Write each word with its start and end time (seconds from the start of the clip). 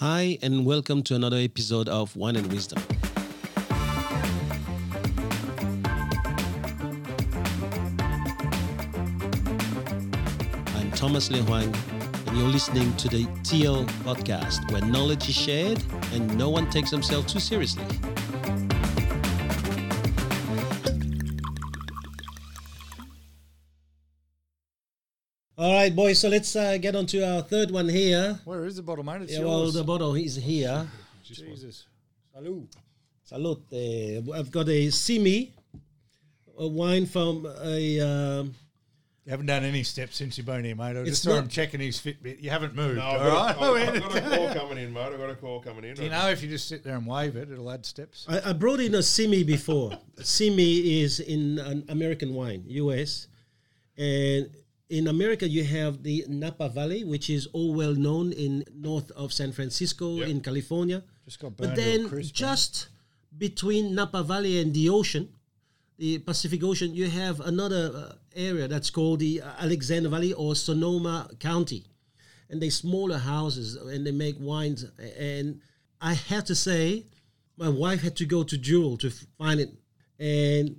Hi, 0.00 0.36
and 0.42 0.66
welcome 0.66 1.02
to 1.04 1.14
another 1.14 1.38
episode 1.38 1.88
of 1.88 2.14
Wine 2.14 2.36
and 2.36 2.52
Wisdom. 2.52 2.82
I'm 10.76 10.90
Thomas 10.90 11.30
Le 11.30 11.38
Huang, 11.38 11.74
and 12.26 12.36
you're 12.36 12.46
listening 12.46 12.94
to 12.98 13.08
the 13.08 13.24
TL 13.42 13.86
podcast, 14.04 14.70
where 14.70 14.82
knowledge 14.82 15.30
is 15.30 15.34
shared 15.34 15.82
and 16.12 16.36
no 16.36 16.50
one 16.50 16.68
takes 16.68 16.90
themselves 16.90 17.32
too 17.32 17.40
seriously. 17.40 17.86
All 25.66 25.72
right, 25.72 25.92
boys. 25.92 26.20
So 26.20 26.28
let's 26.28 26.54
uh, 26.54 26.78
get 26.78 26.94
on 26.94 27.06
to 27.06 27.22
our 27.26 27.42
third 27.42 27.72
one 27.72 27.88
here. 27.88 28.38
Where 28.44 28.66
is 28.66 28.76
the 28.76 28.84
bottle, 28.84 29.02
mate? 29.02 29.22
It's 29.22 29.32
Yeah, 29.32 29.40
well, 29.40 29.62
yours. 29.62 29.74
the 29.74 29.82
bottle 29.82 30.14
is 30.14 30.36
here. 30.36 30.86
Jesus. 31.24 31.86
Salud. 32.32 32.68
Salute. 33.24 33.64
Uh, 33.72 34.32
I've 34.32 34.52
got 34.52 34.68
a 34.68 34.90
Simi, 34.90 35.52
a 36.56 36.68
wine 36.68 37.04
from 37.04 37.46
a. 37.64 38.00
Um, 38.00 38.54
You 39.24 39.30
haven't 39.32 39.46
done 39.46 39.64
any 39.64 39.82
steps 39.82 40.14
since 40.14 40.38
you've 40.38 40.46
been 40.46 40.62
here, 40.62 40.76
mate. 40.76 40.96
I 40.96 41.00
It's 41.00 41.08
just 41.10 41.24
saw 41.24 41.34
him 41.34 41.48
checking 41.48 41.80
his 41.80 41.98
Fitbit. 41.98 42.40
You 42.40 42.50
haven't 42.50 42.76
moved, 42.76 42.98
No, 42.98 43.02
all 43.02 43.16
I've, 43.16 43.56
got, 43.58 43.74
right? 43.74 43.88
I've, 43.88 44.04
I've 44.04 44.12
got 44.12 44.32
a 44.32 44.36
call 44.36 44.54
coming 44.68 44.84
in, 44.84 44.92
mate. 44.92 45.00
I've 45.00 45.18
got 45.18 45.30
a 45.30 45.34
call 45.34 45.60
coming 45.60 45.82
in. 45.82 45.96
Do 45.96 46.04
you 46.04 46.10
know 46.10 46.30
if 46.30 46.44
you 46.44 46.48
just 46.48 46.68
sit 46.68 46.84
there 46.84 46.94
and 46.94 47.04
wave 47.04 47.34
it, 47.34 47.50
it'll 47.50 47.68
add 47.72 47.84
steps? 47.84 48.24
I, 48.28 48.50
I 48.50 48.52
brought 48.52 48.78
in 48.78 48.94
a 48.94 49.02
Simi 49.02 49.42
before. 49.42 49.98
Simi 50.22 51.02
is 51.02 51.18
in 51.18 51.58
an 51.58 51.86
American 51.88 52.34
wine, 52.34 52.62
US, 52.68 53.26
and 53.98 54.48
in 54.88 55.08
America 55.08 55.48
you 55.48 55.64
have 55.64 56.02
the 56.02 56.24
Napa 56.28 56.68
Valley, 56.68 57.04
which 57.04 57.28
is 57.28 57.46
all 57.52 57.74
well 57.74 57.94
known 57.94 58.32
in 58.32 58.64
north 58.74 59.10
of 59.12 59.32
San 59.32 59.52
Francisco 59.52 60.16
Yep. 60.16 60.28
in 60.28 60.40
California. 60.40 61.02
Just 61.24 61.40
got 61.40 61.56
But 61.56 61.66
burned 61.68 61.78
then 61.78 62.08
crisp, 62.08 62.34
just 62.34 62.88
between 63.36 63.94
Napa 63.94 64.22
Valley 64.22 64.60
and 64.60 64.72
the 64.72 64.88
ocean, 64.88 65.28
the 65.98 66.18
Pacific 66.18 66.62
Ocean, 66.62 66.94
you 66.94 67.08
have 67.08 67.40
another 67.40 67.90
uh, 67.94 68.12
area 68.34 68.68
that's 68.68 68.90
called 68.90 69.20
the 69.20 69.40
Alexander 69.58 70.08
Valley 70.08 70.32
or 70.34 70.54
Sonoma 70.54 71.30
County. 71.40 71.84
And 72.50 72.60
they 72.62 72.70
smaller 72.70 73.18
houses 73.18 73.74
and 73.76 74.06
they 74.06 74.12
make 74.12 74.36
wines. 74.38 74.84
And 75.18 75.60
I 76.00 76.14
have 76.14 76.44
to 76.44 76.54
say, 76.54 77.06
my 77.56 77.68
wife 77.68 78.02
had 78.02 78.14
to 78.16 78.26
go 78.26 78.44
to 78.44 78.56
Jewel 78.58 78.96
to 78.98 79.10
find 79.10 79.58
it. 79.58 79.70
And 80.20 80.76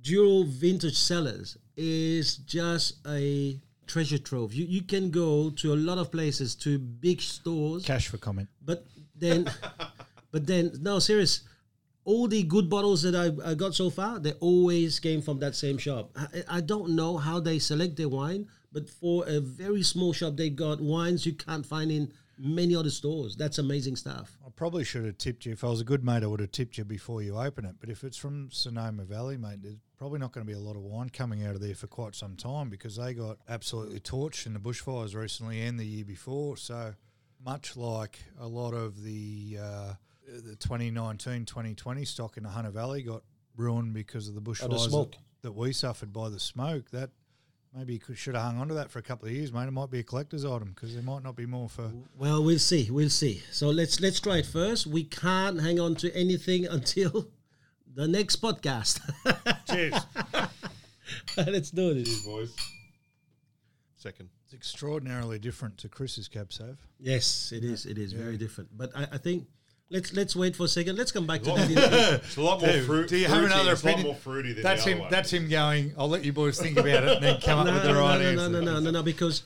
Jewel 0.00 0.44
Vintage 0.44 0.96
Cellars 0.96 1.56
is 1.78 2.38
just 2.38 2.98
a 3.06 3.58
treasure 3.86 4.18
trove. 4.18 4.52
You, 4.52 4.66
you 4.66 4.82
can 4.82 5.10
go 5.10 5.50
to 5.50 5.72
a 5.72 5.76
lot 5.76 5.96
of 5.98 6.10
places, 6.10 6.54
to 6.56 6.78
big 6.78 7.20
stores. 7.20 7.84
Cash 7.84 8.08
for 8.08 8.18
comment. 8.18 8.48
But 8.64 8.84
then, 9.14 9.50
but 10.32 10.46
then, 10.46 10.72
no, 10.80 10.98
serious. 10.98 11.42
All 12.04 12.26
the 12.26 12.42
good 12.42 12.68
bottles 12.68 13.02
that 13.02 13.14
I, 13.14 13.50
I 13.50 13.54
got 13.54 13.74
so 13.74 13.90
far, 13.90 14.18
they 14.18 14.32
always 14.40 14.98
came 14.98 15.22
from 15.22 15.38
that 15.40 15.54
same 15.54 15.78
shop. 15.78 16.10
I, 16.16 16.58
I 16.58 16.60
don't 16.60 16.96
know 16.96 17.16
how 17.16 17.38
they 17.38 17.58
select 17.58 17.96
their 17.96 18.08
wine, 18.08 18.48
but 18.72 18.88
for 18.88 19.24
a 19.26 19.40
very 19.40 19.82
small 19.82 20.12
shop, 20.12 20.36
they 20.36 20.50
got 20.50 20.80
wines 20.80 21.26
you 21.26 21.34
can't 21.34 21.64
find 21.64 21.90
in 21.90 22.12
many 22.38 22.74
other 22.74 22.90
stores. 22.90 23.36
That's 23.36 23.58
amazing 23.58 23.96
stuff. 23.96 24.38
I 24.46 24.50
probably 24.50 24.84
should 24.84 25.04
have 25.04 25.18
tipped 25.18 25.46
you. 25.46 25.52
If 25.52 25.64
I 25.64 25.68
was 25.68 25.80
a 25.80 25.84
good 25.84 26.04
mate, 26.04 26.22
I 26.22 26.26
would 26.26 26.40
have 26.40 26.52
tipped 26.52 26.78
you 26.78 26.84
before 26.84 27.22
you 27.22 27.36
open 27.36 27.64
it. 27.64 27.76
But 27.80 27.90
if 27.90 28.04
it's 28.04 28.16
from 28.16 28.50
Sonoma 28.50 29.04
Valley, 29.04 29.36
mate, 29.36 29.62
there's 29.62 29.78
probably 29.96 30.18
not 30.18 30.32
going 30.32 30.46
to 30.46 30.50
be 30.52 30.56
a 30.56 30.62
lot 30.62 30.76
of 30.76 30.82
wine 30.82 31.10
coming 31.10 31.44
out 31.44 31.54
of 31.54 31.60
there 31.60 31.74
for 31.74 31.86
quite 31.86 32.14
some 32.14 32.36
time 32.36 32.70
because 32.70 32.96
they 32.96 33.14
got 33.14 33.38
absolutely 33.48 34.00
torched 34.00 34.46
in 34.46 34.54
the 34.54 34.60
bushfires 34.60 35.14
recently 35.14 35.62
and 35.62 35.78
the 35.78 35.86
year 35.86 36.04
before. 36.04 36.56
So 36.56 36.94
much 37.44 37.76
like 37.76 38.18
a 38.38 38.46
lot 38.46 38.74
of 38.74 39.02
the 39.02 39.58
uh, 39.60 39.92
the 40.26 40.56
2019 40.56 41.44
2020 41.44 42.04
stock 42.04 42.36
in 42.36 42.42
the 42.42 42.48
Hunter 42.48 42.70
Valley 42.70 43.02
got 43.02 43.22
ruined 43.56 43.94
because 43.94 44.28
of 44.28 44.34
the 44.34 44.42
bushfires 44.42 44.88
smoke. 44.88 45.16
that 45.42 45.52
we 45.52 45.72
suffered 45.72 46.12
by 46.12 46.28
the 46.28 46.40
smoke. 46.40 46.90
That 46.90 47.10
maybe 47.74 47.94
you 47.94 47.98
could, 47.98 48.18
should 48.18 48.34
have 48.34 48.44
hung 48.44 48.58
on 48.58 48.68
to 48.68 48.74
that 48.74 48.90
for 48.90 48.98
a 48.98 49.02
couple 49.02 49.28
of 49.28 49.34
years, 49.34 49.52
mate. 49.52 49.68
It 49.68 49.72
might 49.72 49.90
be 49.90 50.00
a 50.00 50.02
collector's 50.02 50.44
item 50.44 50.72
because 50.74 50.94
there 50.94 51.02
might 51.02 51.22
not 51.22 51.36
be 51.36 51.46
more 51.46 51.68
for. 51.68 51.90
Well, 52.16 52.42
we'll 52.42 52.58
see. 52.58 52.90
We'll 52.90 53.10
see. 53.10 53.42
So 53.50 53.68
let's 53.68 54.00
let's 54.00 54.20
try 54.20 54.38
it 54.38 54.46
first. 54.46 54.86
We 54.86 55.04
can't 55.04 55.60
hang 55.60 55.80
on 55.80 55.94
to 55.96 56.14
anything 56.14 56.66
until 56.70 57.28
the 57.94 58.08
next 58.08 58.42
podcast. 58.42 59.00
Cheers. 59.70 59.94
let's 61.36 61.70
do 61.70 61.94
this. 61.94 62.08
Cheers, 62.08 62.22
boys. 62.24 62.56
Second. 63.96 64.30
It's 64.44 64.54
extraordinarily 64.54 65.38
different 65.38 65.76
to 65.78 65.90
Chris's 65.90 66.26
cab 66.26 66.54
save. 66.54 66.78
Yes, 66.98 67.52
it 67.52 67.64
is. 67.64 67.84
It 67.84 67.98
is 67.98 68.14
very 68.14 68.38
different. 68.38 68.70
But 68.74 68.96
I, 68.96 69.06
I 69.12 69.18
think 69.18 69.46
let's 69.90 70.12
let's 70.12 70.34
wait 70.36 70.56
for 70.56 70.64
a 70.64 70.68
second. 70.68 70.96
Let's 70.96 71.12
come 71.12 71.26
back 71.26 71.42
to 71.42 71.50
Lot- 71.50 71.68
that. 71.68 72.20
It's 72.24 72.36
a 72.36 72.42
lot 72.42 72.60
more 72.60 72.70
Dude, 72.70 72.84
fruit. 72.86 73.08
do 73.08 73.16
you 73.16 73.26
have 73.26 73.38
fruity. 73.38 73.54
another 73.54 73.72
It's 73.72 73.82
a 73.82 73.86
lot 73.86 73.92
opinion? 73.94 74.06
more 74.12 74.16
fruity 74.16 74.52
than 74.54 74.62
That's 74.62 74.84
the 74.84 74.90
him. 74.90 74.96
other 74.98 75.02
one. 75.02 75.10
That's 75.10 75.32
him 75.32 75.48
going. 75.48 75.94
I'll 75.98 76.08
let 76.08 76.24
you 76.24 76.32
boys 76.32 76.58
think 76.60 76.76
about 76.78 77.04
it 77.04 77.08
and 77.16 77.22
then 77.24 77.40
come 77.40 77.60
up 77.60 77.72
with 77.72 77.82
the 77.82 77.92
no, 77.92 78.00
right 78.00 78.18
no, 78.20 78.32
no, 78.34 78.42
answer. 78.44 78.48
no, 78.48 78.60
no, 78.60 78.80
no, 78.80 78.90
no, 78.90 79.02
because 79.02 79.42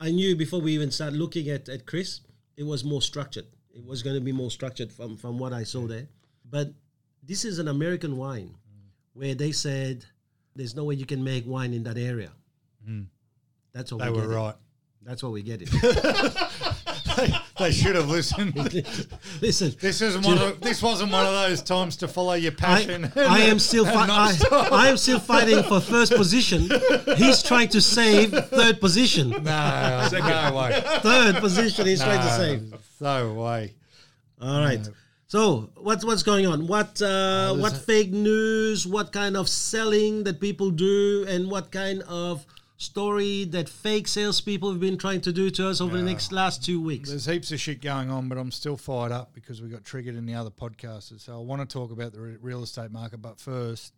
I 0.00 0.10
knew 0.10 0.34
before 0.36 0.60
we 0.60 0.72
even 0.72 0.90
started 0.90 1.16
looking 1.18 1.48
at, 1.48 1.68
at 1.68 1.86
Chris, 1.86 2.20
it 2.56 2.64
was 2.64 2.84
more 2.84 3.02
structured. 3.02 3.46
It 3.74 3.84
was 3.86 4.02
going 4.02 4.16
to 4.16 4.20
be 4.20 4.32
more 4.32 4.50
structured 4.50 4.92
from, 4.92 5.16
from 5.16 5.38
what 5.38 5.52
I 5.52 5.64
saw 5.64 5.86
there. 5.86 6.08
But 6.48 6.72
this 7.22 7.44
is 7.44 7.58
an 7.58 7.68
American 7.68 8.16
wine 8.16 8.54
where 9.14 9.34
they 9.34 9.52
said 9.52 10.04
there's 10.56 10.74
no 10.74 10.84
way 10.84 10.94
you 10.96 11.06
can 11.06 11.22
make 11.24 11.46
wine 11.46 11.72
in 11.72 11.82
that 11.84 11.96
area. 11.96 12.30
Mm. 12.88 13.06
That's 13.72 13.90
what 13.92 14.04
They 14.04 14.10
we 14.10 14.16
were 14.20 14.26
get. 14.28 14.34
right. 14.36 14.54
That's 15.02 15.22
what 15.22 15.32
we 15.32 15.42
get. 15.42 15.62
It. 15.62 15.68
They 17.58 17.70
should 17.72 17.94
have 17.96 18.08
listened. 18.08 18.54
Listen, 19.40 19.74
This 19.80 20.00
isn't 20.00 20.24
one. 20.24 20.38
Of, 20.38 20.60
this 20.60 20.82
wasn't 20.82 21.12
one 21.12 21.26
of 21.26 21.32
those 21.32 21.62
times 21.62 21.96
to 21.96 22.08
follow 22.08 22.34
your 22.34 22.52
passion. 22.52 23.12
I 23.16 23.40
am 23.52 23.58
still 23.58 23.86
and 23.86 23.94
fi- 23.94 24.08
I. 24.50 24.68
I 24.70 24.88
am 24.88 24.96
still 24.96 25.20
fighting 25.20 25.62
for 25.64 25.80
first 25.80 26.14
position. 26.14 26.68
He's 27.16 27.42
trying 27.42 27.68
to 27.68 27.80
save 27.80 28.30
third 28.30 28.80
position. 28.80 29.30
no, 29.42 30.08
no 30.12 30.54
way. 30.56 30.82
Third 31.00 31.36
position 31.36 31.86
he's 31.86 32.02
trying 32.02 32.20
to 32.20 32.30
save. 32.30 32.74
No 33.00 33.34
way. 33.34 33.74
All 34.40 34.60
right. 34.60 34.88
So 35.28 35.70
what's 35.76 36.04
what's 36.04 36.22
going 36.22 36.46
on? 36.46 36.66
What 36.66 37.00
uh, 37.00 37.54
what 37.54 37.74
fake 37.74 38.10
news? 38.10 38.86
What 38.86 39.12
kind 39.12 39.36
of 39.36 39.48
selling 39.48 40.24
that 40.24 40.40
people 40.40 40.70
do, 40.70 41.24
and 41.26 41.50
what 41.50 41.72
kind 41.72 42.02
of 42.02 42.44
story 42.82 43.44
that 43.44 43.68
fake 43.68 44.08
salespeople 44.08 44.70
have 44.70 44.80
been 44.80 44.98
trying 44.98 45.20
to 45.22 45.32
do 45.32 45.50
to 45.50 45.68
us 45.68 45.80
over 45.80 45.96
the 45.96 46.02
next 46.02 46.32
last 46.32 46.64
two 46.64 46.80
weeks? 46.80 47.08
There's 47.08 47.26
heaps 47.26 47.52
of 47.52 47.60
shit 47.60 47.80
going 47.80 48.10
on, 48.10 48.28
but 48.28 48.38
I'm 48.38 48.50
still 48.50 48.76
fired 48.76 49.12
up 49.12 49.32
because 49.34 49.62
we 49.62 49.68
got 49.68 49.84
triggered 49.84 50.16
in 50.16 50.26
the 50.26 50.34
other 50.34 50.50
podcasts. 50.50 51.18
So 51.20 51.34
I 51.34 51.42
want 51.42 51.68
to 51.68 51.72
talk 51.72 51.90
about 51.90 52.12
the 52.12 52.20
re- 52.20 52.36
real 52.40 52.62
estate 52.62 52.90
market, 52.90 53.22
but 53.22 53.40
first, 53.40 53.94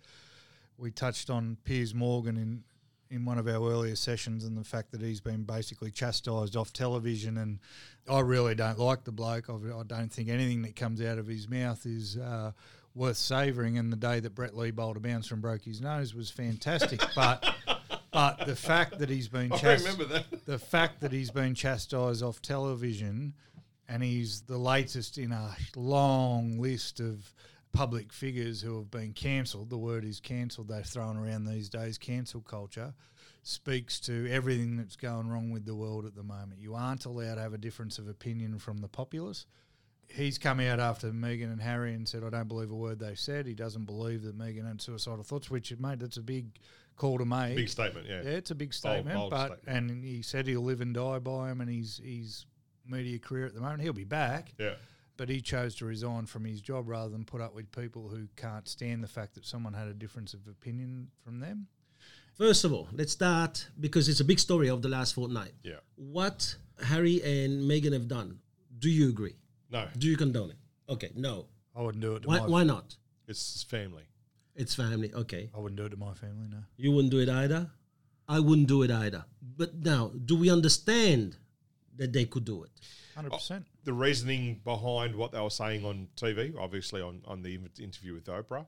we 0.79 0.91
touched 0.91 1.31
on 1.31 1.57
Piers 1.65 1.95
Morgan 1.95 2.37
in 2.37 2.65
in 3.11 3.25
one 3.25 3.39
of 3.39 3.47
our 3.47 3.71
earlier 3.71 3.95
sessions 3.95 4.45
and 4.45 4.57
the 4.57 4.65
fact 4.65 4.91
that 4.91 5.01
he's 5.01 5.21
been 5.21 5.45
basically 5.45 5.91
chastised 5.91 6.57
off 6.57 6.73
television. 6.73 7.39
And 7.39 7.61
I 8.09 8.21
really 8.21 8.57
don't 8.57 8.79
like 8.79 9.05
the 9.05 9.13
bloke. 9.13 9.49
I've, 9.49 9.65
I 9.65 9.83
don't 9.87 10.11
think 10.13 10.29
anything 10.29 10.63
that 10.63 10.75
comes 10.75 11.01
out 11.01 11.19
of 11.19 11.27
his 11.27 11.49
mouth 11.49 11.85
is. 11.87 12.17
Uh, 12.17 12.53
Worth 12.97 13.17
savouring, 13.17 13.77
and 13.77 13.93
the 13.93 13.97
day 13.97 14.21
that 14.21 14.37
Brett 14.37 14.57
Lee 14.57 14.71
bowled 14.71 14.97
a 14.97 15.01
bouncer 15.01 15.35
and 15.35 15.43
broke 15.43 15.65
his 15.65 15.81
nose 15.81 16.15
was 16.15 16.31
fantastic. 16.31 17.03
but 17.17 17.45
but 18.15 18.47
the 18.47 18.57
fact 18.57 18.99
that 19.01 19.11
he's 19.11 19.29
been 19.29 19.53
I 19.63 19.75
remember 19.75 20.05
that. 20.05 20.47
the 20.47 20.59
fact 20.59 21.01
that 21.01 21.13
he's 21.13 21.31
been 21.31 21.55
chastised 21.55 22.23
off 22.23 22.41
television 22.41 23.35
and 23.89 24.03
he's 24.03 24.43
the 24.43 24.57
latest 24.57 25.19
in 25.19 25.33
a 25.33 25.55
long 25.77 26.59
list 26.59 27.01
of 27.01 27.35
public 27.73 28.13
figures 28.13 28.63
who 28.63 28.79
have 28.79 28.91
been 28.91 29.13
cancelled. 29.13 29.69
The 29.69 29.77
word 29.77 30.05
is 30.05 30.21
cancelled. 30.21 30.69
They've 30.69 30.87
thrown 30.87 31.17
around 31.17 31.45
these 31.45 31.69
days. 31.69 31.99
Cancel 31.99 32.41
culture 32.41 32.95
speaks 33.43 34.01
to 34.01 34.27
everything 34.31 34.77
that's 34.77 34.97
going 34.97 35.29
wrong 35.29 35.51
with 35.51 35.67
the 35.67 35.75
world 35.75 36.07
at 36.07 36.15
the 36.15 36.23
moment. 36.23 36.61
You 36.61 36.75
aren't 36.75 37.05
allowed 37.05 37.35
to 37.35 37.41
have 37.43 37.53
a 37.53 37.59
difference 37.59 37.99
of 37.99 38.09
opinion 38.09 38.59
from 38.59 38.79
the 38.79 38.89
populace. 38.89 39.45
He's 40.09 40.39
come 40.39 40.61
out 40.61 40.81
after 40.81 41.11
Meghan 41.11 41.53
and 41.53 41.61
Harry 41.61 41.95
and 41.95 42.09
said, 42.09 42.23
I 42.25 42.31
don't 42.31 42.49
believe 42.49 42.71
a 42.71 42.77
word 42.77 43.01
they 43.01 43.17
said. 43.17 43.47
He 43.47 43.55
doesn't 43.55 43.85
believe 43.85 44.23
that 44.23 44.39
Meghan 44.39 44.67
had 44.67 44.81
suicidal 44.81 45.25
thoughts, 45.25 45.51
which, 45.51 45.77
mate, 45.79 45.99
that's 45.99 46.17
a 46.17 46.23
big 46.23 46.47
call 46.97 47.19
to 47.19 47.25
make. 47.25 47.57
Big 47.57 47.69
statement, 47.69 48.07
yeah. 48.09 48.23
Yeah, 48.23 48.31
it's 48.31 48.51
a 48.51 48.55
big 48.55 48.73
statement, 48.75 49.17
bold 49.17 49.31
but 49.31 49.59
statement. 49.59 49.91
and 49.91 50.05
he 50.05 50.23
said 50.23 50.47
he'll 50.47 50.63
live 50.63 50.81
and 50.81 50.95
die 50.95 51.19
by 51.19 51.51
him, 51.51 51.61
and 51.61 51.71
his 51.71 52.01
his 52.05 52.47
media 52.87 53.19
career 53.19 53.47
at 53.47 53.55
the 53.55 53.61
moment, 53.61 53.81
he'll 53.83 53.93
be 53.93 54.05
back. 54.05 54.53
Yeah. 54.59 54.75
But 55.17 55.29
he 55.29 55.41
chose 55.41 55.77
to 55.77 55.85
resign 55.85 56.27
from 56.27 56.45
his 56.45 56.61
job 56.61 56.89
rather 56.89 57.09
than 57.11 57.25
put 57.25 57.41
up 57.41 57.55
with 57.55 57.71
people 57.71 58.09
who 58.09 58.27
can't 58.37 58.67
stand 58.69 59.03
the 59.03 59.09
fact 59.09 59.35
that 59.37 59.47
someone 59.47 59.73
had 59.73 59.87
a 59.87 59.95
difference 59.95 60.35
of 60.35 60.41
opinion 60.49 61.09
from 61.23 61.39
them. 61.39 61.69
First 62.37 62.65
of 62.65 62.73
all, 62.73 62.89
let's 62.93 63.13
start 63.13 63.69
because 63.79 64.09
it's 64.09 64.19
a 64.19 64.25
big 64.25 64.41
story 64.41 64.69
of 64.69 64.83
the 64.83 64.89
last 64.89 65.15
fortnight. 65.15 65.53
Yeah. 65.63 65.75
What 65.95 66.57
Harry 66.83 67.23
and 67.23 67.63
Meghan 67.71 67.93
have 67.93 68.09
done, 68.09 68.41
do 68.81 68.91
you 68.91 69.09
agree? 69.09 69.37
No, 69.71 69.87
Do 69.97 70.09
you 70.09 70.17
condone 70.17 70.51
it? 70.51 70.57
Okay, 70.89 71.11
no. 71.15 71.47
I 71.77 71.81
wouldn't 71.83 72.03
do 72.03 72.17
it 72.17 72.23
to 72.23 72.29
Why, 72.29 72.41
my. 72.41 72.47
why 72.49 72.65
not? 72.65 72.97
it's 73.29 73.63
family. 73.63 74.03
It's 74.55 74.75
family. 74.75 75.13
Okay. 75.13 75.51
I 75.55 75.59
wouldn't 75.59 75.77
do 75.77 75.85
it 75.87 75.91
to 75.91 75.97
my 75.97 76.15
family. 76.15 76.49
No. 76.51 76.59
You 76.77 76.93
wouldn't 76.93 77.11
do 77.11 77.19
it 77.21 77.29
either. 77.29 77.71
I 78.29 78.41
wouldn't 78.41 78.69
do 78.69 78.83
it 78.83 78.91
either. 78.91 79.25
But 79.57 79.75
now, 79.75 80.13
do 80.25 80.37
we 80.37 80.51
understand 80.51 81.37
that 81.97 82.13
they 82.13 82.25
could 82.25 82.45
do 82.45 82.65
it. 82.65 82.71
Hundred 83.15 83.33
percent. 83.33 83.67
The 83.85 83.93
reasoning 83.93 84.61
behind 84.65 85.15
what 85.15 85.33
they 85.33 85.41
were 85.41 85.51
saying 85.51 85.85
on 85.85 86.09
TV, 86.17 86.53
obviously 86.59 87.01
on, 87.01 87.21
on 87.25 87.43
the 87.43 87.59
interview 87.81 88.15
with 88.15 88.25
Oprah, 88.27 88.67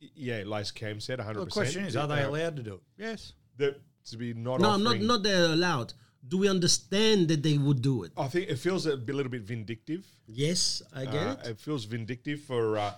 yeah, 0.00 0.42
Lace 0.46 0.70
Cam 0.70 1.00
said 1.00 1.18
100%. 1.18 1.34
The 1.34 1.46
question 1.46 1.84
is, 1.84 1.96
are 1.96 2.06
they 2.08 2.22
allowed 2.22 2.56
to 2.56 2.62
do 2.62 2.74
it? 2.74 2.80
Yes. 2.96 3.32
that 3.58 3.80
to 4.06 4.16
be 4.16 4.32
not 4.34 4.60
No, 4.60 4.70
I'm 4.70 4.82
not 4.82 4.90
offering- 4.94 5.06
not 5.06 5.22
they're 5.22 5.52
allowed. 5.52 5.92
Do 6.26 6.38
we 6.38 6.48
understand 6.48 7.28
that 7.28 7.42
they 7.42 7.58
would 7.58 7.82
do 7.82 8.04
it? 8.04 8.12
I 8.16 8.28
think 8.28 8.48
it 8.48 8.56
feels 8.58 8.86
a, 8.86 8.96
bit- 8.96 9.14
little 9.14 9.30
bit 9.30 9.42
vindictive. 9.42 10.06
Yes, 10.26 10.82
I 10.94 11.04
get 11.04 11.14
Uh, 11.14 11.36
it. 11.44 11.50
it 11.50 11.58
feels 11.60 11.84
vindictive 11.84 12.40
for 12.40 12.78
uh, 12.78 12.94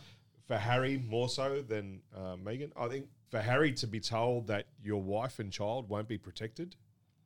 for 0.48 0.56
Harry 0.56 0.98
more 1.06 1.28
so 1.28 1.62
than 1.62 2.00
uh, 2.16 2.34
Meghan. 2.36 2.72
I 2.76 2.88
think 2.88 3.06
for 3.30 3.40
Harry 3.40 3.72
to 3.74 3.86
be 3.86 4.00
told 4.00 4.46
that 4.48 4.66
your 4.82 5.00
wife 5.02 5.38
and 5.38 5.52
child 5.52 5.88
won't 5.88 6.08
be 6.08 6.18
protected, 6.18 6.74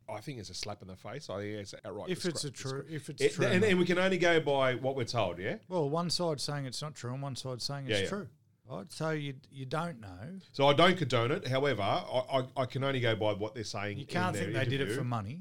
I 0.08 0.20
think 0.20 0.38
it's 0.38 0.50
a 0.50 0.54
slap 0.54 0.82
in 0.82 0.88
the 0.88 0.96
face. 0.96 1.30
I 1.30 1.38
think 1.38 1.58
it's 1.60 1.74
outright. 1.84 2.10
If 2.10 2.24
it's 2.26 2.44
a 2.44 2.50
true, 2.50 2.84
if 2.90 3.08
it's 3.08 3.22
It- 3.22 3.32
true, 3.34 3.46
and, 3.46 3.64
and 3.64 3.78
we 3.78 3.86
can 3.86 3.98
only 3.98 4.18
go 4.18 4.40
by 4.40 4.74
what 4.74 4.96
we're 4.96 5.04
told. 5.04 5.38
Yeah. 5.38 5.56
well, 5.68 5.88
one 5.88 6.10
side's 6.10 6.42
saying 6.42 6.66
it's 6.66 6.82
not 6.82 6.94
true, 6.96 7.12
and 7.14 7.22
one 7.22 7.36
side's 7.36 7.64
saying 7.64 7.86
it's 7.86 7.98
Yeah, 7.98 8.02
yeah. 8.02 8.08
true. 8.08 8.28
Right. 8.68 8.90
So 8.92 9.10
you 9.10 9.34
you 9.50 9.66
don't 9.66 10.00
know. 10.00 10.38
So 10.52 10.66
I 10.66 10.72
don't 10.72 10.96
condone 10.96 11.30
it. 11.32 11.46
However, 11.48 11.82
I, 11.82 12.22
I, 12.32 12.62
I 12.62 12.64
can 12.66 12.84
only 12.84 13.00
go 13.00 13.14
by 13.16 13.32
what 13.32 13.54
they're 13.54 13.64
saying. 13.64 13.98
You 13.98 14.06
can't 14.06 14.34
in 14.36 14.42
think 14.44 14.54
they 14.54 14.64
did 14.64 14.80
it 14.80 14.92
for 14.96 15.04
money, 15.04 15.40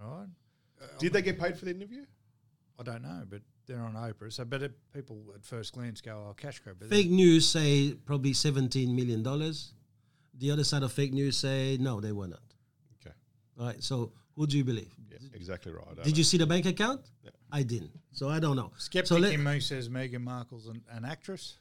right? 0.00 0.26
Did 0.98 1.12
they 1.12 1.22
get 1.22 1.38
paid 1.38 1.56
for 1.56 1.64
the 1.64 1.70
interview? 1.72 2.04
I 2.78 2.82
don't 2.82 3.02
know, 3.02 3.22
but 3.28 3.40
they're 3.66 3.80
on 3.80 3.94
Oprah. 3.94 4.32
So, 4.32 4.44
but 4.44 4.62
it, 4.62 4.72
people 4.92 5.22
at 5.34 5.44
first 5.44 5.72
glance 5.74 6.00
go, 6.00 6.26
"Oh, 6.30 6.34
cash 6.34 6.60
grab." 6.60 6.76
But 6.78 6.88
Fake 6.88 7.10
news 7.10 7.48
say 7.48 7.94
probably 8.04 8.32
17 8.32 8.94
million 8.94 9.22
dollars. 9.22 9.72
The 10.38 10.50
other 10.50 10.64
side 10.64 10.82
of 10.82 10.92
fake 10.92 11.12
news 11.14 11.36
say 11.38 11.78
no, 11.80 12.00
they 12.00 12.12
were 12.12 12.28
not. 12.28 12.42
Okay. 13.00 13.14
All 13.58 13.66
right. 13.66 13.82
So 13.82 14.12
who 14.34 14.46
do 14.46 14.58
you 14.58 14.64
believe? 14.64 14.92
Yeah, 15.10 15.16
exactly 15.32 15.72
right. 15.72 15.96
Did 16.04 16.12
know. 16.12 16.18
you 16.18 16.24
see 16.24 16.36
the 16.36 16.46
bank 16.46 16.66
account? 16.66 17.00
I 17.50 17.62
didn't. 17.62 17.92
So 18.12 18.28
I 18.28 18.38
don't 18.40 18.56
know. 18.56 18.72
Skeptic 18.76 19.06
so 19.08 19.16
let- 19.16 19.32
in 19.32 19.42
me 19.42 19.60
says 19.60 19.88
Meghan 19.88 20.20
Markle's 20.22 20.66
an, 20.66 20.82
an 20.90 21.04
actress, 21.04 21.58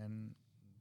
and 0.00 0.34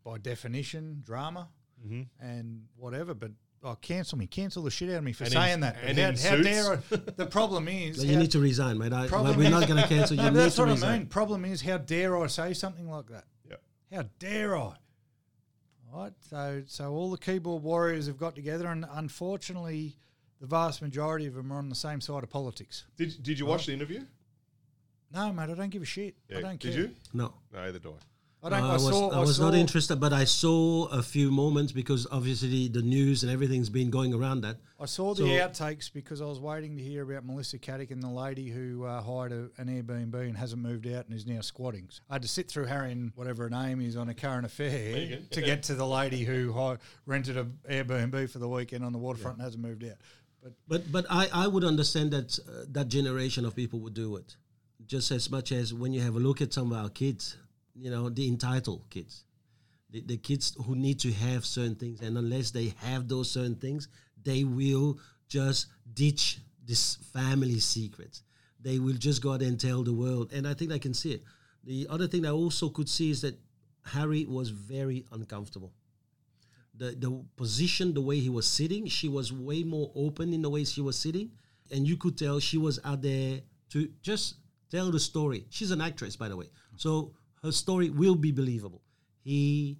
by 0.03 0.17
definition, 0.17 1.01
drama 1.05 1.47
Mm-hmm. 1.85 2.01
and 2.25 2.63
whatever. 2.75 3.13
But 3.13 3.31
oh, 3.63 3.75
cancel 3.81 4.17
me, 4.17 4.27
cancel 4.27 4.63
the 4.63 4.71
shit 4.71 4.89
out 4.89 4.97
of 4.97 5.03
me 5.03 5.13
for 5.13 5.23
And 5.25 5.33
in- 5.33 5.39
saying 5.41 5.59
that. 5.61 5.77
and 5.83 5.97
how, 5.97 6.09
in 6.09 6.17
how 6.17 6.35
dare. 6.43 6.73
I? 6.73 6.95
The 7.17 7.25
problem 7.25 7.67
is, 7.67 8.03
you 8.03 8.13
how- 8.13 8.19
need 8.21 8.31
to 8.31 8.39
resign, 8.39 8.77
mate. 8.77 8.93
I, 8.93 9.07
Problem 9.07 9.37
we're 9.37 9.49
not 9.49 9.67
going 9.67 9.81
to 9.81 9.87
cancel. 9.87 10.15
You 10.17 10.23
No, 10.23 10.29
need 10.29 10.35
that's 10.37 10.55
to 10.55 10.65
what 10.65 10.83
I 10.83 10.97
mean. 10.97 11.07
Problem 11.07 11.45
is, 11.45 11.61
how 11.61 11.77
dare 11.77 12.17
I 12.17 12.27
say 12.27 12.53
something 12.53 12.89
like 12.89 13.07
that? 13.07 13.25
Yeah. 13.49 13.55
How 13.97 14.05
dare 14.19 14.57
I? 14.57 14.73
Right. 15.93 16.13
So, 16.29 16.63
so 16.67 16.91
all 16.93 17.09
the 17.11 17.17
keyboard 17.17 17.63
warriors 17.63 18.07
have 18.07 18.17
got 18.17 18.35
together, 18.35 18.67
and 18.67 18.85
unfortunately, 18.91 19.95
the 20.41 20.45
vast 20.47 20.81
majority 20.81 21.25
of 21.27 21.33
them 21.33 21.51
are 21.51 21.57
on 21.57 21.69
the 21.69 21.75
same 21.75 22.01
side 22.01 22.23
of 22.23 22.29
politics. 22.29 22.83
Did, 22.97 23.23
did 23.23 23.39
you 23.39 23.45
watch 23.45 23.65
the 23.65 23.73
interview? 23.73 24.03
No, 25.13 25.31
mate, 25.31 25.49
I 25.49 25.53
don't 25.53 25.69
give 25.69 25.81
a 25.81 25.85
shit. 25.85 26.15
Yeah. 26.29 26.39
I 26.39 26.41
don't 26.41 26.59
did 26.59 26.73
care. 26.73 26.81
you? 26.83 26.91
No. 27.13 27.33
No, 27.53 27.59
either 27.61 27.79
do 27.79 27.91
I. 27.91 28.03
I 28.43 28.49
don't. 28.49 28.63
Uh, 28.63 28.67
I, 28.67 28.69
I 28.69 28.73
was, 28.73 28.83
saw. 28.83 29.09
I 29.09 29.19
was 29.19 29.39
not 29.39 29.55
interested, 29.55 29.95
but 29.99 30.13
I 30.13 30.23
saw 30.23 30.85
a 30.89 31.01
few 31.01 31.31
moments 31.31 31.71
because 31.71 32.05
obviously 32.11 32.67
the 32.67 32.83
news 32.83 33.23
and 33.23 33.31
everything's 33.31 33.69
been 33.69 33.89
going 33.89 34.13
around 34.13 34.41
that. 34.41 34.57
I 34.79 34.85
saw 34.85 35.15
the 35.15 35.23
So- 35.23 35.25
outtakes 35.27 35.91
because 35.91 36.21
I 36.21 36.25
was 36.25 36.39
waiting 36.39 36.77
to 36.77 36.83
hear 36.83 37.01
about 37.01 37.25
Melissa 37.25 37.57
Caddick 37.57 37.89
and 37.89 38.01
the 38.01 38.09
lady 38.09 38.47
who 38.49 38.83
uh, 38.85 39.01
hired 39.01 39.31
a, 39.31 39.49
an 39.57 39.67
Airbnb 39.67 40.13
and 40.13 40.37
hasn't 40.37 40.61
moved 40.61 40.85
out 40.87 41.07
and 41.07 41.15
is 41.15 41.25
now 41.25 41.41
squatting. 41.41 41.87
So 41.89 42.01
I 42.11 42.13
had 42.15 42.21
to 42.21 42.27
sit 42.27 42.47
through 42.47 42.65
Harry 42.65 42.91
and 42.91 43.11
whatever 43.15 43.43
her 43.43 43.49
name 43.49 43.81
is 43.81 43.95
on 43.97 44.07
a 44.07 44.13
current 44.13 44.45
affair 44.45 44.95
Meghan. 44.95 45.29
to 45.31 45.41
get 45.41 45.63
to 45.63 45.73
the 45.73 45.87
lady 45.87 46.23
who 46.23 46.53
hi- 46.53 46.77
rented 47.07 47.37
an 47.37 47.57
Airbnb 47.69 48.29
for 48.29 48.37
the 48.37 48.47
weekend 48.47 48.85
on 48.85 48.93
the 48.93 48.99
waterfront 48.99 49.37
and 49.37 49.43
hasn't 49.43 49.63
moved 49.63 49.83
out. 49.83 49.97
But 50.43 50.53
But 50.67 50.91
but 50.91 51.05
I, 51.09 51.27
I 51.33 51.47
would 51.47 51.63
understand 51.63 52.11
that 52.11 52.37
uh, 52.47 52.65
that 52.69 52.87
generation 52.89 53.45
of 53.45 53.55
people 53.55 53.79
would 53.79 53.95
do 53.95 54.15
it, 54.17 54.35
just 54.85 55.09
as 55.09 55.31
much 55.31 55.51
as 55.51 55.73
when 55.73 55.91
you 55.91 56.01
have 56.01 56.15
a 56.15 56.19
look 56.19 56.39
at 56.39 56.53
some 56.53 56.71
of 56.71 56.77
our 56.77 56.89
kids, 56.89 57.35
you 57.77 57.91
know, 57.91 58.09
the 58.09 58.27
entitled 58.27 58.83
kids, 58.89 59.23
the, 59.89 60.01
the 60.01 60.17
kids 60.17 60.55
who 60.65 60.75
need 60.75 60.99
to 60.99 61.11
have 61.11 61.45
certain 61.45 61.75
things, 61.75 62.01
and 62.01 62.17
unless 62.17 62.51
they 62.51 62.73
have 62.79 63.07
those 63.07 63.31
certain 63.31 63.55
things, 63.55 63.87
they 64.23 64.43
will 64.43 64.99
just 65.27 65.67
ditch 65.93 66.39
this 66.65 66.95
family 67.13 67.59
secret 67.59 68.21
They 68.59 68.79
will 68.79 68.97
just 68.97 69.21
go 69.21 69.33
out 69.33 69.41
and 69.41 69.59
tell 69.59 69.83
the 69.83 69.93
world, 69.93 70.33
and 70.33 70.47
I 70.47 70.53
think 70.53 70.71
I 70.71 70.79
can 70.79 70.93
see 70.93 71.11
it. 71.13 71.23
The 71.63 71.87
other 71.89 72.07
thing 72.07 72.25
I 72.25 72.31
also 72.31 72.69
could 72.69 72.89
see 72.89 73.11
is 73.11 73.21
that 73.21 73.37
Harry 73.83 74.25
was 74.25 74.49
very 74.49 75.05
uncomfortable. 75.11 75.73
The 76.75 76.91
the 76.91 77.23
position, 77.35 77.93
the 77.93 78.01
way 78.01 78.19
he 78.19 78.29
was 78.29 78.47
sitting, 78.47 78.87
she 78.87 79.07
was 79.07 79.31
way 79.31 79.63
more 79.63 79.91
open 79.95 80.33
in 80.33 80.41
the 80.41 80.49
way 80.49 80.63
she 80.63 80.81
was 80.81 80.97
sitting, 80.97 81.31
and 81.71 81.87
you 81.87 81.97
could 81.97 82.17
tell 82.17 82.39
she 82.39 82.57
was 82.57 82.79
out 82.83 83.01
there 83.01 83.41
to 83.69 83.89
just 84.01 84.35
tell 84.69 84.91
the 84.91 84.99
story. 84.99 85.45
She's 85.49 85.71
an 85.71 85.81
actress, 85.81 86.15
by 86.15 86.29
the 86.29 86.35
way, 86.37 86.49
so 86.75 87.13
her 87.43 87.51
story 87.51 87.89
will 87.89 88.15
be 88.15 88.31
believable. 88.31 88.81
He, 89.23 89.77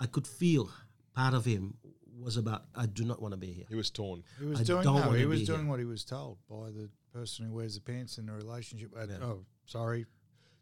I 0.00 0.06
could 0.06 0.26
feel 0.26 0.70
part 1.14 1.34
of 1.34 1.44
him 1.44 1.74
was 2.18 2.36
about 2.36 2.64
I 2.74 2.86
do 2.86 3.04
not 3.04 3.20
want 3.20 3.32
to 3.32 3.36
be 3.36 3.52
here. 3.52 3.66
He 3.68 3.74
was 3.74 3.90
torn. 3.90 4.22
he 4.40 4.46
was 4.46 4.60
I 4.60 4.64
doing 4.64 4.82
don't 4.84 4.96
no, 4.96 5.12
he 5.12 5.26
was 5.26 5.44
doing 5.44 5.60
here. 5.60 5.68
what 5.70 5.78
he 5.78 5.84
was 5.84 6.02
told 6.04 6.38
by 6.48 6.70
the 6.70 6.88
person 7.12 7.46
who 7.46 7.52
wears 7.52 7.74
the 7.74 7.80
pants 7.82 8.16
in 8.18 8.26
the 8.26 8.32
relationship. 8.32 8.90
Uh, 8.98 9.06
Oh, 9.22 9.40
sorry, 9.66 10.06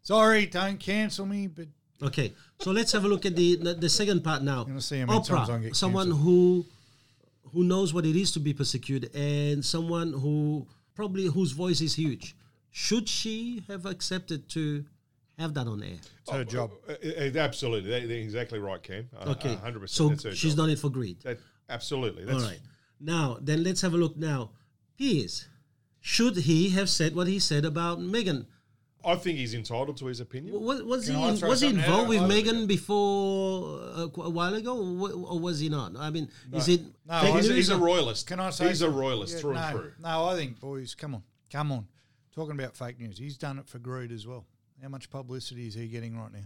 sorry, 0.01 0.45
don't 0.47 0.79
cancel 0.79 1.25
me, 1.25 1.47
but 1.47 1.67
Okay, 2.01 2.33
so 2.59 2.71
let's 2.71 2.91
have 2.91 3.05
a 3.05 3.07
look 3.07 3.25
at 3.25 3.35
the 3.37 3.55
the, 3.55 3.73
the 3.73 3.89
second 3.89 4.21
part 4.23 4.43
now. 4.43 4.65
gonna 4.65 4.81
see 4.81 4.99
how 4.99 5.05
many 5.05 5.23
times 5.23 5.49
I 5.49 5.53
Oprah, 5.57 5.61
get 5.63 5.75
someone 5.77 6.07
cancelled. 6.07 6.23
who 6.25 6.65
who 7.53 7.63
knows 7.63 7.93
what 7.93 8.05
it 8.05 8.17
is 8.17 8.31
to 8.33 8.39
be 8.41 8.53
persecuted, 8.53 9.15
and 9.15 9.63
someone 9.63 10.11
who 10.11 10.67
probably 10.93 11.27
whose 11.27 11.53
voice 11.53 11.79
is 11.79 11.95
huge. 11.95 12.35
Should 12.69 13.07
she 13.07 13.63
have 13.69 13.85
accepted 13.85 14.49
to 14.49 14.83
have 15.37 15.53
that 15.53 15.67
on 15.67 15.83
air? 15.83 15.97
it's 16.21 16.31
her 16.31 16.43
job. 16.43 16.71
Uh, 16.87 16.93
uh, 16.93 17.37
absolutely. 17.37 17.89
That- 17.91 18.07
They're 18.07 18.17
exactly 18.17 18.59
right, 18.59 18.81
Cam. 18.81 19.09
Uh, 19.17 19.31
Okay, 19.31 19.55
100%. 19.55 19.89
so 20.21 20.31
she's 20.31 20.53
job. 20.53 20.57
done 20.57 20.69
it 20.69 20.79
for 20.79 20.89
greed. 20.89 21.19
That, 21.21 21.39
absolutely. 21.69 22.25
That's, 22.25 22.43
All 22.43 22.49
right. 22.49 22.59
Now, 22.99 23.37
then 23.41 23.63
let's 23.63 23.81
have 23.81 23.93
a 23.93 23.97
look 23.97 24.15
now. 24.17 24.51
Piers, 24.97 25.47
should 25.99 26.37
he 26.37 26.69
have 26.69 26.89
said 26.89 27.15
what 27.15 27.27
he 27.27 27.39
said 27.39 27.65
about 27.65 27.99
Meghan? 27.99 28.45
I 29.07 29.15
think 29.15 29.37
he's 29.37 29.53
entitled 29.53 29.97
to 29.97 30.05
his 30.07 30.19
opinion. 30.19 30.59
Was, 30.61 30.81
was 30.81 31.05
he 31.07 31.13
in, 31.13 31.39
was 31.41 31.61
he 31.61 31.67
involved 31.67 32.09
with 32.09 32.21
I- 32.21 32.27
Meghan 32.27 32.65
before 32.67 33.79
uh, 33.79 34.07
a 34.23 34.29
while 34.29 34.55
ago, 34.55 34.75
or, 34.77 35.11
or 35.11 35.39
was 35.39 35.59
he 35.59 35.69
not? 35.69 35.95
I 35.97 36.09
mean, 36.09 36.27
is 36.53 36.69
it 36.69 36.81
No, 37.05 37.19
fake 37.21 37.35
He's, 37.35 37.47
news 37.49 37.55
he's 37.57 37.69
a 37.69 37.77
royalist. 37.77 38.25
Can 38.25 38.39
I 38.39 38.49
say 38.49 38.69
He's 38.69 38.81
a 38.81 38.89
royalist 38.89 39.35
Yeah, 39.35 39.39
through 39.41 39.53
no, 39.53 39.59
and 39.59 39.77
through. 39.79 39.91
No, 40.01 40.25
I 40.25 40.35
think, 40.35 40.59
boys, 40.59 40.95
come 40.95 41.13
on, 41.15 41.23
come 41.51 41.71
on. 41.71 41.85
Talking 42.33 42.53
about 42.59 42.75
fake 42.75 42.99
news, 42.99 43.17
he's 43.19 43.37
done 43.37 43.59
it 43.59 43.67
for 43.67 43.77
greed 43.77 44.11
as 44.11 44.25
well. 44.25 44.45
How 44.85 44.89
much 44.89 45.09
publicity 45.09 45.65
is 45.65 45.73
he 45.73 45.87
getting 45.87 46.15
right 46.15 46.31
now? 46.31 46.45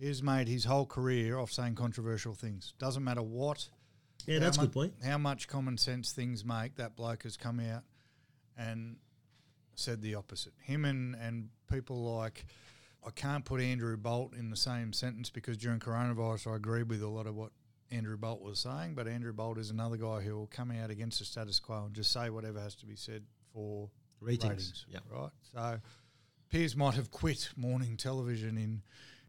He's 0.00 0.22
made 0.22 0.48
his 0.48 0.64
whole 0.64 0.86
career 0.86 1.38
off 1.38 1.52
saying 1.52 1.74
controversial 1.74 2.32
things. 2.32 2.72
Doesn't 2.78 3.04
matter 3.04 3.20
what. 3.20 3.68
Yeah, 4.26 4.38
that's 4.38 4.56
a 4.56 4.62
good 4.62 4.72
point. 4.72 4.94
How 5.04 5.18
much 5.18 5.48
common 5.48 5.76
sense 5.76 6.12
things 6.12 6.46
make. 6.46 6.76
That 6.76 6.96
bloke 6.96 7.24
has 7.24 7.36
come 7.36 7.60
out 7.60 7.82
and 8.56 8.96
said 9.74 10.00
the 10.00 10.14
opposite. 10.14 10.54
Him 10.62 10.86
and, 10.86 11.14
and 11.16 11.50
people 11.70 12.16
like, 12.16 12.46
I 13.06 13.10
can't 13.10 13.44
put 13.44 13.60
Andrew 13.60 13.98
Bolt 13.98 14.32
in 14.34 14.48
the 14.48 14.56
same 14.56 14.94
sentence 14.94 15.28
because 15.28 15.58
during 15.58 15.78
coronavirus 15.78 16.50
I 16.50 16.56
agreed 16.56 16.88
with 16.88 17.02
a 17.02 17.08
lot 17.08 17.26
of 17.26 17.34
what 17.34 17.50
Andrew 17.90 18.16
Bolt 18.16 18.40
was 18.40 18.60
saying, 18.60 18.94
but 18.94 19.06
Andrew 19.06 19.34
Bolt 19.34 19.58
is 19.58 19.68
another 19.68 19.98
guy 19.98 20.22
who 20.22 20.34
will 20.38 20.46
come 20.46 20.70
out 20.70 20.88
against 20.88 21.18
the 21.18 21.26
status 21.26 21.60
quo 21.60 21.84
and 21.84 21.94
just 21.94 22.12
say 22.12 22.30
whatever 22.30 22.60
has 22.60 22.74
to 22.76 22.86
be 22.86 22.96
said 22.96 23.24
for 23.52 23.90
Ratings, 24.20 24.50
ratings. 24.50 24.86
yeah. 24.88 24.98
Right. 25.10 25.30
So 25.52 25.80
Piers 26.50 26.76
might 26.76 26.94
have 26.94 27.10
quit 27.10 27.50
morning 27.56 27.96
television 27.96 28.56
in 28.56 28.82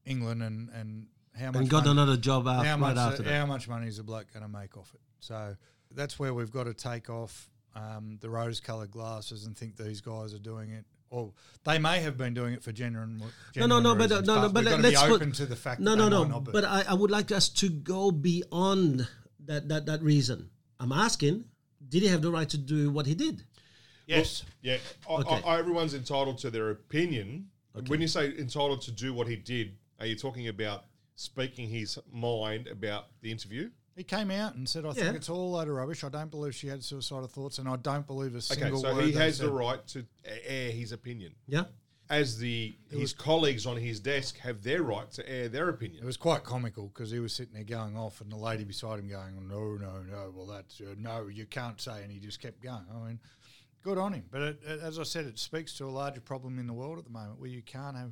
England 0.05 0.41
and, 0.41 0.69
and 0.69 1.07
how 1.37 1.47
much 1.47 1.55
And 1.57 1.69
got 1.69 1.85
money- 1.85 1.91
another 1.91 2.17
job 2.17 2.47
out 2.47 2.65
how 2.65 2.71
right 2.73 2.79
much, 2.79 2.97
after 2.97 3.23
that. 3.23 3.33
how 3.39 3.45
much 3.45 3.67
money 3.67 3.87
is 3.87 3.99
a 3.99 4.03
bloke 4.03 4.31
going 4.33 4.43
to 4.43 4.49
make 4.49 4.77
off 4.77 4.91
it? 4.93 5.01
So 5.19 5.55
that's 5.91 6.17
where 6.17 6.33
we've 6.33 6.51
got 6.51 6.63
to 6.65 6.73
take 6.73 7.09
off 7.09 7.49
um, 7.75 8.17
the 8.21 8.29
rose-coloured 8.29 8.91
glasses 8.91 9.45
and 9.45 9.57
think 9.57 9.75
these 9.75 10.01
guys 10.01 10.33
are 10.33 10.39
doing 10.39 10.71
it. 10.71 10.85
Or 11.11 11.33
they 11.65 11.79
may 11.79 12.01
have 12.01 12.17
been 12.17 12.35
doing 12.35 12.53
it 12.53 12.63
for 12.63 12.71
genuine. 12.71 13.21
No, 13.55 13.65
no, 13.65 13.79
no, 13.79 13.95
but 13.95 14.11
uh, 14.11 14.15
reasons, 14.21 14.27
no, 14.27 14.41
no, 14.43 14.49
but 14.49 14.63
we've 14.65 14.79
let's 14.79 15.01
be 15.01 15.07
put 15.07 15.15
open 15.15 15.31
to 15.33 15.45
the 15.47 15.55
fact. 15.55 15.81
no, 15.81 15.91
that 15.91 15.97
no, 15.97 16.03
they 16.05 16.09
no. 16.11 16.21
might 16.21 16.29
not 16.29 16.43
be. 16.43 16.51
But 16.51 16.65
I, 16.65 16.83
I 16.89 16.93
would 16.93 17.09
like 17.09 17.31
us 17.31 17.49
to 17.49 17.69
go 17.69 18.11
beyond 18.11 19.07
that, 19.45 19.67
that 19.69 19.87
that 19.87 20.03
reason. 20.03 20.51
I'm 20.79 20.91
asking, 20.91 21.45
did 21.87 22.03
he 22.03 22.09
have 22.09 22.21
the 22.21 22.31
right 22.31 22.47
to 22.49 22.57
do 22.59 22.91
what 22.91 23.07
he 23.07 23.15
did? 23.15 23.43
Yes, 24.17 24.43
Yeah, 24.61 24.77
I, 25.09 25.13
Okay. 25.13 25.41
I, 25.45 25.59
everyone's 25.59 25.93
entitled 25.93 26.37
to 26.39 26.49
their 26.49 26.69
opinion. 26.71 27.49
When 27.87 28.01
you 28.01 28.07
say 28.07 28.35
entitled 28.37 28.81
to 28.81 28.91
do 28.91 29.13
what 29.13 29.27
he 29.27 29.35
did, 29.37 29.77
are 29.99 30.05
you 30.05 30.15
talking 30.15 30.47
about 30.47 30.85
speaking 31.15 31.69
his 31.69 31.97
mind 32.11 32.67
about 32.67 33.07
the 33.21 33.31
interview? 33.31 33.69
he 33.95 34.03
came 34.05 34.31
out 34.31 34.55
and 34.55 34.67
said, 34.67 34.85
"I 34.85 34.89
Yeah. 34.89 34.93
think 35.05 35.17
it's 35.17 35.27
all 35.29 35.49
a 35.49 35.51
load 35.57 35.67
of 35.67 35.73
rubbish. 35.73 36.05
I 36.05 36.09
don't 36.09 36.31
believe 36.31 36.55
she 36.55 36.67
had 36.67 36.81
suicidal 36.85 37.27
thoughts, 37.27 37.57
and 37.59 37.67
I 37.67 37.75
don't 37.75 38.07
believe 38.07 38.33
a 38.33 38.37
Okay, 38.37 38.55
single 38.61 38.79
so 38.79 38.95
word." 38.95 39.05
he 39.05 39.11
they 39.11 39.19
has 39.25 39.39
the 39.39 39.51
right 39.51 39.85
to 39.87 40.05
air 40.23 40.71
his 40.71 40.93
opinion, 40.93 41.35
Yeah. 41.47 41.65
as 42.09 42.37
the 42.37 42.77
his 42.89 43.11
colleagues 43.11 43.65
on 43.65 43.75
his 43.75 43.99
desk 43.99 44.37
have 44.37 44.63
their 44.63 44.83
right 44.83 45.11
to 45.11 45.29
air 45.29 45.49
their 45.49 45.67
opinion. 45.67 45.95
It 45.95 45.97
opinion. 45.97 46.05
was 46.05 46.15
quite 46.15 46.45
comical 46.45 46.87
because 46.87 47.11
he 47.11 47.19
was 47.19 47.33
sitting 47.33 47.53
there 47.53 47.65
going 47.65 47.97
off, 47.97 48.21
and 48.21 48.31
the 48.31 48.37
lady 48.37 48.63
beside 48.63 48.99
him 48.99 49.09
going, 49.09 49.35
"No, 49.49 49.75
no, 49.75 50.01
no. 50.03 50.31
Well, 50.33 50.45
that's 50.45 50.79
uh, 50.79 50.95
no, 50.97 51.27
you 51.27 51.45
can't 51.45 51.79
say." 51.81 52.01
And 52.01 52.09
he 52.09 52.19
just 52.19 52.39
kept 52.39 52.61
going. 52.61 52.85
I 52.89 53.05
mean, 53.05 53.19
good 53.83 53.97
on 53.97 54.13
him. 54.13 54.25
But 54.31 54.41
it, 54.41 54.59
it- 54.65 54.79
as 54.81 54.99
I 54.99 55.03
said, 55.03 55.25
it 55.25 55.39
speaks 55.39 55.73
to 55.77 55.85
a 55.85 55.89
larger 55.89 56.21
problem 56.21 56.59
in 56.59 56.67
the 56.67 56.73
world 56.73 56.97
at 56.97 57.03
the 57.05 57.09
moment 57.11 57.39
where 57.39 57.49
you 57.49 57.61
can't 57.61 57.95
have 57.97 58.11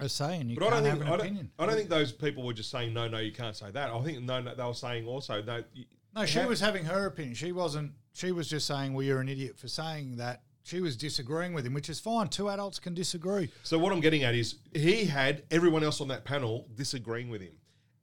a 0.00 0.08
say 0.08 0.38
and 0.40 0.50
you 0.50 0.56
But 0.56 0.66
I 0.66 0.70
can't 0.70 0.84
don't 0.84 0.90
have 0.90 0.98
think 0.98 1.06
an 1.08 1.12
I 1.12 1.16
don't, 1.16 1.20
opinion. 1.26 1.50
I 1.58 1.66
don't 1.66 1.74
think 1.76 1.88
those 1.88 2.12
people 2.12 2.44
were 2.44 2.52
just 2.52 2.70
saying 2.70 2.92
no, 2.94 3.08
no, 3.08 3.18
you 3.18 3.32
can't 3.32 3.56
say 3.56 3.70
that. 3.70 3.90
I 3.90 4.00
think 4.02 4.22
no, 4.22 4.40
no 4.40 4.54
they 4.54 4.64
were 4.64 4.74
saying 4.74 5.06
also 5.06 5.42
no. 5.42 5.62
You, 5.72 5.84
No, 6.14 6.24
she 6.24 6.38
How- 6.38 6.48
was 6.48 6.60
having 6.60 6.84
her 6.84 7.06
opinion. 7.06 7.34
She 7.34 7.52
wasn't. 7.52 7.92
She 8.12 8.32
was 8.32 8.48
just 8.48 8.66
saying, 8.66 8.94
"Well, 8.94 9.04
you're 9.04 9.20
an 9.20 9.28
idiot 9.28 9.56
for 9.58 9.68
saying 9.68 10.16
that." 10.16 10.42
She 10.64 10.80
was 10.82 10.96
disagreeing 10.98 11.54
with 11.54 11.64
him, 11.64 11.72
which 11.72 11.88
is 11.88 11.98
fine. 11.98 12.28
Two 12.28 12.50
adults 12.50 12.78
can 12.78 12.92
disagree. 12.92 13.48
So 13.62 13.78
what 13.78 13.90
I'm 13.90 14.00
getting 14.00 14.22
at 14.24 14.34
is 14.34 14.56
he 14.74 15.06
had 15.06 15.44
everyone 15.50 15.82
else 15.82 16.00
on 16.02 16.08
that 16.08 16.24
panel 16.26 16.66
disagreeing 16.74 17.30
with 17.30 17.40
him, 17.40 17.54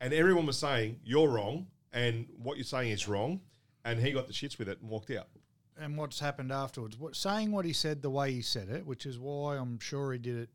and 0.01 0.11
everyone 0.13 0.47
was 0.47 0.57
saying 0.57 0.99
you're 1.03 1.29
wrong 1.29 1.67
and 1.93 2.25
what 2.41 2.57
you're 2.57 2.63
saying 2.63 2.89
is 2.91 3.07
wrong, 3.07 3.39
and 3.83 3.99
he 3.99 4.11
got 4.11 4.25
the 4.27 4.33
shits 4.33 4.57
with 4.57 4.67
it 4.67 4.79
and 4.81 4.89
walked 4.89 5.11
out. 5.11 5.27
And 5.77 5.97
what's 5.97 6.19
happened 6.19 6.51
afterwards? 6.51 6.97
What 6.97 7.15
saying 7.15 7.51
what 7.51 7.65
he 7.65 7.73
said 7.73 8.01
the 8.01 8.09
way 8.09 8.31
he 8.31 8.41
said 8.41 8.69
it, 8.69 8.85
which 8.85 9.05
is 9.05 9.19
why 9.19 9.57
I'm 9.57 9.79
sure 9.79 10.13
he 10.13 10.19
did 10.19 10.37
it 10.37 10.49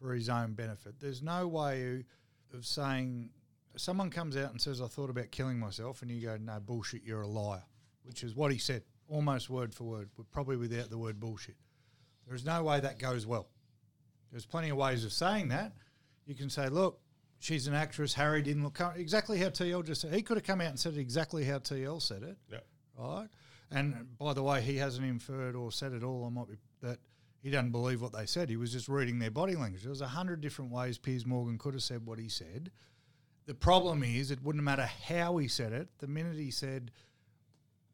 for 0.00 0.12
his 0.12 0.28
own 0.28 0.54
benefit. 0.54 0.94
There's 0.98 1.22
no 1.22 1.46
way 1.46 2.04
of 2.52 2.66
saying 2.66 3.30
someone 3.76 4.10
comes 4.10 4.36
out 4.36 4.50
and 4.50 4.60
says 4.60 4.82
I 4.82 4.88
thought 4.88 5.10
about 5.10 5.30
killing 5.30 5.58
myself, 5.60 6.02
and 6.02 6.10
you 6.10 6.20
go, 6.20 6.36
"No 6.36 6.58
bullshit, 6.58 7.04
you're 7.04 7.22
a 7.22 7.28
liar," 7.28 7.62
which 8.02 8.24
is 8.24 8.34
what 8.34 8.50
he 8.50 8.58
said, 8.58 8.82
almost 9.08 9.48
word 9.48 9.72
for 9.74 9.84
word, 9.84 10.10
but 10.16 10.28
probably 10.32 10.56
without 10.56 10.90
the 10.90 10.98
word 10.98 11.20
bullshit. 11.20 11.56
There's 12.26 12.44
no 12.44 12.64
way 12.64 12.80
that 12.80 12.98
goes 12.98 13.26
well. 13.26 13.48
There's 14.32 14.46
plenty 14.46 14.70
of 14.70 14.76
ways 14.76 15.04
of 15.04 15.12
saying 15.12 15.48
that. 15.48 15.72
You 16.26 16.34
can 16.34 16.50
say, 16.50 16.68
look, 16.68 17.00
she's 17.38 17.66
an 17.66 17.74
actress. 17.74 18.14
Harry 18.14 18.42
didn't 18.42 18.64
look 18.64 18.80
exactly 18.96 19.38
how 19.38 19.48
TL 19.50 19.84
just 19.84 20.00
said. 20.00 20.12
He 20.14 20.22
could 20.22 20.36
have 20.36 20.44
come 20.46 20.60
out 20.60 20.68
and 20.68 20.80
said 20.80 20.94
it 20.94 21.00
exactly 21.00 21.44
how 21.44 21.58
TL 21.58 22.00
said 22.00 22.22
it, 22.22 22.38
Yeah. 22.50 22.60
right? 22.96 23.28
And 23.72 24.18
by 24.18 24.34
the 24.34 24.42
way, 24.42 24.60
he 24.60 24.76
hasn't 24.76 25.06
inferred 25.06 25.56
or 25.56 25.72
said 25.72 25.92
at 25.92 26.02
all. 26.02 26.24
I 26.24 26.28
might 26.28 26.48
be 26.48 26.56
that 26.82 26.98
he 27.42 27.50
doesn't 27.50 27.72
believe 27.72 28.02
what 28.02 28.12
they 28.12 28.26
said. 28.26 28.48
He 28.50 28.56
was 28.56 28.72
just 28.72 28.88
reading 28.88 29.18
their 29.18 29.30
body 29.30 29.54
language. 29.54 29.82
There 29.82 29.90
was 29.90 30.00
a 30.00 30.08
hundred 30.08 30.40
different 30.40 30.70
ways 30.70 30.98
Piers 30.98 31.26
Morgan 31.26 31.58
could 31.58 31.74
have 31.74 31.82
said 31.82 32.06
what 32.06 32.18
he 32.18 32.28
said. 32.28 32.70
The 33.46 33.54
problem 33.54 34.04
is, 34.04 34.30
it 34.30 34.42
wouldn't 34.42 34.62
matter 34.62 34.86
how 34.86 35.36
he 35.38 35.48
said 35.48 35.72
it. 35.72 35.88
The 35.98 36.06
minute 36.06 36.36
he 36.36 36.52
said, 36.52 36.92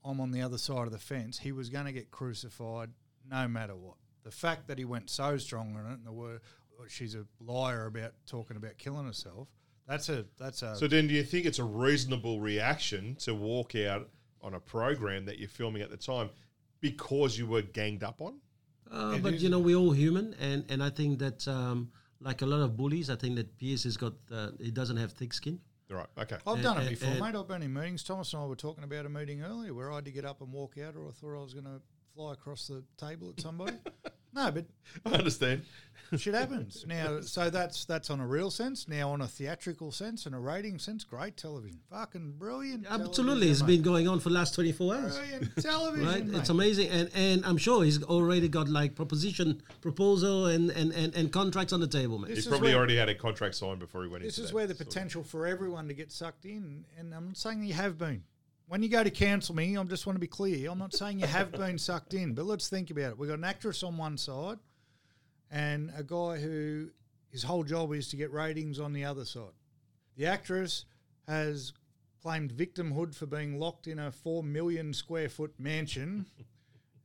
"I'm 0.04 0.20
on 0.20 0.32
the 0.32 0.42
other 0.42 0.58
side 0.58 0.87
of 0.87 0.92
the 0.92 0.99
fence," 0.99 1.38
he 1.38 1.52
was 1.52 1.70
going 1.70 1.87
to 1.87 1.92
get 1.92 2.11
crucified, 2.11 2.90
no 3.25 3.49
matter 3.49 3.75
what. 3.75 3.97
The 4.25 4.30
fact 4.30 4.66
that 4.68 4.78
he 4.78 4.85
went 4.85 5.08
so 5.08 5.38
strong 5.38 5.75
on 5.76 5.87
it, 5.87 5.94
and 5.94 6.06
the 6.06 6.12
word 6.12 6.40
she's 6.87 7.14
a 7.14 7.25
liar 7.40 7.87
about 7.87 8.12
talking 8.26 8.56
about 8.56 8.78
killing 8.78 9.06
herself. 9.06 9.49
That's 9.87 10.08
a 10.11 10.26
that's 10.38 10.62
a 10.62 10.76
So 10.76 10.87
then, 10.87 11.08
do 11.08 11.14
you 11.14 11.25
think 11.25 11.47
it's 11.47 11.58
a 11.58 11.64
reasonable 11.64 12.40
reaction 12.40 13.16
to 13.20 13.35
walk 13.35 13.75
out 13.75 14.11
on 14.42 14.54
a 14.54 14.61
program 14.61 15.25
that 15.26 15.38
you're 15.38 15.49
filming 15.49 15.83
at 15.83 15.90
the 15.90 15.97
time 15.97 16.30
because 16.80 17.38
you 17.38 17.47
were 17.47 17.62
ganged 17.62 18.02
up 18.04 18.21
on? 18.21 18.35
Uh, 18.90 19.18
but 19.18 19.35
is- 19.35 19.42
you 19.42 19.49
know, 19.50 19.59
we're 19.59 19.76
all 19.76 19.90
human, 19.92 20.35
and 20.40 20.64
and 20.71 20.83
I 20.83 20.90
think 20.90 21.18
that 21.18 21.47
um, 21.49 21.90
like 22.21 22.42
a 22.42 22.47
lot 22.47 22.61
of 22.61 22.76
bullies, 22.76 23.11
I 23.11 23.16
think 23.16 23.37
that 23.37 23.57
Piers 23.59 23.85
has 23.85 23.97
got 23.97 24.14
uh, 24.33 24.50
he 24.61 24.71
doesn't 24.71 24.97
have 24.97 25.12
thick 25.12 25.33
skin. 25.35 25.61
Right. 25.90 26.07
Okay. 26.18 26.37
I've 26.47 26.54
And- 26.54 26.62
done 26.62 26.76
it 26.78 26.80
and- 26.80 26.88
before, 26.90 27.09
and- 27.11 27.21
mate. 27.21 27.35
I've 27.35 27.49
been 27.49 27.62
in 27.62 27.73
meetings. 27.73 28.02
Thomas 28.02 28.33
and 28.35 28.42
I 28.42 28.47
were 28.47 28.57
talking 28.57 28.85
about 28.85 29.07
a 29.07 29.09
meeting 29.09 29.42
earlier 29.42 29.73
where 29.75 29.90
I 29.90 29.97
had 29.97 30.04
to 30.07 30.11
get 30.11 30.25
up 30.25 30.40
and 30.42 30.52
walk 30.52 30.76
out, 30.78 30.97
or 30.97 31.09
I 31.09 31.12
thought 31.12 31.38
I 31.38 31.42
was 31.42 31.52
going 31.54 31.64
to 31.66 31.80
fly 32.14 32.33
across 32.33 32.66
the 32.66 32.83
table 32.97 33.30
at 33.37 33.40
somebody. 33.40 33.76
no, 34.35 34.50
but 34.50 34.66
I 35.06 35.11
understand. 35.16 35.62
shit 36.16 36.32
happens 36.35 36.85
now. 36.88 37.20
So 37.20 37.50
that's 37.50 37.85
that's 37.85 38.08
on 38.08 38.20
a 38.20 38.26
real 38.26 38.50
sense. 38.50 38.88
Now 38.88 39.11
on 39.11 39.20
a 39.20 39.26
theatrical 39.28 39.92
sense 39.92 40.25
and 40.26 40.35
a 40.35 40.38
rating 40.38 40.78
sense, 40.78 41.04
great 41.04 41.37
television, 41.37 41.80
fucking 41.90 42.32
brilliant. 42.38 42.87
Absolutely, 42.88 43.49
it's 43.50 43.58
television, 43.61 43.66
been 43.66 43.82
going 43.82 44.08
on 44.08 44.18
for 44.20 44.30
the 44.30 44.35
last 44.35 44.54
twenty 44.54 44.73
four 44.73 44.94
hours. 44.94 45.18
brilliant 45.18 45.56
television. 45.61 46.06
Right, 46.06 46.26
mate. 46.26 46.38
it's 46.38 46.49
amazing, 46.49 46.88
and 46.88 47.11
and 47.14 47.44
I'm 47.44 47.58
sure 47.58 47.85
he's 47.85 48.02
already 48.02 48.49
got 48.49 48.68
like 48.68 48.94
proposition, 48.94 49.62
proposal, 49.82 50.47
and 50.47 50.70
and 50.70 50.92
and, 50.92 51.14
and 51.14 51.30
contracts 51.32 51.73
on 51.73 51.80
the 51.80 51.87
table, 51.88 52.18
man. 52.18 52.30
This 52.30 52.44
He 52.44 52.50
probably 52.50 52.68
where- 52.70 52.78
already 52.78 52.97
had 52.97 53.08
a 53.11 53.14
contract 53.14 53.54
signed 53.56 53.78
before 53.80 54.02
he 54.02 54.08
went 54.08 54.25
This 54.25 54.38
into 54.38 54.44
is 54.44 54.50
that 54.50 54.54
where 54.54 54.66
the 54.66 54.75
potential 54.75 55.23
for 55.25 55.47
everyone 55.47 55.88
to 55.88 55.94
get 55.94 56.11
sucked 56.11 56.44
in, 56.47 56.85
and 56.99 57.14
I'm 57.14 57.26
not 57.28 57.37
saying 57.37 57.62
you 57.64 57.75
have 57.75 57.99
been. 57.99 58.23
When 58.68 58.82
you 58.82 58.90
go 58.90 59.02
to 59.02 59.10
cancel 59.10 59.54
me, 59.54 59.78
I 59.78 59.84
just 59.84 60.06
want 60.06 60.16
to 60.16 60.20
be 60.20 60.26
clear. 60.26 60.70
I'm 60.70 60.78
not 60.78 60.92
saying 60.92 61.20
you 61.20 61.26
have 61.26 61.52
been 61.52 61.78
sucked 61.78 62.12
in, 62.12 62.34
but 62.34 62.44
let's 62.44 62.68
think 62.68 62.90
about 62.90 63.12
it. 63.12 63.18
We've 63.18 63.30
got 63.30 63.38
an 63.38 63.44
actress 63.44 63.82
on 63.82 63.96
one 63.96 64.18
side 64.18 64.58
and 65.50 65.90
a 65.96 66.02
guy 66.02 66.37
who 66.37 66.90
his 67.30 67.42
whole 67.42 67.64
job 67.64 67.94
is 67.94 68.08
to 68.08 68.16
get 68.16 68.30
ratings 68.30 68.78
on 68.78 68.92
the 68.92 69.06
other 69.06 69.25
side. 69.25 69.54
The 70.18 70.26
actress 70.26 70.84
has 71.26 71.72
claimed 72.22 72.52
victimhood 72.52 73.14
for 73.14 73.25
being 73.25 73.58
locked 73.58 73.87
in 73.87 73.98
a 73.98 74.12
four 74.12 74.42
million 74.42 74.92
square 74.92 75.30
foot 75.30 75.54
mansion 75.58 76.26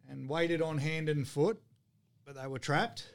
and 0.09 0.27
waited 0.27 0.61
on 0.61 0.79
hand 0.79 1.07
and 1.07 1.25
foot, 1.25 1.61
but 2.25 2.35
they 2.35 2.47
were 2.47 2.59
trapped. 2.59 3.07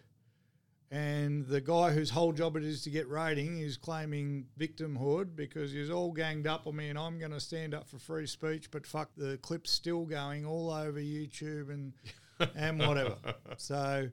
And 0.90 1.47
the 1.47 1.61
guy 1.61 1.90
whose 1.90 2.09
whole 2.09 2.33
job 2.33 2.57
it 2.57 2.64
is 2.64 2.83
to 2.83 2.90
get 2.90 3.09
rating 3.09 3.59
is 3.59 3.76
claiming 3.76 4.47
victimhood 4.59 5.37
because 5.37 5.71
he's 5.71 5.90
all 5.90 6.12
ganged 6.12 6.47
up 6.47 6.66
on 6.66 6.76
me 6.76 6.88
and 6.88 6.99
I'm 6.99 7.18
going 7.18 7.33
to 7.33 7.40
stand 7.40 7.75
up 7.75 7.87
for 7.87 7.99
free 7.99 8.26
speech, 8.26 8.71
but 8.71 8.87
fuck, 8.87 9.11
the 9.14 9.37
clip's 9.38 9.71
still 9.71 10.07
going 10.07 10.47
all 10.47 10.71
over 10.71 10.99
YouTube 10.99 11.68
and 11.68 11.92
and 12.54 12.78
whatever. 12.78 13.16
so, 13.57 14.09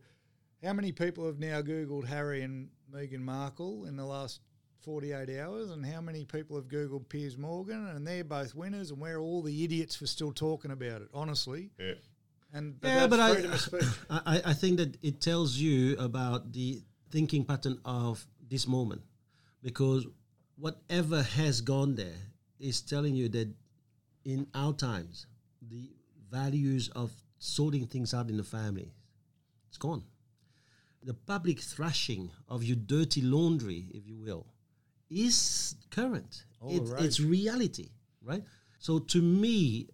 how 0.63 0.73
many 0.73 0.91
people 0.91 1.25
have 1.27 1.39
now 1.39 1.61
Googled 1.61 2.05
Harry 2.05 2.41
and 2.41 2.69
Meghan 2.93 3.19
Markle 3.19 3.85
in 3.85 3.95
the 3.95 4.05
last 4.05 4.41
48 4.81 5.39
hours? 5.39 5.71
And 5.71 5.85
how 5.85 6.01
many 6.01 6.25
people 6.25 6.55
have 6.55 6.67
Googled 6.67 7.07
Piers 7.07 7.37
Morgan? 7.37 7.87
And 7.87 8.05
they're 8.05 8.23
both 8.23 8.55
winners, 8.55 8.91
and 8.91 8.99
we're 8.99 9.19
all 9.19 9.41
the 9.41 9.63
idiots 9.63 9.95
for 9.95 10.07
still 10.07 10.31
talking 10.31 10.71
about 10.71 11.01
it, 11.01 11.09
honestly. 11.13 11.69
Yeah. 11.79 11.93
And 12.55 12.79
but 12.81 12.87
Yeah, 12.87 13.07
but 13.07 13.19
I, 13.19 13.29
of 13.31 13.59
speech. 13.61 13.83
I, 14.09 14.19
I- 14.25 14.43
I 14.51 14.53
think 14.53 14.77
that 14.77 14.97
it 15.03 15.19
tells 15.21 15.57
you 15.57 15.97
about 15.97 16.53
the 16.53 16.81
thinking 17.11 17.43
pattern 17.45 17.77
of 17.83 18.25
this 18.49 18.65
moment, 18.67 19.01
because 19.61 20.07
whatever 20.57 21.21
has 21.21 21.61
gone 21.61 21.95
there 21.95 22.21
is 22.59 22.81
telling 22.81 23.13
you 23.15 23.27
that 23.29 23.49
in 24.23 24.47
our 24.53 24.73
times, 24.73 25.27
the 25.61 25.89
values 26.31 26.89
of 26.95 27.11
sorting 27.39 27.85
things 27.87 28.13
out 28.13 28.29
in 28.29 28.37
the 28.37 28.43
family, 28.57 28.89
it's 29.67 29.77
gone. 29.77 30.03
The 31.03 31.13
public 31.13 31.59
thrashing 31.59 32.31
of 32.47 32.63
your 32.63 32.77
dirty 32.77 33.21
laundry, 33.21 33.81
if 33.93 34.07
you 34.07 34.17
will, 34.17 34.45
is 35.09 35.75
current. 35.91 36.45
It- 36.69 36.81
right. 36.83 37.03
It's 37.03 37.19
reality, 37.19 37.89
right? 38.23 38.43
So 38.79 38.99
to 39.13 39.21
me, 39.21 39.89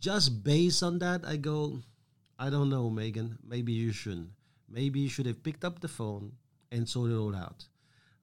just 0.00 0.42
based 0.42 0.82
on 0.82 0.98
that, 0.98 1.24
I 1.26 1.36
go, 1.36 1.80
I 2.38 2.50
don't 2.50 2.70
know, 2.70 2.90
Meghan. 2.90 3.36
Maybe 3.46 3.72
you 3.72 3.92
shouldn't. 3.92 4.30
Maybe 4.68 5.00
you 5.00 5.08
should 5.08 5.26
have 5.26 5.42
picked 5.42 5.64
up 5.64 5.80
the 5.80 5.88
phone 5.88 6.32
and 6.72 6.88
sorted 6.88 7.16
it 7.16 7.20
all 7.20 7.34
out, 7.34 7.66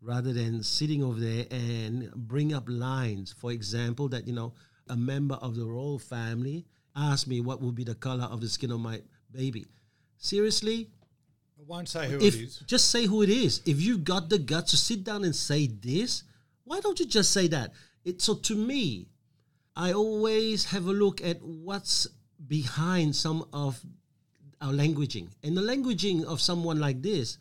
rather 0.01 0.33
than 0.33 0.63
sitting 0.63 1.03
over 1.03 1.19
there 1.19 1.45
and 1.51 2.11
bring 2.15 2.53
up 2.53 2.63
lines. 2.67 3.33
For 3.37 3.51
example, 3.51 4.09
that 4.09 4.27
you 4.27 4.33
know, 4.33 4.53
a 4.89 4.95
member 4.95 5.35
of 5.35 5.55
the 5.55 5.65
royal 5.65 5.99
family 5.99 6.65
asked 6.95 7.27
me 7.27 7.41
what 7.41 7.61
would 7.61 7.75
be 7.75 7.83
the 7.83 7.95
color 7.95 8.23
of 8.25 8.41
the 8.41 8.49
skin 8.49 8.71
of 8.71 8.79
my 8.79 9.01
baby. 9.31 9.65
Seriously, 10.17 10.89
I 11.59 11.63
won't 11.67 11.89
say 11.89 12.09
who 12.09 12.17
if 12.17 12.35
it 12.35 12.41
is. 12.43 12.63
just 12.65 12.89
say 12.89 13.05
who 13.05 13.21
it 13.21 13.29
is. 13.29 13.61
If 13.65 13.81
you've 13.81 14.03
got 14.03 14.29
the 14.29 14.39
guts 14.39 14.71
to 14.71 14.77
sit 14.77 15.03
down 15.03 15.23
and 15.23 15.35
say 15.35 15.67
this, 15.67 16.23
why 16.63 16.79
don't 16.79 16.99
you 16.99 17.05
just 17.05 17.31
say 17.31 17.47
that? 17.49 17.73
It 18.03 18.21
so 18.21 18.35
to 18.35 18.55
me, 18.55 19.09
I 19.77 19.93
always 19.93 20.65
have 20.65 20.87
a 20.87 20.91
look 20.91 21.21
at 21.23 21.41
what's 21.41 22.07
behind 22.47 23.15
some 23.15 23.47
of 23.53 23.79
our 24.59 24.73
languaging. 24.73 25.29
And 25.43 25.55
the 25.55 25.61
languaging 25.61 26.23
of 26.25 26.41
someone 26.41 26.79
like 26.79 27.01
this, 27.01 27.37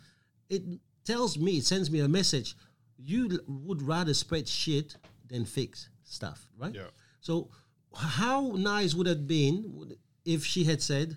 it 0.51 0.63
tells 1.05 1.39
me, 1.39 1.59
it 1.59 1.65
sends 1.65 1.91
me 1.91 2.01
a 2.01 2.09
message. 2.09 2.55
You 2.99 3.41
would 3.49 3.83
rather 3.83 4.15
spread 4.15 4.47
shit 4.47 4.97
than 5.27 5.47
fix 5.47 5.89
stuff, 6.05 6.47
right? 6.59 6.75
Yeah. 6.75 6.91
So 7.21 7.49
how 7.97 8.53
nice 8.55 8.95
would 8.95 9.07
it 9.07 9.11
have 9.11 9.27
been 9.27 9.97
if 10.25 10.45
she 10.45 10.65
had 10.65 10.83
said, 10.83 11.17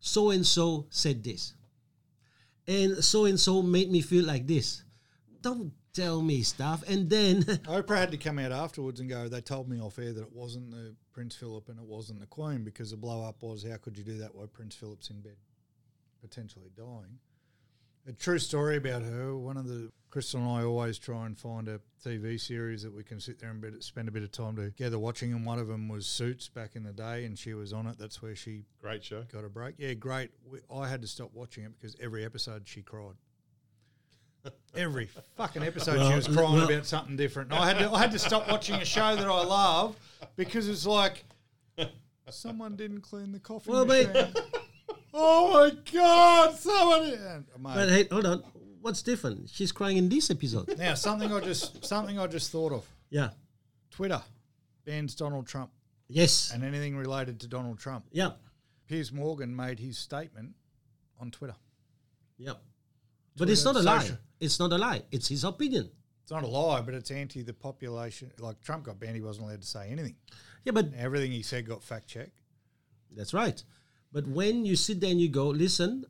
so 0.00 0.30
and 0.30 0.46
so 0.46 0.86
said 0.90 1.24
this 1.24 1.54
and 2.68 3.02
so 3.02 3.24
and 3.24 3.40
so 3.40 3.62
made 3.62 3.90
me 3.90 4.02
feel 4.02 4.24
like 4.24 4.46
this. 4.46 4.84
Don't 5.40 5.72
tell 5.98 6.22
me 6.22 6.42
stuff. 6.42 6.84
And 6.88 7.10
then, 7.10 7.42
Oprah 7.66 7.96
had 7.96 8.10
to 8.12 8.16
come 8.16 8.38
out 8.38 8.52
afterwards 8.52 9.00
and 9.00 9.08
go, 9.08 9.28
they 9.28 9.40
told 9.40 9.68
me 9.68 9.80
off 9.80 9.98
air 9.98 10.12
that 10.12 10.22
it 10.22 10.32
wasn't 10.32 10.70
the 10.70 10.94
Prince 11.12 11.34
Philip 11.34 11.68
and 11.68 11.78
it 11.78 11.84
wasn't 11.84 12.20
the 12.20 12.26
Queen 12.26 12.64
because 12.64 12.90
the 12.90 12.96
blow 12.96 13.24
up 13.24 13.42
was, 13.42 13.64
how 13.68 13.76
could 13.76 13.98
you 13.98 14.04
do 14.04 14.18
that 14.18 14.34
while 14.34 14.46
Prince 14.46 14.76
Philip's 14.76 15.10
in 15.10 15.20
bed, 15.20 15.36
potentially 16.20 16.70
dying? 16.76 17.18
A 18.06 18.12
true 18.12 18.38
story 18.38 18.76
about 18.76 19.02
her. 19.02 19.36
One 19.36 19.56
of 19.56 19.66
the, 19.66 19.90
Crystal 20.10 20.40
and 20.40 20.48
I 20.48 20.62
always 20.64 20.98
try 20.98 21.26
and 21.26 21.36
find 21.38 21.68
a 21.68 21.80
TV 22.02 22.40
series 22.40 22.82
that 22.82 22.94
we 22.94 23.04
can 23.04 23.20
sit 23.20 23.38
there 23.38 23.50
and 23.50 23.60
bit, 23.60 23.82
spend 23.82 24.08
a 24.08 24.10
bit 24.10 24.22
of 24.22 24.32
time 24.32 24.56
together 24.56 24.98
watching. 24.98 25.32
And 25.32 25.44
one 25.44 25.58
of 25.58 25.68
them 25.68 25.88
was 25.88 26.06
Suits 26.06 26.48
back 26.48 26.76
in 26.76 26.84
the 26.84 26.94
day, 26.94 27.26
and 27.26 27.38
she 27.38 27.52
was 27.52 27.74
on 27.74 27.86
it. 27.86 27.98
That's 27.98 28.22
where 28.22 28.34
she 28.34 28.64
Great 28.80 29.04
show. 29.04 29.24
got 29.30 29.44
a 29.44 29.50
break. 29.50 29.74
Yeah, 29.76 29.92
great. 29.92 30.30
We, 30.50 30.60
I 30.74 30.88
had 30.88 31.02
to 31.02 31.08
stop 31.08 31.32
watching 31.34 31.64
it 31.64 31.72
because 31.78 31.94
every 32.00 32.24
episode 32.24 32.66
she 32.66 32.80
cried. 32.80 33.16
Every 34.74 35.08
fucking 35.36 35.62
episode 35.62 36.08
she 36.08 36.14
was 36.14 36.26
crying 36.28 36.54
well- 36.54 36.68
about 36.70 36.86
something 36.86 37.16
different. 37.16 37.50
And 37.52 37.58
I 37.58 37.66
had 37.68 37.78
to, 37.78 37.90
I 37.92 37.98
had 37.98 38.12
to 38.12 38.18
stop 38.18 38.50
watching 38.50 38.76
a 38.76 38.84
show 38.84 39.16
that 39.16 39.26
I 39.26 39.44
love 39.44 39.96
because 40.36 40.68
it's 40.68 40.86
like 40.86 41.24
someone 42.30 42.76
didn't 42.76 43.00
clean 43.00 43.32
the 43.32 43.40
coffee 43.40 43.70
Well, 43.70 43.84
machine. 43.86 44.28
Oh 45.14 45.52
my 45.52 45.72
God! 45.92 46.54
Someone. 46.56 47.44
But 47.58 47.88
hey, 47.88 48.06
hold 48.10 48.26
on. 48.26 48.44
What's 48.82 49.02
different? 49.02 49.48
She's 49.50 49.72
crying 49.72 49.96
in 49.96 50.08
this 50.08 50.30
episode. 50.30 50.78
now 50.78 50.94
something 50.94 51.32
I 51.32 51.40
just 51.40 51.84
something 51.84 52.18
I 52.18 52.26
just 52.26 52.52
thought 52.52 52.72
of. 52.72 52.86
yeah. 53.10 53.30
Twitter 53.90 54.20
bans 54.84 55.14
Donald 55.16 55.46
Trump 55.48 55.70
Yes. 56.08 56.52
and 56.54 56.62
anything 56.62 56.96
related 56.96 57.40
to 57.40 57.48
Donald 57.48 57.78
Trump. 57.80 58.04
Yeah. 58.12 58.32
Piers 58.86 59.10
Morgan 59.12 59.54
made 59.56 59.80
his 59.80 59.98
statement 59.98 60.54
on 61.20 61.30
Twitter. 61.32 61.56
Yeah. 62.36 62.52
But 63.38 63.50
it's 63.50 63.64
not 63.64 63.76
a 63.76 63.80
lie. 63.82 64.10
It's 64.40 64.58
not 64.58 64.72
a 64.72 64.78
lie. 64.78 65.02
It's 65.10 65.28
his 65.28 65.44
opinion. 65.44 65.90
It's 66.22 66.30
not 66.30 66.42
a 66.44 66.46
lie, 66.46 66.80
but 66.82 66.94
it's 66.94 67.10
anti 67.10 67.42
the 67.42 67.54
population. 67.54 68.30
Like 68.38 68.60
Trump 68.62 68.84
got 68.84 69.00
banned, 69.00 69.16
he 69.16 69.22
wasn't 69.22 69.46
allowed 69.46 69.62
to 69.62 69.66
say 69.66 69.88
anything. 69.90 70.16
Yeah, 70.64 70.72
but 70.72 70.92
Everything 70.96 71.32
he 71.32 71.42
said 71.42 71.66
got 71.66 71.82
fact 71.82 72.06
checked. 72.08 72.40
that's 73.16 73.32
right. 73.32 73.62
But 74.12 74.26
when 74.26 74.64
you 74.64 74.76
sit 74.76 75.00
there 75.00 75.10
and 75.10 75.20
you 75.20 75.28
go, 75.28 75.48
listen, 75.48 76.04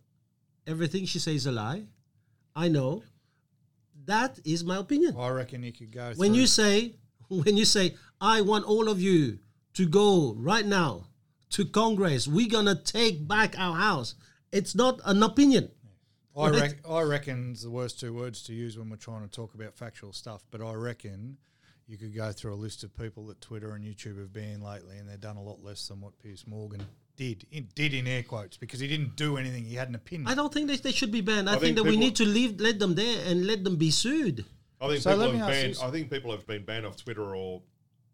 everything 0.67 1.05
she 1.05 1.19
says 1.19 1.35
is 1.37 1.47
a 1.47 1.53
lie. 1.53 1.85
I 2.57 2.69
know. 2.69 3.03
That 4.07 4.39
is 4.45 4.65
my 4.65 4.79
opinion. 4.79 5.15
I 5.19 5.29
reckon 5.29 5.63
you 5.63 5.73
could 5.73 5.93
go. 5.93 6.13
when 6.17 6.31
through- 6.33 6.41
you 6.41 6.47
say 6.47 6.95
when 7.29 7.57
you 7.59 7.65
say 7.67 7.95
i 8.23 8.41
want 8.41 8.65
all 8.65 8.89
of 8.89 9.01
you 9.01 9.39
to 9.75 9.87
go 9.87 10.35
right 10.39 10.65
now 10.65 11.05
to 11.51 11.65
congress 11.67 12.27
we're 12.27 12.49
gonna 12.49 12.75
take 12.75 13.29
back 13.29 13.55
our 13.59 13.77
house 13.77 14.15
it's 14.51 14.75
not 14.75 14.99
an 15.05 15.23
opinion 15.23 15.69
I, 16.39 16.51
Right. 16.51 16.61
rec- 16.61 16.89
I 16.89 17.03
reckon's 17.03 17.63
the 17.63 17.71
worst 17.71 17.99
two 17.99 18.13
words 18.15 18.43
to 18.45 18.55
use 18.55 18.79
when 18.79 18.89
we're 18.89 18.97
trying 18.97 19.23
to 19.23 19.29
talk 19.29 19.55
about 19.55 19.75
factual 19.77 20.13
stuff, 20.13 20.45
but 20.51 20.61
I 20.61 20.73
reckon 20.75 21.37
you 21.87 21.97
could 21.97 22.15
go 22.15 22.33
through 22.33 22.55
a 22.55 22.57
list 22.57 22.85
of 22.85 22.97
people 22.97 23.27
that 23.27 23.41
Twitter 23.41 23.75
and 23.75 23.85
YouTube 23.85 24.19
have 24.19 24.33
banned 24.33 24.63
lately, 24.63 24.99
and 24.99 25.09
they've 25.09 25.21
done 25.21 25.37
a 25.37 25.43
lot 25.43 25.63
less 25.65 25.89
than 25.89 26.01
what 26.01 26.19
Piers 26.23 26.47
Morgan 26.47 26.87
did. 27.17 27.47
In, 27.51 27.69
did 27.75 27.95
in 27.95 28.07
air 28.07 28.23
quotes 28.23 28.57
because 28.57 28.79
he 28.79 28.87
didn't 28.87 29.17
do 29.17 29.37
anything. 29.39 29.65
He 29.65 29.75
had 29.75 29.89
an 29.89 29.97
opinion. 29.97 30.29
i 30.29 30.35
don't 30.37 30.53
think 30.55 30.69
that 30.69 30.83
they 30.85 30.93
should 30.93 31.11
be 31.11 31.21
banned 31.21 31.49
i, 31.49 31.53
think, 31.55 31.63
think 31.65 31.77
that 31.79 31.83
we 31.85 31.97
need 31.97 32.15
to 32.17 32.25
leave 32.25 32.61
let 32.61 32.79
them 32.79 32.95
there 32.95 33.25
and 33.29 33.45
let 33.47 33.65
them 33.65 33.75
be 33.77 33.91
sued 33.91 34.45
I 34.81 34.87
think 34.89 35.03
So 35.03 35.11
people 35.11 35.33
have 35.33 35.41
ask 35.41 35.51
banned. 35.51 35.65
you 35.67 35.71
s- 35.75 35.83
I 35.83 35.91
think 35.91 36.09
people 36.13 36.31
have 36.31 36.47
been 36.47 36.65
banned 36.65 36.87
off 36.87 36.97
Twitter 36.97 37.35
or 37.35 37.61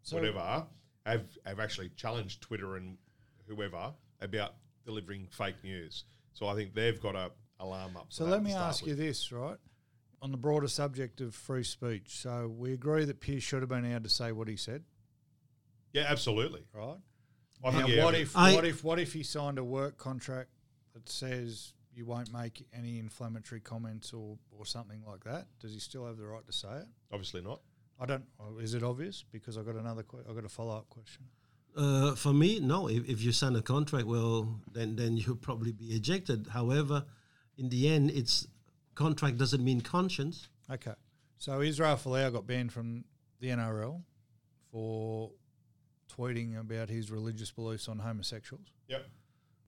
So- 0.01 0.15
whatever. 0.15 0.65
Have 1.05 1.27
have 1.45 1.59
actually 1.59 1.89
challenged 1.95 2.41
Twitter 2.41 2.77
and 2.77 2.97
whoever 3.47 3.93
about 4.21 4.55
delivering 4.83 5.27
fake 5.27 5.63
news. 5.63 6.05
So 6.33 6.47
I 6.47 6.55
think 6.55 6.73
they've 6.73 6.99
got 6.99 7.15
a 7.15 7.31
alarm 7.59 7.95
up. 7.97 8.07
So 8.09 8.25
let 8.25 8.43
me 8.43 8.51
start 8.51 8.67
ask 8.69 8.85
you 8.85 8.95
this, 8.95 9.31
right? 9.31 9.57
On 10.21 10.31
the 10.31 10.37
broader 10.37 10.67
subject 10.67 11.21
of 11.21 11.35
free 11.35 11.63
speech, 11.63 12.17
so 12.19 12.47
we 12.47 12.73
agree 12.73 13.05
that 13.05 13.19
Piers 13.19 13.43
should 13.43 13.61
have 13.61 13.69
been 13.69 13.85
allowed 13.85 14.03
to 14.03 14.09
say 14.09 14.31
what 14.31 14.47
he 14.47 14.55
said, 14.55 14.83
Yeah, 15.93 16.05
absolutely. 16.07 16.63
right? 16.73 16.97
I 17.63 17.71
Now, 17.71 17.77
think 17.77 17.89
yeah, 17.95 18.03
what 18.03 18.15
if 18.15 18.35
I- 18.35 18.53
what 18.53 18.65
if 18.65 18.83
what 18.83 18.99
if 18.99 19.13
he 19.13 19.23
signed 19.23 19.57
a 19.59 19.63
work 19.63 19.97
contract 19.97 20.49
that 20.93 21.07
says 21.09 21.73
you 21.93 22.05
won't 22.05 22.31
make 22.33 22.67
any 22.73 22.99
inflammatory 22.99 23.61
comments 23.61 24.11
or, 24.13 24.37
or 24.51 24.65
something 24.65 25.03
like 25.05 25.23
that? 25.23 25.47
Does 25.59 25.73
he 25.73 25.79
still 25.79 26.05
have 26.05 26.17
the 26.17 26.25
right 26.25 26.45
to 26.45 26.51
say 26.53 26.77
it? 26.79 26.87
obviously 27.11 27.41
not. 27.41 27.61
I 27.99 28.05
don't. 28.05 28.25
oh, 28.41 28.57
Is 28.59 28.73
it 28.73 28.83
obvious? 28.83 29.23
Because 29.31 29.57
I 29.57 29.61
got 29.63 29.75
another. 29.75 30.03
Que- 30.03 30.23
I 30.29 30.33
got 30.33 30.43
a 30.43 30.49
follow 30.49 30.75
up 30.77 30.89
question. 30.89 31.25
uh, 31.77 32.15
for 32.15 32.33
me 32.33 32.59
no 32.61 32.87
if, 32.89 33.07
if 33.07 33.21
you 33.21 33.31
sign 33.33 33.53
a 33.55 33.61
contract 33.61 34.05
well 34.07 34.61
then 34.71 34.95
then 34.95 35.17
you'll 35.17 35.35
probably 35.35 35.73
be 35.73 35.87
ejected 35.93 36.47
however 36.47 37.05
in 37.57 37.69
the 37.69 37.89
end 37.89 38.11
it's 38.11 38.47
contract 38.95 39.37
doesn't 39.37 39.63
mean 39.63 39.81
conscience 39.81 40.47
Okay. 40.69 40.93
So 41.37 41.61
Israel 41.61 41.95
Folau 41.95 42.31
got 42.31 42.47
banned 42.47 42.71
from 42.73 43.05
the 43.39 43.49
NRL 43.49 44.01
for 44.71 45.31
tweeting 46.11 46.59
about 46.59 46.89
his 46.89 47.11
religious 47.11 47.51
beliefs 47.51 47.87
on 47.87 47.99
homosexuals. 47.99 48.67
Yep. 48.87 49.05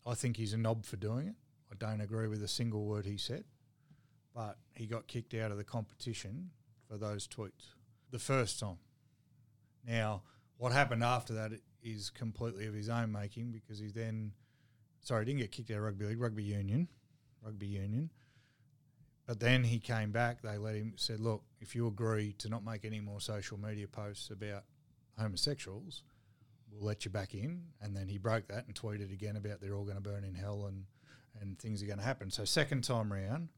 I 0.06 0.14
think 0.16 0.38
he's 0.38 0.54
a 0.54 0.58
knob 0.58 0.86
for 0.86 0.96
doing 0.96 1.28
it. 1.28 1.36
I 1.72 1.76
don't 1.76 2.02
agree 2.02 2.28
with 2.28 2.42
a 2.42 2.48
single 2.48 2.86
word 2.86 3.06
he 3.06 3.18
said, 3.18 3.44
but 4.34 4.58
he 4.74 4.88
got 4.88 5.08
kicked 5.08 5.34
out 5.34 5.52
of 5.52 5.58
the 5.58 5.64
competition 5.64 6.52
for 6.88 6.98
those 6.98 7.28
tweets 7.28 7.74
the 8.12 8.20
first 8.20 8.60
time. 8.60 8.78
Now, 9.86 10.24
what 10.58 10.72
happened 10.72 11.04
after 11.04 11.34
that 11.34 11.52
is 11.84 12.10
completely 12.10 12.66
of 12.68 12.74
his 12.74 12.90
own 12.90 13.12
making 13.12 13.52
because 13.52 13.80
he 13.80 13.88
then, 13.88 14.32
sorry, 15.02 15.26
he 15.26 15.32
didn't 15.32 15.42
get 15.42 15.52
kicked 15.52 15.72
out 15.72 15.78
of 15.78 15.84
rugby 15.84 16.06
league, 16.06 16.22
rugby 16.22 16.44
union, 16.44 16.88
rugby 17.48 17.68
union. 17.68 18.10
But 19.26 19.40
then 19.40 19.64
he 19.64 19.80
came 19.80 20.12
back. 20.12 20.42
They 20.42 20.58
let 20.58 20.76
him 20.76 20.94
said, 20.96 21.20
"Look, 21.20 21.44
if 21.60 21.76
you 21.76 21.88
agree 21.88 22.34
to 22.34 22.50
not 22.50 22.64
make 22.64 22.86
any 22.86 23.00
more 23.00 23.20
social 23.20 23.58
media 23.58 23.88
posts 23.88 24.30
about 24.30 24.64
homosexuals, 25.18 26.04
we'll 26.72 26.86
let 26.86 27.04
you 27.06 27.12
back 27.12 27.34
in." 27.34 27.64
And 27.82 27.96
then 27.96 28.08
he 28.08 28.18
broke 28.18 28.48
that 28.48 28.66
and 28.68 28.76
tweeted 28.76 29.12
again 29.12 29.36
about 29.36 29.60
they're 29.60 29.76
all 29.76 29.84
going 29.84 29.98
to 29.98 30.02
burn 30.02 30.24
in 30.24 30.36
hell 30.36 30.66
and 30.68 30.86
and 31.42 31.60
things 31.60 31.84
are 31.84 31.86
going 31.86 32.00
to 32.00 32.06
happen. 32.06 32.32
So 32.32 32.46
second 32.46 32.84
time 32.84 33.12
round, 33.12 33.50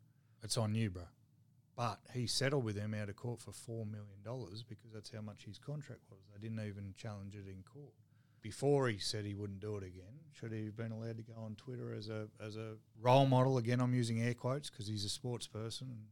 it's 0.43 0.58
on 0.58 0.73
bro. 0.89 1.04
But 1.75 1.99
he 2.13 2.28
settled 2.28 2.65
with 2.65 2.75
them 2.75 2.93
out 2.93 3.08
of 3.08 3.15
court 3.15 3.39
for 3.39 3.54
four 3.54 3.86
million 3.86 4.21
dollars 4.23 4.63
because 4.63 4.91
that's 4.91 5.12
how 5.12 5.21
much 5.21 5.45
his 5.45 5.58
contract 5.58 6.02
was. 6.10 6.19
They 6.34 6.41
didn't 6.41 6.65
even 6.67 6.93
challenge 6.97 7.36
it 7.36 7.47
in 7.47 7.63
court. 7.63 7.93
Before 8.41 8.88
he 8.88 8.97
said 8.99 9.25
he 9.25 9.34
wouldn't 9.36 9.60
do 9.60 9.75
it 9.78 9.84
again, 9.84 10.13
should 10.32 10.52
he 10.54 10.65
have 10.65 10.78
been 10.78 10.91
allowed 10.91 11.17
to 11.17 11.23
go 11.23 11.34
on 11.38 11.56
Twitter 11.56 11.93
as 11.93 12.08
a 12.10 12.28
as 12.39 12.56
a 12.56 12.75
role 13.02 13.25
model? 13.25 13.58
Again, 13.58 13.82
I'm 13.82 13.93
using 13.93 14.21
air 14.21 14.34
quotes 14.34 14.69
because 14.69 14.88
he's 14.88 15.04
a 15.06 15.10
sports 15.10 15.45
person 15.47 15.88
and 15.91 16.04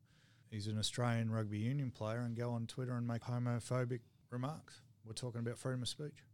he's 0.52 0.68
an 0.68 0.78
Australian 0.78 1.30
rugby 1.32 1.60
union 1.60 1.90
player, 1.92 2.20
and 2.20 2.36
go 2.36 2.52
on 2.52 2.68
Twitter 2.68 2.96
and 2.96 3.08
make 3.08 3.22
homophobic 3.22 4.00
remarks. 4.30 4.82
We're 5.06 5.14
talking 5.14 5.40
about 5.40 5.58
freedom 5.58 5.82
of 5.84 5.88
speech. 5.88 6.26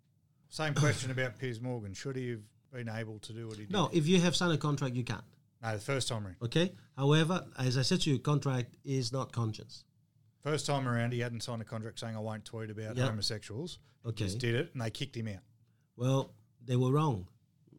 Same 0.49 0.73
question 0.73 1.11
about 1.11 1.37
Piers 1.39 1.61
Morgan. 1.61 1.93
Should 1.93 2.15
he 2.15 2.29
have 2.31 2.41
been 2.71 2.89
able 2.89 3.19
to 3.19 3.33
do 3.33 3.47
what 3.47 3.57
he 3.57 3.65
did? 3.65 3.71
no 3.71 3.89
if 3.93 4.07
you 4.07 4.19
have 4.19 4.35
signed 4.35 4.51
a 4.53 4.57
contract 4.57 4.95
you 4.95 5.03
can't 5.03 5.21
No, 5.61 5.73
the 5.73 5.79
first 5.79 6.07
time 6.07 6.25
around. 6.25 6.37
okay 6.41 6.73
however 6.97 7.45
as 7.59 7.77
i 7.77 7.83
said 7.83 8.01
to 8.01 8.09
you 8.09 8.17
contract 8.17 8.75
is 8.83 9.11
not 9.11 9.31
conscience 9.31 9.83
First 10.41 10.65
time 10.65 10.87
around, 10.89 11.13
he 11.13 11.19
hadn't 11.19 11.41
signed 11.41 11.61
a 11.61 11.65
contract 11.65 11.99
saying 11.99 12.17
I 12.17 12.19
won't 12.19 12.43
tweet 12.43 12.69
about 12.69 12.97
Yep. 12.97 13.07
homosexuals. 13.11 13.79
He 14.03 14.09
Okay. 14.09 14.25
just 14.25 14.39
did 14.39 14.55
it, 14.55 14.71
and 14.73 14.81
they 14.81 14.89
kicked 14.89 15.15
him 15.15 15.27
out. 15.29 15.39
Well, 15.95 16.33
they 16.65 16.75
were 16.75 16.91
wrong 16.91 17.27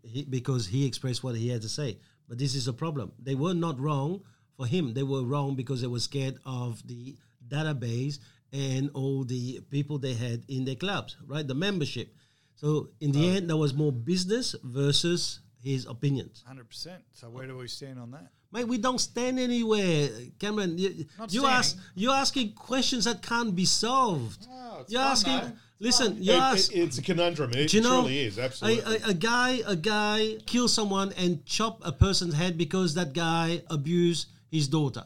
he, 0.02 0.24
because 0.24 0.66
he 0.66 0.86
expressed 0.86 1.22
what 1.24 1.36
he 1.36 1.48
had 1.48 1.62
to 1.62 1.68
say. 1.68 1.98
But 2.28 2.38
this 2.38 2.54
is 2.54 2.68
a 2.68 2.72
problem. 2.72 3.12
They 3.18 3.34
were 3.34 3.54
not 3.54 3.78
wrong 3.78 4.22
for 4.56 4.66
him. 4.66 4.94
They 4.94 5.02
were 5.02 5.22
wrong 5.22 5.56
because 5.56 5.80
they 5.80 5.86
were 5.86 6.00
scared 6.00 6.38
of 6.44 6.86
the 6.86 7.16
database 7.46 8.18
and 8.52 8.90
all 8.94 9.24
the 9.24 9.60
people 9.70 9.98
they 9.98 10.14
had 10.14 10.44
in 10.48 10.64
their 10.64 10.76
clubs, 10.76 11.16
right? 11.26 11.46
The 11.46 11.54
membership. 11.54 12.14
So 12.54 12.90
in 13.00 13.12
the 13.12 13.36
end, 13.36 13.50
there 13.50 13.56
was 13.56 13.74
more 13.74 13.92
business 13.92 14.54
versus 14.62 15.40
his 15.60 15.86
opinions. 15.86 16.44
Hundred 16.46 16.68
percent. 16.68 17.02
So 17.12 17.28
where 17.28 17.46
do 17.46 17.56
we 17.56 17.68
stand 17.68 17.98
on 17.98 18.12
that? 18.12 18.28
Mate, 18.54 18.68
we 18.68 18.78
don't 18.78 19.00
stand 19.00 19.40
anywhere, 19.40 20.08
Cameron. 20.38 20.78
You, 20.78 21.06
you 21.30 21.44
ask, 21.44 21.76
you're 21.96 22.12
asking 22.14 22.52
questions 22.52 23.04
that 23.04 23.20
can't 23.20 23.52
be 23.54 23.64
solved. 23.64 24.46
Oh, 24.48 24.78
it's 24.82 24.92
you're 24.92 25.02
fun, 25.02 25.10
asking. 25.10 25.38
though. 25.40 25.52
Listen, 25.80 26.22
you 26.22 26.32
It- 26.32 26.38
ask. 26.38 26.72
it- 26.72 26.78
it's 26.78 26.98
a 26.98 27.02
conundrum. 27.02 27.50
It 27.52 27.70
Do 27.70 27.76
you 27.78 27.82
know, 27.82 28.02
truly 28.02 28.20
is 28.20 28.38
absolutely. 28.38 28.96
a, 28.98 29.08
a 29.08 29.14
guy, 29.14 29.60
a 29.66 29.74
guy 29.74 30.36
kills 30.46 30.72
someone 30.72 31.12
and 31.16 31.44
chop 31.44 31.80
a 31.84 31.90
person's 31.90 32.34
head 32.34 32.56
because 32.56 32.94
that 32.94 33.12
guy 33.12 33.62
abused 33.70 34.28
his 34.52 34.68
daughter. 34.68 35.02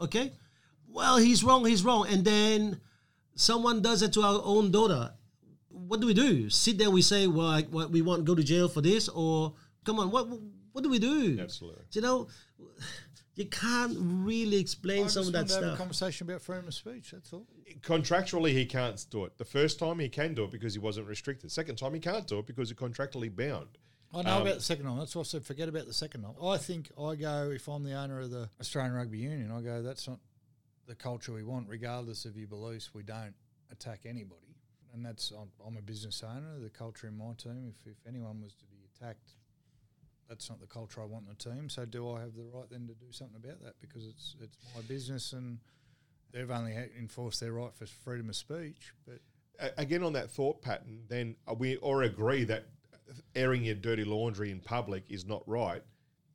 Okay, 0.00 0.32
well, 0.88 1.16
he's 1.18 1.42
wrong. 1.42 1.64
He's 1.64 1.82
wrong. 1.84 2.06
And 2.08 2.24
then 2.24 2.80
someone 3.34 3.82
does 3.82 4.02
it 4.02 4.12
to 4.12 4.22
our 4.22 4.40
own 4.44 4.70
daughter. 4.70 5.12
What 5.68 6.00
do 6.00 6.06
we 6.06 6.14
do? 6.14 6.48
Sit 6.48 6.78
there. 6.78 6.90
We 6.90 7.02
say, 7.02 7.26
well, 7.26 7.48
I, 7.48 7.62
what, 7.62 7.90
we 7.90 8.02
want 8.02 8.20
to 8.20 8.24
go 8.24 8.36
to 8.36 8.44
jail 8.44 8.68
for 8.68 8.80
this, 8.82 9.08
or 9.08 9.54
come 9.84 9.98
on, 9.98 10.12
what 10.12 10.28
what 10.74 10.82
do 10.84 10.90
we 10.90 10.98
do? 10.98 11.38
Absolutely. 11.40 11.84
You 11.92 12.00
know, 12.02 12.28
you 13.36 13.46
can't 13.46 13.96
really 13.98 14.58
explain 14.58 15.04
I 15.04 15.06
some 15.06 15.22
just 15.24 15.28
of 15.28 15.32
that 15.32 15.38
wanted 15.38 15.48
to 15.48 15.54
have 15.54 15.62
a 15.62 15.66
stuff. 15.68 15.78
conversation 15.78 16.28
about 16.28 16.42
freedom 16.42 16.66
of 16.68 16.74
speech. 16.74 17.12
That's 17.12 17.32
all. 17.32 17.46
Contractually, 17.80 18.50
he 18.52 18.66
can't 18.66 19.04
do 19.10 19.24
it. 19.24 19.38
The 19.38 19.44
first 19.44 19.78
time 19.78 19.98
he 20.00 20.08
can 20.08 20.34
do 20.34 20.44
it 20.44 20.50
because 20.50 20.74
he 20.74 20.80
wasn't 20.80 21.06
restricted. 21.06 21.50
Second 21.52 21.76
time 21.76 21.94
he 21.94 22.00
can't 22.00 22.26
do 22.26 22.38
it 22.40 22.46
because 22.46 22.68
he's 22.70 22.76
contractually 22.78 23.34
bound. 23.34 23.78
I 24.12 24.22
know 24.22 24.36
Um, 24.36 24.42
about 24.42 24.54
the 24.56 24.60
second 24.62 24.88
one. 24.88 24.98
That's 24.98 25.14
why 25.16 25.20
I 25.20 25.24
said 25.24 25.44
forget 25.44 25.68
about 25.68 25.86
the 25.86 25.94
second 25.94 26.22
one. 26.22 26.34
I 26.54 26.58
think 26.58 26.90
I 26.98 27.14
go 27.16 27.50
if 27.50 27.68
I'm 27.68 27.82
the 27.82 27.94
owner 27.94 28.20
of 28.20 28.30
the 28.30 28.48
Australian 28.60 28.94
Rugby 28.94 29.18
Union. 29.18 29.50
I 29.50 29.60
go 29.60 29.82
that's 29.82 30.06
not 30.06 30.18
the 30.86 30.94
culture 30.94 31.32
we 31.32 31.42
want, 31.42 31.68
regardless 31.68 32.24
of 32.24 32.36
your 32.36 32.46
beliefs. 32.48 32.92
We 32.94 33.02
don't 33.02 33.34
attack 33.72 34.00
anybody, 34.06 34.54
and 34.92 35.04
that's 35.04 35.32
I'm, 35.32 35.50
I'm 35.66 35.76
a 35.76 35.82
business 35.82 36.22
owner. 36.22 36.60
The 36.60 36.70
culture 36.70 37.08
in 37.08 37.16
my 37.16 37.32
team, 37.36 37.72
if 37.76 37.86
if 37.90 37.96
anyone 38.06 38.40
was 38.42 38.54
to 38.54 38.64
be 38.66 38.76
attacked, 38.94 39.32
that's 40.28 40.48
not 40.48 40.60
the 40.60 40.66
culture 40.66 41.00
I 41.00 41.04
want 41.04 41.26
in 41.26 41.34
the 41.36 41.56
team. 41.56 41.68
So 41.68 41.84
do 41.84 42.10
I 42.10 42.20
have 42.20 42.34
the 42.34 42.44
right 42.52 42.68
then 42.70 42.86
to 42.88 42.94
do 42.94 43.10
something 43.10 43.36
about 43.42 43.62
that? 43.62 43.74
Because 43.80 44.06
it's 44.06 44.36
it's 44.40 44.56
my 44.74 44.82
business 44.82 45.32
and. 45.32 45.58
They've 46.32 46.50
only 46.50 46.74
enforced 46.98 47.38
their 47.38 47.52
right 47.52 47.72
for 47.72 47.86
freedom 47.86 48.28
of 48.28 48.34
speech, 48.34 48.92
but 49.06 49.20
Again, 49.78 50.02
on 50.02 50.14
that 50.14 50.32
thought 50.32 50.62
pattern, 50.62 51.04
then 51.08 51.36
uh, 51.46 51.54
we 51.54 51.76
or 51.76 52.02
agree 52.02 52.42
that 52.42 52.64
airing 53.36 53.64
your 53.64 53.76
dirty 53.76 54.02
laundry 54.04 54.50
in 54.50 54.58
public 54.58 55.04
is 55.08 55.24
not 55.24 55.42
right. 55.46 55.80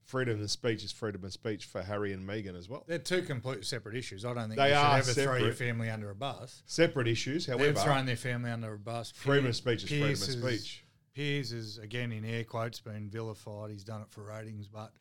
Freedom 0.05 0.41
of 0.41 0.49
speech 0.49 0.85
is 0.85 0.93
freedom 0.93 1.25
of 1.25 1.33
speech 1.33 1.65
for 1.65 1.81
Harry 1.81 2.13
and 2.13 2.27
Meghan 2.27 2.57
as 2.57 2.69
well. 2.69 2.85
They're 2.87 2.97
two 2.97 3.23
completely 3.23 3.63
separate 3.63 3.95
issues. 3.95 4.23
I 4.23 4.33
don't 4.33 4.47
think 4.47 4.55
They 4.55 4.69
you 4.69 4.75
should 4.75 4.79
are 4.79 4.97
ever 4.99 5.11
throw 5.11 5.35
your 5.35 5.51
family 5.51 5.89
under 5.89 6.09
a 6.09 6.15
bus. 6.15 6.63
Separate 6.65 7.09
issues, 7.09 7.45
however, 7.45 7.77
thrown 7.77 8.05
their 8.05 8.15
family 8.15 8.51
under 8.51 8.73
a 8.73 8.79
bus. 8.79 9.11
freedom 9.11 9.43
Pier- 9.43 9.49
of 9.49 9.55
speech 9.57 9.83
is 9.83 9.89
freedom 9.89 10.11
of 10.11 10.17
speech. 10.17 10.83
Piers 11.13 11.51
is 11.51 11.77
again 11.77 12.11
in 12.11 12.23
air 12.25 12.43
quotes 12.43 12.79
been 12.79 13.09
vilified. 13.09 13.71
He's 13.71 13.83
done 13.83 14.01
it 14.01 14.09
for 14.09 14.21
ratings, 14.23 14.67
but 14.67 14.91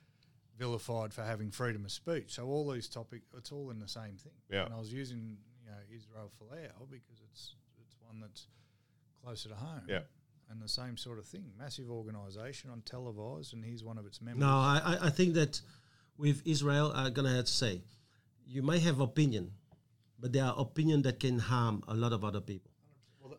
vilified 0.59 1.13
for 1.15 1.23
having 1.23 1.51
freedom 1.51 1.85
of 1.85 1.93
speech. 1.93 2.35
So 2.35 2.47
all 2.47 2.69
these 2.71 2.89
topics, 2.89 3.27
it's 3.37 3.53
all 3.53 3.71
in 3.71 3.79
the 3.79 3.89
same 3.89 4.17
thing. 4.17 4.33
Yeah. 4.51 4.65
And 4.65 4.75
I 4.75 4.79
was 4.79 4.93
using 4.93 5.37
you 5.65 5.71
know 5.71 5.77
Israel 5.95 6.31
Folau 6.41 6.91
because 6.91 7.21
it's 7.31 7.55
it's 7.83 7.95
one 8.01 8.21
that's 8.21 8.49
closer 9.23 9.49
to 9.51 9.55
home. 9.55 9.83
Yeah. 9.89 10.01
And 10.51 10.63
the 10.63 10.69
same 10.69 10.97
sort 10.97 11.19
of 11.19 11.27
thing, 11.27 11.45
massive 11.59 11.91
organisation 11.91 12.71
on 12.71 12.81
televised, 12.81 13.53
and 13.53 13.63
he's 13.63 13.85
one 13.85 13.99
of 13.99 14.07
its 14.07 14.23
members. 14.23 14.41
No, 14.41 14.49
I, 14.49 14.81
I- 14.83 15.07
I 15.09 15.11
think 15.11 15.35
that 15.35 15.61
with 16.17 16.41
Israel, 16.47 16.91
I'm 16.95 17.13
gonna 17.13 17.35
have 17.37 17.45
to 17.45 17.53
say, 17.53 17.83
you 18.47 18.63
may 18.63 18.79
have 18.79 18.99
opinion, 18.99 19.53
but 20.19 20.33
there 20.33 20.45
are 20.45 20.55
opinion 20.59 21.03
that 21.03 21.21
can 21.21 21.39
harm 21.39 21.85
a 21.87 21.95
lot 21.95 22.15
of 22.15 22.25
other 22.25 22.41
people, 22.41 22.71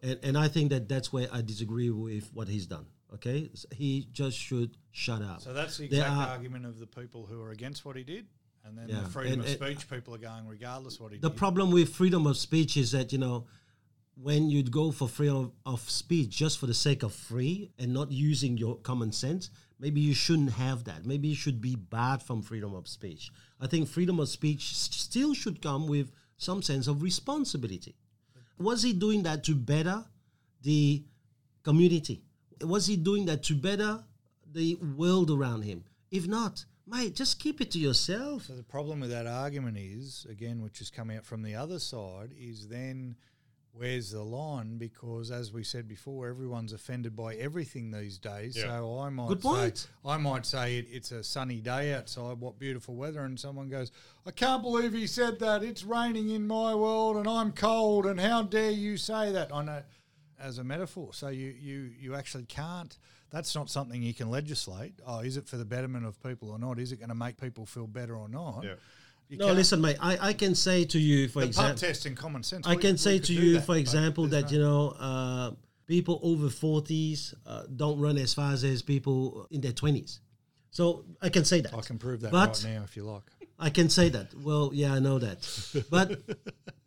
and 0.03 0.19
and 0.23 0.37
I 0.37 0.47
think 0.47 0.69
that 0.71 0.87
that's 0.87 1.11
where 1.13 1.27
I 1.31 1.41
disagree 1.41 1.89
with 1.89 2.29
what 2.33 2.47
he's 2.47 2.65
done. 2.67 2.85
Okay, 3.13 3.49
S- 3.53 3.65
he 3.71 4.07
just 4.11 4.37
should 4.37 4.77
shut 4.91 5.21
up. 5.21 5.41
So 5.41 5.53
that's 5.53 5.77
the 5.77 5.85
exact 5.85 6.09
are- 6.11 6.27
argument 6.27 6.65
of 6.65 6.79
the 6.79 6.87
people 6.87 7.25
who 7.25 7.41
are 7.41 7.51
against 7.51 7.83
what 7.85 7.95
he 7.95 8.03
did, 8.03 8.27
and 8.63 8.77
then 8.77 8.87
Yeah. 8.89 9.01
the 9.01 9.09
freedom 9.09 9.33
And- 9.33 9.41
of 9.41 9.47
and- 9.47 9.55
speech 9.79 9.89
people 9.89 10.13
are 10.13 10.19
going 10.19 10.47
regardless 10.47 10.99
what 10.99 11.11
he 11.11 11.17
did. 11.17 11.23
the 11.23 11.29
did. 11.29 11.37
problem 11.37 11.71
with 11.71 11.89
freedom 11.93 12.27
of 12.27 12.37
speech 12.37 12.77
is 12.77 12.91
that 12.91 13.11
you 13.11 13.17
know 13.17 13.47
when 14.15 14.49
you'd 14.49 14.69
go 14.71 14.91
for 14.91 15.07
freedom 15.07 15.53
of 15.65 15.89
speech 15.89 16.29
just 16.29 16.57
for 16.59 16.67
the 16.67 16.73
sake 16.73 17.03
of 17.03 17.13
free 17.13 17.71
and 17.79 17.93
not 17.93 18.11
using 18.11 18.57
your 18.57 18.75
common 18.79 19.11
sense 19.13 19.49
maybe 19.79 20.01
you 20.01 20.13
shouldn't 20.13 20.51
have 20.51 20.83
that 20.83 21.05
maybe 21.05 21.29
you 21.29 21.35
should 21.35 21.61
be 21.61 21.73
barred 21.73 22.21
from 22.21 22.41
freedom 22.41 22.73
of 22.73 22.85
speech 22.85 23.31
i 23.61 23.65
think 23.65 23.87
freedom 23.87 24.19
of 24.19 24.27
speech 24.27 24.75
still 24.75 25.33
should 25.33 25.61
come 25.61 25.87
with 25.87 26.11
some 26.35 26.61
sense 26.61 26.85
of 26.85 27.01
responsibility 27.01 27.95
was 28.59 28.83
he 28.83 28.93
doing 28.93 29.23
that 29.23 29.43
to 29.45 29.55
better 29.55 30.05
the 30.61 31.03
community? 31.63 32.23
Was 32.61 32.85
he 32.87 32.97
doing 32.97 33.25
that 33.25 33.43
to 33.43 33.55
better 33.55 34.03
the 34.51 34.75
world 34.75 35.31
around 35.31 35.63
him? 35.63 35.85
If 36.11 36.27
not 36.27 36.65
mate 36.89 37.15
just 37.15 37.39
keep 37.39 37.61
it 37.61 37.71
to 37.71 37.79
yourself. 37.79 38.43
So 38.45 38.55
the 38.55 38.63
problem 38.63 38.99
with 38.99 39.11
that 39.11 39.27
argument 39.27 39.77
is, 39.77 40.25
again, 40.29 40.61
which 40.61 40.81
is 40.81 40.89
coming 40.89 41.17
out 41.17 41.25
from 41.25 41.43
the 41.43 41.55
other 41.55 41.79
side, 41.79 42.33
is 42.37 42.67
then 42.67 43.15
where's 43.79 44.11
the 44.11 44.21
line? 44.21 44.77
Because 44.77 45.31
as 45.31 45.53
we 45.53 45.63
said 45.63 45.87
before, 45.87 46.27
everyone's 46.27 46.73
offended 46.73 47.15
by 47.15 47.35
everything 47.35 47.91
these 47.91 48.17
days. 48.17 48.57
Yeah. 48.57 48.63
So 48.63 48.99
I 48.99 49.09
might 49.09 49.29
Good 49.29 49.43
say. 49.43 49.87
I 50.05 50.17
might 50.17 50.45
say 50.45 50.77
it, 50.79 50.87
it's 50.91 51.11
a 51.11 51.23
sunny 51.23 51.61
day 51.61 51.93
outside. 51.93 52.39
What 52.39 52.59
beautiful 52.59 52.95
weather! 52.95 53.23
And 53.23 53.39
someone 53.39 53.69
goes, 53.69 53.91
I 54.25 54.31
can't 54.31 54.61
believe 54.61 54.93
he 54.93 55.07
said 55.07 55.39
that. 55.39 55.63
It's 55.63 55.83
raining 55.83 56.29
in 56.29 56.45
my 56.45 56.75
world, 56.75 57.15
and 57.15 57.27
I'm 57.27 57.53
cold. 57.53 58.05
And 58.05 58.19
how 58.19 58.43
dare 58.43 58.71
you 58.71 58.97
say 58.97 59.31
that? 59.31 59.53
I 59.53 59.63
know, 59.63 59.81
as 60.39 60.57
a 60.57 60.63
metaphor. 60.63 61.13
So 61.13 61.29
you 61.29 61.55
you 61.59 61.89
you 61.97 62.15
actually 62.15 62.45
can't. 62.45 62.97
That's 63.31 63.53
not 63.53 63.69
something 63.69 64.01
you 64.01 64.13
can 64.13 64.29
legislate. 64.29 64.93
Oh, 65.05 65.19
is 65.19 65.37
it 65.37 65.47
for 65.47 65.57
the 65.57 65.65
betterment 65.65 66.05
of 66.05 66.21
people 66.23 66.49
or 66.49 66.57
not? 66.57 66.79
Is 66.79 66.91
it 66.91 66.97
going 66.97 67.09
to 67.09 67.15
make 67.15 67.39
people 67.39 67.65
feel 67.65 67.85
better 67.85 68.15
or 68.15 68.27
not? 68.27 68.63
Yeah. 68.63 68.73
You 69.29 69.37
no 69.37 69.45
can't- 69.45 69.57
listen 69.57 69.79
mate 69.79 69.97
i, 70.01 70.29
I 70.29 70.33
can 70.33 70.55
say 70.55 70.85
to 70.85 70.99
you 70.99 71.27
for 71.29 71.43
example 71.43 71.75
test 71.77 72.05
and 72.07 72.17
common 72.17 72.41
sense. 72.43 72.65
I 72.67 72.75
we- 72.75 72.81
can 72.81 72.93
we 72.93 72.97
say 72.97 73.19
to 73.19 73.33
you, 73.33 73.53
that, 73.53 73.65
for 73.65 73.75
example, 73.77 74.27
that 74.27 74.45
no- 74.45 74.51
you 74.51 74.59
know 74.59 74.83
uh, 74.99 75.51
people 75.85 76.19
over 76.23 76.47
40s 76.47 77.33
uh, 77.45 77.63
don't 77.75 77.99
run 77.99 78.17
as 78.17 78.33
fast 78.33 78.63
as 78.63 78.81
people 78.81 79.47
in 79.51 79.61
their 79.61 79.71
20s. 79.71 80.19
So 80.71 81.03
I 81.21 81.29
can 81.29 81.45
say 81.45 81.61
that. 81.61 81.73
I 81.73 81.81
can 81.81 81.97
prove 81.97 82.21
that 82.21 82.31
But 82.31 82.61
right 82.63 82.73
now 82.75 82.83
if 82.83 82.95
you 82.95 83.03
like. 83.03 83.23
I 83.57 83.69
can 83.71 83.89
say 83.89 84.07
that. 84.09 84.27
Well, 84.35 84.69
yeah, 84.71 84.93
I 84.93 84.99
know 84.99 85.17
that. 85.19 85.39
But 85.89 86.07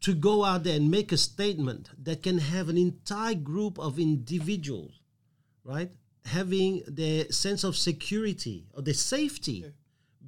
to 0.02 0.14
go 0.14 0.44
out 0.44 0.62
there 0.62 0.76
and 0.76 0.88
make 0.90 1.10
a 1.12 1.16
statement 1.16 1.90
that 2.02 2.22
can 2.22 2.38
have 2.38 2.68
an 2.68 2.78
entire 2.78 3.34
group 3.34 3.78
of 3.78 3.98
individuals, 3.98 5.00
right, 5.64 5.90
having 6.26 6.82
their 6.86 7.28
sense 7.32 7.64
of 7.64 7.76
security 7.76 8.66
or 8.72 8.82
their 8.82 8.94
safety 8.94 9.64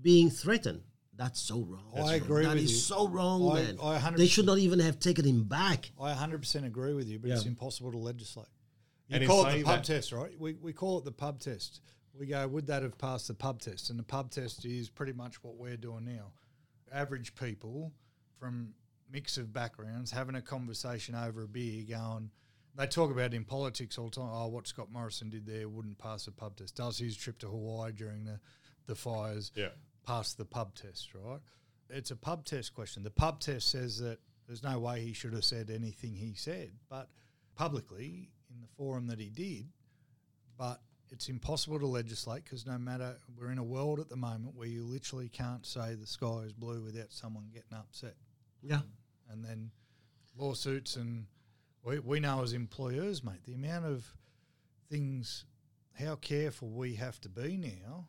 being 0.02 0.30
threatened, 0.30 0.82
that's 1.16 1.40
so 1.40 1.60
wrong. 1.62 1.92
I 1.96 2.14
agree 2.16 2.44
wrong. 2.44 2.54
That 2.54 2.54
with 2.54 2.64
is 2.64 2.72
you. 2.72 2.76
so 2.78 3.08
wrong, 3.08 3.48
I- 3.50 3.54
man. 3.62 3.78
I 3.82 3.98
100% 3.98 4.16
they 4.16 4.26
should 4.26 4.46
not 4.46 4.58
even 4.58 4.78
have 4.80 4.98
taken 4.98 5.24
him 5.24 5.44
back. 5.44 5.90
I 6.00 6.12
100% 6.12 6.64
agree 6.66 6.94
with 6.94 7.08
you, 7.08 7.18
but 7.18 7.30
it's 7.30 7.46
impossible 7.46 7.92
to 7.92 7.98
legislate. 7.98 8.48
You 9.08 9.16
And 9.16 9.26
call 9.26 9.46
it 9.46 9.52
the 9.58 9.62
pub 9.64 9.76
that- 9.76 9.84
test, 9.84 10.12
right? 10.12 10.38
We, 10.40 10.54
we 10.54 10.72
call 10.72 10.98
it 10.98 11.04
the 11.04 11.12
pub 11.12 11.38
test. 11.40 11.80
We 12.18 12.26
go, 12.26 12.46
would 12.48 12.66
that 12.68 12.82
have 12.82 12.96
passed 12.96 13.28
the 13.28 13.34
pub 13.34 13.60
test? 13.60 13.90
And 13.90 13.98
the 13.98 14.02
pub 14.04 14.30
test 14.30 14.64
is 14.64 14.88
pretty 14.88 15.12
much 15.12 15.42
what 15.42 15.56
we're 15.56 15.76
doing 15.76 16.04
now. 16.04 16.32
Average 16.92 17.34
people 17.34 17.92
from 18.38 18.72
mix 19.10 19.36
of 19.36 19.52
backgrounds 19.52 20.10
having 20.10 20.34
a 20.36 20.42
conversation 20.42 21.14
over 21.14 21.42
a 21.42 21.48
beer 21.48 21.84
going, 21.88 22.30
they 22.76 22.86
talk 22.86 23.10
about 23.10 23.34
in 23.34 23.44
politics 23.44 23.98
all 23.98 24.06
the 24.06 24.16
time. 24.16 24.30
Oh, 24.32 24.48
what 24.48 24.66
Scott 24.66 24.90
Morrison 24.90 25.28
did 25.30 25.46
there 25.46 25.68
wouldn't 25.68 25.98
pass 25.98 26.24
the 26.24 26.32
pub 26.32 26.56
test. 26.56 26.74
Does 26.76 26.98
his 26.98 27.16
trip 27.16 27.38
to 27.40 27.46
Hawaii 27.46 27.92
during 27.92 28.24
the, 28.24 28.40
the 28.86 28.94
fires 28.94 29.52
Yeah. 29.54 29.68
Pass 30.04 30.34
the 30.34 30.44
pub 30.44 30.74
test, 30.74 31.14
right? 31.14 31.40
It's 31.90 32.10
a 32.10 32.16
pub 32.16 32.44
test 32.44 32.74
question. 32.74 33.02
The 33.02 33.10
pub 33.10 33.40
test 33.40 33.70
says 33.70 33.98
that 33.98 34.18
there's 34.46 34.62
no 34.62 34.78
way 34.78 35.00
he 35.00 35.12
should 35.12 35.32
have 35.32 35.44
said 35.44 35.70
anything 35.70 36.14
he 36.14 36.34
said, 36.34 36.72
but 36.88 37.08
publicly 37.54 38.30
in 38.50 38.60
the 38.60 38.68
forum 38.76 39.06
that 39.08 39.18
he 39.18 39.30
did, 39.30 39.66
but 40.58 40.80
it's 41.10 41.28
impossible 41.28 41.78
to 41.78 41.86
legislate 41.86 42.44
because 42.44 42.66
no 42.66 42.78
matter, 42.78 43.16
we're 43.38 43.50
in 43.50 43.58
a 43.58 43.64
world 43.64 44.00
at 44.00 44.08
the 44.08 44.16
moment 44.16 44.56
where 44.56 44.66
you 44.66 44.84
literally 44.84 45.28
can't 45.28 45.64
say 45.64 45.94
the 45.94 46.06
sky 46.06 46.42
is 46.44 46.52
blue 46.52 46.82
without 46.82 47.12
someone 47.12 47.48
getting 47.52 47.76
upset. 47.76 48.14
Yeah. 48.62 48.80
And 49.30 49.44
then 49.44 49.70
lawsuits, 50.36 50.96
and 50.96 51.26
we, 51.84 51.98
we 51.98 52.20
know 52.20 52.42
as 52.42 52.52
employers, 52.52 53.22
mate, 53.22 53.44
the 53.46 53.54
amount 53.54 53.86
of 53.86 54.06
things, 54.90 55.44
how 55.98 56.16
careful 56.16 56.68
we 56.68 56.94
have 56.94 57.20
to 57.20 57.28
be 57.28 57.56
now 57.56 58.08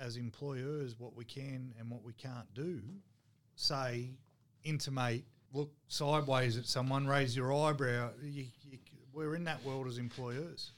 as 0.00 0.16
employers, 0.16 0.94
what 0.98 1.14
we 1.14 1.24
can 1.24 1.74
and 1.78 1.90
what 1.90 2.02
we 2.02 2.12
can't 2.14 2.52
do, 2.54 2.80
say, 3.54 4.08
intimate, 4.64 5.24
look 5.52 5.70
sideways 5.88 6.56
at 6.56 6.66
someone, 6.66 7.06
raise 7.06 7.36
your 7.36 7.52
eyebrow. 7.52 8.10
You, 8.22 8.46
you, 8.68 8.78
we're 9.12 9.34
in 9.34 9.44
that 9.44 9.62
world 9.64 9.86
as 9.86 9.98
employers. 9.98 10.70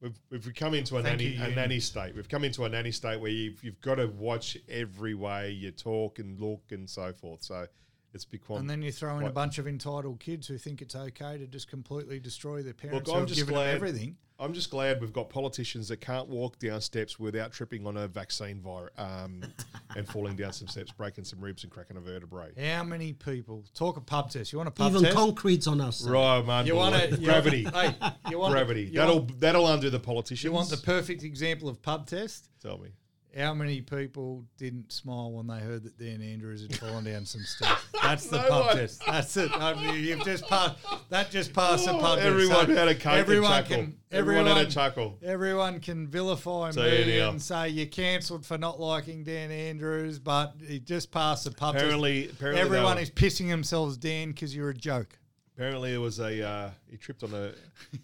We've, 0.00 0.18
we've 0.30 0.54
come 0.54 0.74
into 0.74 0.96
a 0.96 1.02
Thank 1.02 1.20
nanny, 1.20 1.30
you, 1.34 1.44
a 1.44 1.50
nanny 1.50 1.80
state. 1.80 2.14
We've 2.14 2.28
come 2.28 2.44
into 2.44 2.64
a 2.64 2.68
nanny 2.68 2.92
state 2.92 3.20
where 3.20 3.32
you've, 3.32 3.62
you've 3.64 3.80
got 3.80 3.96
to 3.96 4.06
watch 4.06 4.56
every 4.68 5.14
way 5.14 5.50
you 5.50 5.72
talk 5.72 6.20
and 6.20 6.38
look 6.38 6.62
and 6.70 6.88
so 6.88 7.12
forth. 7.12 7.42
So 7.42 7.66
it's 8.14 8.24
become. 8.24 8.56
And 8.56 8.70
then 8.70 8.82
you 8.82 8.90
throw 8.92 9.18
in 9.18 9.24
a 9.26 9.30
bunch 9.30 9.58
of 9.58 9.66
entitled 9.68 10.20
kids 10.20 10.46
who 10.48 10.58
think 10.58 10.80
it's 10.82 10.96
okay 10.96 11.38
to 11.38 11.46
just 11.46 11.68
completely 11.68 12.18
destroy 12.18 12.62
their 12.62 12.72
parents 12.74 13.08
Look, 13.08 13.14
I'm 13.14 13.20
have 13.22 13.28
just 13.28 13.40
given 13.40 13.54
glad. 13.54 13.74
everything. 13.74 14.16
I'm 14.40 14.52
just 14.52 14.70
glad 14.70 15.00
we've 15.00 15.12
got 15.12 15.30
politicians 15.30 15.88
that 15.88 16.00
can't 16.00 16.28
walk 16.28 16.60
down 16.60 16.80
steps 16.80 17.18
without 17.18 17.50
tripping 17.52 17.84
on 17.88 17.96
a 17.96 18.06
vaccine 18.06 18.60
virus 18.60 18.92
um, 18.96 19.42
and 19.96 20.06
falling 20.06 20.36
down 20.36 20.52
some 20.52 20.68
steps, 20.68 20.92
breaking 20.92 21.24
some 21.24 21.40
ribs, 21.40 21.64
and 21.64 21.72
cracking 21.72 21.96
a 21.96 22.00
vertebrae. 22.00 22.52
How 22.56 22.84
many 22.84 23.12
people 23.14 23.64
talk 23.74 23.96
a 23.96 24.00
pub 24.00 24.30
test? 24.30 24.52
You 24.52 24.58
want 24.58 24.68
a 24.68 24.70
pub 24.70 24.90
Even 24.92 25.02
test? 25.02 25.12
Even 25.14 25.26
concrete's 25.26 25.66
on 25.66 25.80
us. 25.80 25.98
sir. 25.98 26.12
Right, 26.12 26.46
man. 26.46 26.66
you 26.66 26.76
want 26.76 26.94
to 26.94 27.16
gravity, 27.16 27.64
Hey, 27.64 27.94
you 28.30 28.38
want 28.38 28.52
gravity. 28.52 28.84
You 28.84 28.92
that'll 28.92 29.18
want, 29.20 29.40
that'll 29.40 29.66
undo 29.66 29.90
the 29.90 29.98
politicians. 29.98 30.44
you 30.44 30.52
want 30.52 30.70
the 30.70 30.76
perfect 30.76 31.24
example 31.24 31.68
of 31.68 31.82
pub 31.82 32.06
test? 32.06 32.48
Tell 32.62 32.78
me. 32.78 32.90
How 33.36 33.52
many 33.54 33.82
people 33.82 34.44
didn't 34.56 34.90
smile 34.90 35.30
when 35.32 35.46
they 35.46 35.58
heard 35.60 35.84
that 35.84 35.98
Dan 35.98 36.22
Andrews 36.22 36.62
had 36.62 36.74
fallen 36.76 37.04
down 37.04 37.24
some 37.26 37.40
steps? 37.44 37.82
That's 38.02 38.26
the 38.26 38.38
No 38.42 38.48
pub 38.48 38.66
one. 38.66 38.76
test. 38.76 39.02
That's 39.06 39.36
it. 39.36 39.50
I 39.54 39.74
mean, 39.74 40.02
you've 40.02 40.24
just 40.24 40.46
passed. 40.48 40.76
That 41.10 41.30
just 41.30 41.52
passed 41.52 41.84
the 41.84 41.92
Oh, 41.92 42.00
pub 42.00 42.16
test. 42.18 42.26
everyone 42.26 42.66
So 42.66 42.74
had 42.74 42.88
a 42.88 42.94
coke 42.94 43.12
everyone 43.12 43.52
and 43.52 43.66
chuckle. 43.66 43.76
Can, 43.84 43.96
everyone, 44.10 44.40
everyone, 44.46 44.56
had 44.58 44.66
a 44.66 44.70
chuckle. 44.70 45.18
Everyone 45.22 45.80
can 45.80 46.08
vilify 46.08 46.70
So 46.70 46.82
me 46.82 47.18
and 47.20 47.40
say 47.40 47.68
you're 47.68 47.86
cancelled 47.86 48.46
for 48.46 48.56
not 48.58 48.80
liking 48.80 49.24
Dan 49.24 49.50
Andrews, 49.50 50.18
but 50.18 50.54
he 50.66 50.78
just 50.80 51.10
passed 51.12 51.44
the 51.44 51.50
pub 51.50 51.76
Apparently, 51.76 52.22
test. 52.24 52.34
apparently, 52.36 52.60
Everyone 52.62 52.98
is 52.98 53.10
pissing 53.10 53.48
themselves, 53.48 53.96
Dan, 53.98 54.28
because 54.28 54.56
you're 54.56 54.70
a 54.70 54.74
joke. 54.74 55.18
Apparently, 55.54 55.92
it 55.92 55.98
was 55.98 56.18
a 56.20 56.46
uh, 56.46 56.70
he 56.90 56.96
tripped 56.96 57.22
on 57.22 57.34
a, 57.34 57.52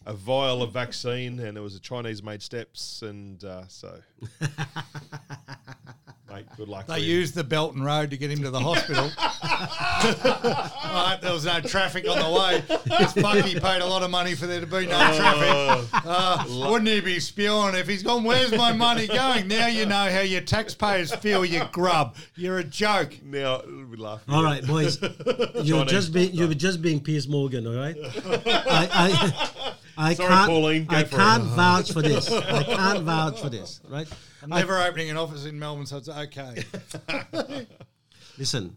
a 0.06 0.12
vial 0.12 0.62
of 0.62 0.72
vaccine, 0.72 1.40
and 1.40 1.56
it 1.56 1.60
was 1.60 1.74
a 1.74 1.80
Chinese 1.80 2.22
made 2.22 2.42
steps, 2.42 3.02
and 3.02 3.42
uh, 3.44 3.66
so, 3.66 3.98
mate, 6.30 6.46
good 6.56 6.68
luck. 6.68 6.86
They 6.86 6.94
for 6.94 7.00
him. 7.00 7.06
used 7.06 7.34
the 7.34 7.44
Belt 7.44 7.74
and 7.74 7.84
Road 7.84 8.10
to 8.10 8.16
get 8.16 8.30
him 8.30 8.42
to 8.42 8.50
the 8.50 8.60
hospital. 8.60 9.10
right, 10.94 11.18
there 11.20 11.32
was 11.32 11.44
no 11.44 11.60
traffic 11.60 12.08
on 12.08 12.18
the 12.18 12.38
way. 12.38 12.60
This 12.84 13.12
fucky 13.14 13.60
paid 13.60 13.82
a 13.82 13.86
lot 13.86 14.02
of 14.02 14.10
money 14.10 14.34
for 14.34 14.46
there 14.46 14.60
to 14.60 14.66
be 14.66 14.86
no 14.86 14.98
traffic. 15.16 15.88
Uh, 15.92 16.44
wouldn't 16.68 16.88
he 16.88 17.00
be 17.00 17.20
spewing 17.20 17.74
if 17.74 17.88
he's 17.88 18.02
gone, 18.02 18.24
where's 18.24 18.52
my 18.52 18.72
money 18.72 19.06
going? 19.06 19.48
Now 19.48 19.66
you 19.66 19.86
know 19.86 20.10
how 20.10 20.20
your 20.20 20.40
taxpayers 20.40 21.14
feel, 21.14 21.44
you 21.44 21.62
grub. 21.72 22.16
You're 22.36 22.58
a 22.58 22.64
joke. 22.64 23.22
Now 23.22 23.62
we 23.64 23.96
laugh. 23.96 24.22
All 24.28 24.42
right, 24.42 24.66
boys. 24.66 25.00
You're 25.54 25.84
Chinese 25.84 25.90
just 25.90 26.12
being 26.12 26.26
doctor. 26.28 26.44
you're 26.44 26.54
just 26.54 26.82
being 26.82 27.00
Piers 27.00 27.28
Morgan, 27.28 27.66
all 27.66 27.74
right? 27.74 27.96
I 28.74 28.88
I, 29.96 30.08
I 30.10 30.14
Sorry, 30.14 30.28
can't 30.28 30.50
Pauline, 30.50 30.84
go 30.86 30.96
I 30.96 31.04
for 31.04 31.16
can't 31.16 31.44
vouch 31.44 31.92
for 31.92 32.02
this. 32.02 32.30
I 32.30 32.62
can't 32.64 33.02
vouch 33.04 33.40
for 33.40 33.48
this, 33.48 33.80
right? 33.88 34.08
I'm 34.42 34.50
never 34.50 34.78
opening 34.78 35.10
an 35.10 35.16
office 35.16 35.44
in 35.46 35.58
Melbourne, 35.58 35.86
so 35.86 35.98
it's 35.98 36.08
okay. 36.08 36.64
Listen, 38.38 38.76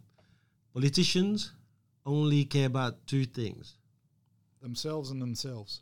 politicians 0.73 1.51
only 2.05 2.45
care 2.45 2.67
about 2.67 3.05
two 3.07 3.25
things: 3.25 3.75
themselves 4.61 5.11
and 5.11 5.21
themselves. 5.21 5.81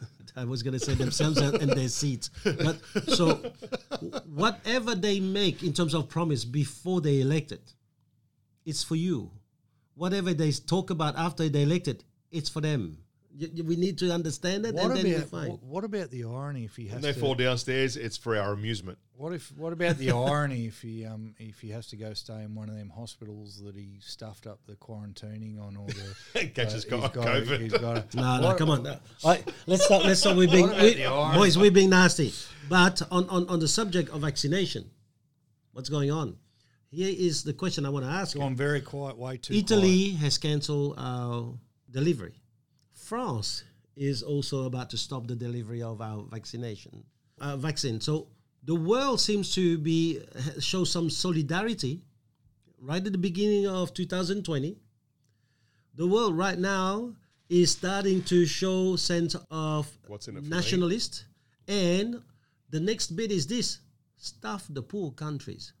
I 0.36 0.44
was 0.44 0.62
going 0.62 0.78
to 0.78 0.84
say 0.84 0.94
themselves 0.94 1.38
and 1.38 1.56
and 1.56 1.70
their 1.72 1.88
seats. 1.88 2.30
But 2.44 2.80
so 3.08 3.34
whatever 4.32 4.94
they 4.94 5.18
make 5.20 5.62
in 5.62 5.72
terms 5.72 5.94
of 5.94 6.08
promise 6.08 6.44
before 6.44 7.00
they 7.00 7.20
elected, 7.20 7.60
it's 8.64 8.84
for 8.84 8.94
you. 8.96 9.32
Whatever 9.94 10.32
they 10.32 10.52
talk 10.52 10.90
about 10.90 11.16
after 11.18 11.48
they 11.48 11.62
elected, 11.62 12.04
it's 12.30 12.48
for 12.48 12.60
them. 12.60 12.98
Y- 13.40 13.48
y- 13.54 13.62
We 13.64 13.76
need 13.76 13.96
to 13.98 14.10
understand 14.12 14.66
it, 14.66 14.74
What 14.74 14.86
and 14.86 14.96
then 14.96 15.04
we're 15.04 15.16
about 15.18 15.28
fine. 15.28 15.50
what, 15.50 15.62
what 15.62 15.84
about 15.84 16.10
the 16.10 16.24
irony 16.24 16.64
if 16.64 16.74
he 16.74 16.86
has 16.86 16.94
When 16.94 17.02
they 17.02 17.12
to? 17.12 17.18
fall 17.20 17.34
downstairs, 17.36 17.96
it's 17.96 18.16
for 18.16 18.36
our 18.36 18.52
amusement. 18.52 18.98
What 19.16 19.32
if? 19.34 19.52
What 19.56 19.72
about 19.72 19.98
the 19.98 20.10
irony 20.10 20.66
if 20.66 20.80
he 20.82 21.04
um 21.06 21.34
if 21.38 21.60
he 21.60 21.68
has 21.70 21.86
to 21.88 21.96
go 21.96 22.12
stay 22.14 22.42
in 22.42 22.54
one 22.56 22.68
of 22.68 22.74
them 22.74 22.90
hospitals 22.90 23.60
that 23.62 23.76
he 23.76 23.98
stuffed 24.00 24.46
up 24.48 24.58
the 24.66 24.74
quarantining 24.74 25.60
on 25.60 25.76
all 25.76 25.86
the 26.34 26.46
Catches 26.54 26.72
uh, 26.72 26.76
he's 26.76 26.84
got 26.86 27.14
COVID. 27.14 27.60
he's 27.60 27.72
got 27.72 27.98
a- 27.98 28.06
No, 28.16 28.40
no, 28.40 28.46
What- 28.48 28.58
come 28.58 28.70
on. 28.70 28.82
No. 28.82 28.98
All 29.22 29.30
right, 29.30 29.54
let's 29.66 29.84
stop. 29.84 30.02
Let's 30.04 30.20
stop. 30.20 30.36
We're 30.36 30.48
being, 30.58 30.68
What 30.68 30.82
we- 30.82 31.38
boys. 31.38 31.56
We're 31.56 31.70
being 31.70 31.90
nasty. 31.90 32.32
But 32.68 33.00
on, 33.12 33.28
on 33.28 33.48
on 33.48 33.60
the 33.60 33.68
subject 33.68 34.10
of 34.10 34.22
vaccination, 34.22 34.90
what's 35.72 35.88
going 35.88 36.10
on? 36.10 36.36
Here 36.90 37.14
is 37.16 37.44
the 37.44 37.52
question 37.52 37.86
I 37.86 37.90
want 37.90 38.04
to 38.06 38.10
ask. 38.10 38.34
you. 38.34 38.40
Gone 38.40 38.56
very 38.56 38.80
quiet, 38.80 39.16
way 39.16 39.36
too. 39.36 39.54
Italy 39.54 40.10
has 40.12 40.36
cancelled 40.38 40.94
our 40.98 41.54
delivery. 41.90 42.40
France 42.92 43.64
is 43.96 44.22
also 44.22 44.66
about 44.66 44.90
to 44.90 44.96
stop 44.96 45.26
the 45.26 45.36
delivery 45.36 45.82
of 45.82 46.00
our 46.00 46.22
vaccination 46.30 47.04
uh, 47.40 47.56
vaccine. 47.56 48.00
So 48.00 48.28
the 48.64 48.74
world 48.74 49.20
seems 49.20 49.54
to 49.54 49.78
be 49.78 50.20
show 50.60 50.84
some 50.84 51.10
solidarity 51.10 52.02
right 52.78 53.04
at 53.04 53.12
the 53.12 53.18
beginning 53.18 53.66
of 53.66 53.92
2020. 53.94 54.76
The 55.94 56.06
world 56.06 56.36
right 56.36 56.58
now 56.58 57.14
is 57.48 57.72
starting 57.72 58.22
to 58.24 58.46
show 58.46 58.96
sense 58.96 59.36
of 59.50 59.90
What's 60.06 60.28
in 60.28 60.36
it 60.36 60.44
nationalist, 60.44 61.24
and 61.66 62.22
the 62.70 62.80
next 62.80 63.16
bit 63.16 63.32
is 63.32 63.46
this: 63.46 63.80
stuff 64.16 64.66
the 64.70 64.82
poor 64.82 65.10
countries. 65.10 65.72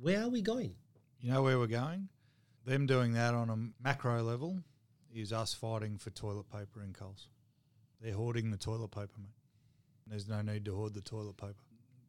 Where 0.00 0.22
are 0.22 0.28
we 0.28 0.40
going? 0.40 0.74
You 1.20 1.32
know 1.32 1.42
where 1.42 1.58
we're 1.58 1.66
going? 1.66 2.08
Them 2.64 2.86
doing 2.86 3.12
that 3.14 3.34
on 3.34 3.50
a 3.50 3.82
macro 3.82 4.22
level 4.22 4.62
is 5.14 5.32
us 5.32 5.54
fighting 5.54 5.98
for 5.98 6.10
toilet 6.10 6.50
paper 6.50 6.82
in 6.82 6.92
Coles. 6.92 7.28
They're 8.00 8.14
hoarding 8.14 8.50
the 8.50 8.56
toilet 8.56 8.90
paper, 8.90 9.12
mate. 9.18 9.28
There's 10.06 10.28
no 10.28 10.42
need 10.42 10.64
to 10.66 10.74
hoard 10.74 10.94
the 10.94 11.00
toilet 11.00 11.36
paper. 11.36 11.62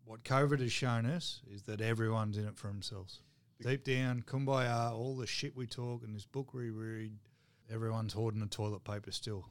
What 0.03 0.23
COVID 0.23 0.59
has 0.59 0.71
shown 0.71 1.05
us 1.05 1.41
is 1.49 1.63
that 1.63 1.81
everyone's 1.81 2.37
in 2.37 2.45
it 2.45 2.57
for 2.57 2.67
themselves. 2.67 3.19
Deep 3.61 3.83
down, 3.85 4.21
kumbaya, 4.27 4.91
all 4.91 5.15
the 5.15 5.25
shit 5.25 5.55
we 5.55 5.65
talk 5.65 6.03
and 6.03 6.13
this 6.15 6.25
book 6.25 6.53
we 6.53 6.69
read, 6.69 7.13
everyone's 7.71 8.13
hoarding 8.13 8.41
the 8.41 8.47
toilet 8.47 8.83
paper 8.83 9.11
still. 9.11 9.45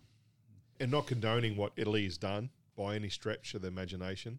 and 0.81 0.91
not 0.91 1.07
condoning 1.07 1.57
what 1.57 1.73
Italy 1.77 2.05
has 2.05 2.19
done 2.19 2.51
by 2.77 2.95
any 2.97 3.09
stretch 3.09 3.55
of 3.55 3.63
the 3.63 3.69
imagination. 3.69 4.39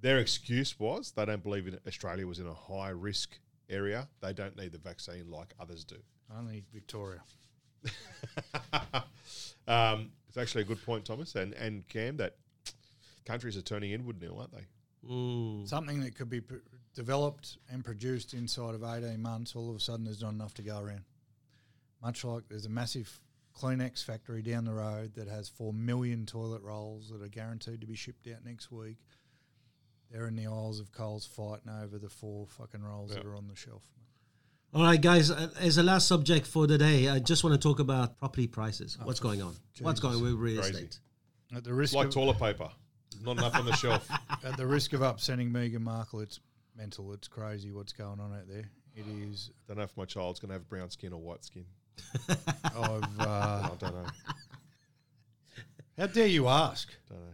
Their 0.00 0.18
excuse 0.18 0.78
was 0.78 1.12
they 1.12 1.24
don't 1.24 1.42
believe 1.42 1.66
in 1.66 1.78
Australia 1.86 2.26
was 2.26 2.38
in 2.38 2.46
a 2.46 2.54
high 2.54 2.88
risk 2.90 3.38
area. 3.68 4.08
They 4.20 4.32
don't 4.32 4.56
need 4.56 4.72
the 4.72 4.78
vaccine 4.78 5.30
like 5.30 5.54
others 5.60 5.84
do. 5.84 5.96
Only 6.36 6.64
Victoria. 6.72 7.20
Um, 9.68 10.12
it's 10.28 10.38
actually 10.38 10.62
a 10.62 10.64
good 10.64 10.82
point, 10.84 11.04
Thomas 11.04 11.34
and, 11.34 11.52
and 11.52 11.86
Cam, 11.88 12.16
that 12.16 12.36
countries 13.26 13.56
are 13.56 13.62
turning 13.62 13.92
inward 13.92 14.20
now, 14.20 14.38
aren't 14.38 14.52
they? 14.52 14.64
Mm. 15.08 15.68
Something 15.68 16.00
that 16.00 16.16
could 16.16 16.30
be 16.30 16.40
pr- 16.40 16.56
developed 16.94 17.58
and 17.70 17.84
produced 17.84 18.32
inside 18.32 18.74
of 18.74 18.82
18 18.82 19.20
months, 19.20 19.54
all 19.54 19.68
of 19.68 19.76
a 19.76 19.80
sudden 19.80 20.06
there's 20.06 20.22
not 20.22 20.32
enough 20.32 20.54
to 20.54 20.62
go 20.62 20.80
around. 20.80 21.04
Much 22.02 22.24
like 22.24 22.44
there's 22.48 22.64
a 22.64 22.70
massive 22.70 23.20
Kleenex 23.54 24.02
factory 24.02 24.40
down 24.40 24.64
the 24.64 24.72
road 24.72 25.12
that 25.16 25.28
has 25.28 25.50
4 25.50 25.74
million 25.74 26.24
toilet 26.24 26.62
rolls 26.62 27.10
that 27.10 27.22
are 27.22 27.28
guaranteed 27.28 27.82
to 27.82 27.86
be 27.86 27.94
shipped 27.94 28.26
out 28.26 28.44
next 28.46 28.72
week. 28.72 28.96
They're 30.10 30.28
in 30.28 30.36
the 30.36 30.46
aisles 30.46 30.80
of 30.80 30.92
Coles 30.92 31.26
fighting 31.26 31.70
over 31.82 31.98
the 31.98 32.08
four 32.08 32.46
fucking 32.46 32.82
rolls 32.82 33.10
that 33.10 33.26
are 33.26 33.36
on 33.36 33.46
the 33.46 33.54
shelf. 33.54 33.82
All 34.74 34.82
right, 34.82 35.00
guys. 35.00 35.30
uh, 35.30 35.48
As 35.60 35.78
a 35.78 35.82
last 35.82 36.06
subject 36.06 36.46
for 36.46 36.66
the 36.66 36.76
day, 36.78 37.08
I 37.08 37.18
just 37.18 37.42
want 37.42 37.54
to 37.54 37.68
talk 37.68 37.80
about 37.80 38.18
property 38.18 38.46
prices. 38.46 38.98
What's 39.02 39.20
going 39.20 39.42
on? 39.42 39.54
What's 39.80 40.00
going 40.00 40.16
on 40.16 40.22
with 40.22 40.34
real 40.34 40.60
Crazy. 40.60 40.74
estate? 40.74 40.98
At 41.54 41.64
the 41.64 41.72
risk 41.72 41.92
It's 41.92 41.96
like 41.96 42.06
of, 42.08 42.14
toilet 42.14 42.38
paper, 42.38 42.68
not 43.24 43.38
enough 43.38 43.54
on 43.54 43.64
the 43.64 43.72
shelf. 43.76 44.06
at 44.44 44.56
the 44.58 44.66
risk 44.66 44.92
of 44.92 45.00
upsetting 45.00 45.50
Meghan 45.50 45.80
Markle, 45.80 46.20
it's 46.20 46.40
mental. 46.76 47.12
It's 47.14 47.28
crazy 47.28 47.72
what's 47.72 47.92
going 47.94 48.20
on 48.20 48.34
out 48.34 48.46
there. 48.48 48.68
It 48.94 49.06
is. 49.08 49.50
I 49.50 49.68
Don't 49.68 49.78
know 49.78 49.84
if 49.84 49.96
my 49.96 50.04
child's 50.04 50.38
going 50.40 50.48
to 50.50 50.54
have 50.54 50.68
brown 50.68 50.90
skin 50.90 51.12
or 51.14 51.20
white 51.20 51.44
skin. 51.44 51.64
I've, 52.28 53.20
uh, 53.20 53.70
I 53.70 53.70
don't 53.78 53.94
know. 53.94 54.06
how 55.96 56.06
dare 56.08 56.26
you 56.26 56.46
ask? 56.48 56.88
Don't 57.08 57.18
know. 57.20 57.24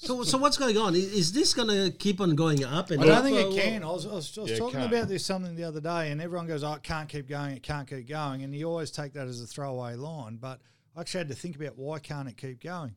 So, 0.00 0.22
so 0.22 0.38
what's 0.38 0.56
going 0.56 0.78
on? 0.78 0.94
Is 0.94 1.32
this 1.32 1.52
going 1.52 1.68
to 1.68 1.90
keep 1.90 2.20
on 2.20 2.36
going 2.36 2.64
up? 2.64 2.92
And 2.92 3.02
I 3.02 3.06
don't 3.06 3.16
up, 3.16 3.24
think 3.24 3.36
it 3.36 3.60
can. 3.60 3.82
I 3.82 3.86
was, 3.86 4.06
I 4.06 4.14
was, 4.14 4.38
I 4.38 4.40
was 4.42 4.50
Yeah, 4.52 4.56
talking 4.58 4.80
about 4.80 5.08
this 5.08 5.26
something 5.26 5.56
the 5.56 5.64
other 5.64 5.80
day, 5.80 6.12
and 6.12 6.22
everyone 6.22 6.46
goes, 6.46 6.62
"Oh, 6.62 6.74
it 6.74 6.84
can't 6.84 7.08
keep 7.08 7.28
going. 7.28 7.56
It 7.56 7.64
can't 7.64 7.88
keep 7.88 8.08
going," 8.08 8.44
and 8.44 8.54
you 8.54 8.68
always 8.68 8.92
take 8.92 9.12
that 9.14 9.26
as 9.26 9.42
a 9.42 9.46
throwaway 9.46 9.96
line. 9.96 10.36
But 10.36 10.60
I 10.96 11.00
actually 11.00 11.18
had 11.18 11.28
to 11.28 11.34
think 11.34 11.56
about 11.56 11.76
why 11.76 11.98
can't 11.98 12.28
it 12.28 12.36
keep 12.36 12.62
going. 12.62 12.94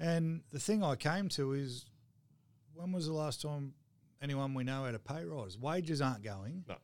And 0.00 0.40
the 0.50 0.58
thing 0.58 0.82
I 0.82 0.96
came 0.96 1.28
to 1.30 1.52
is, 1.52 1.84
when 2.72 2.92
was 2.92 3.06
the 3.06 3.12
last 3.12 3.42
time 3.42 3.74
anyone 4.22 4.54
we 4.54 4.64
know 4.64 4.84
had 4.84 4.94
a 4.94 4.98
pay 4.98 5.24
rise? 5.24 5.58
Wages 5.58 6.00
aren't 6.00 6.22
going. 6.22 6.64
No. 6.66 6.76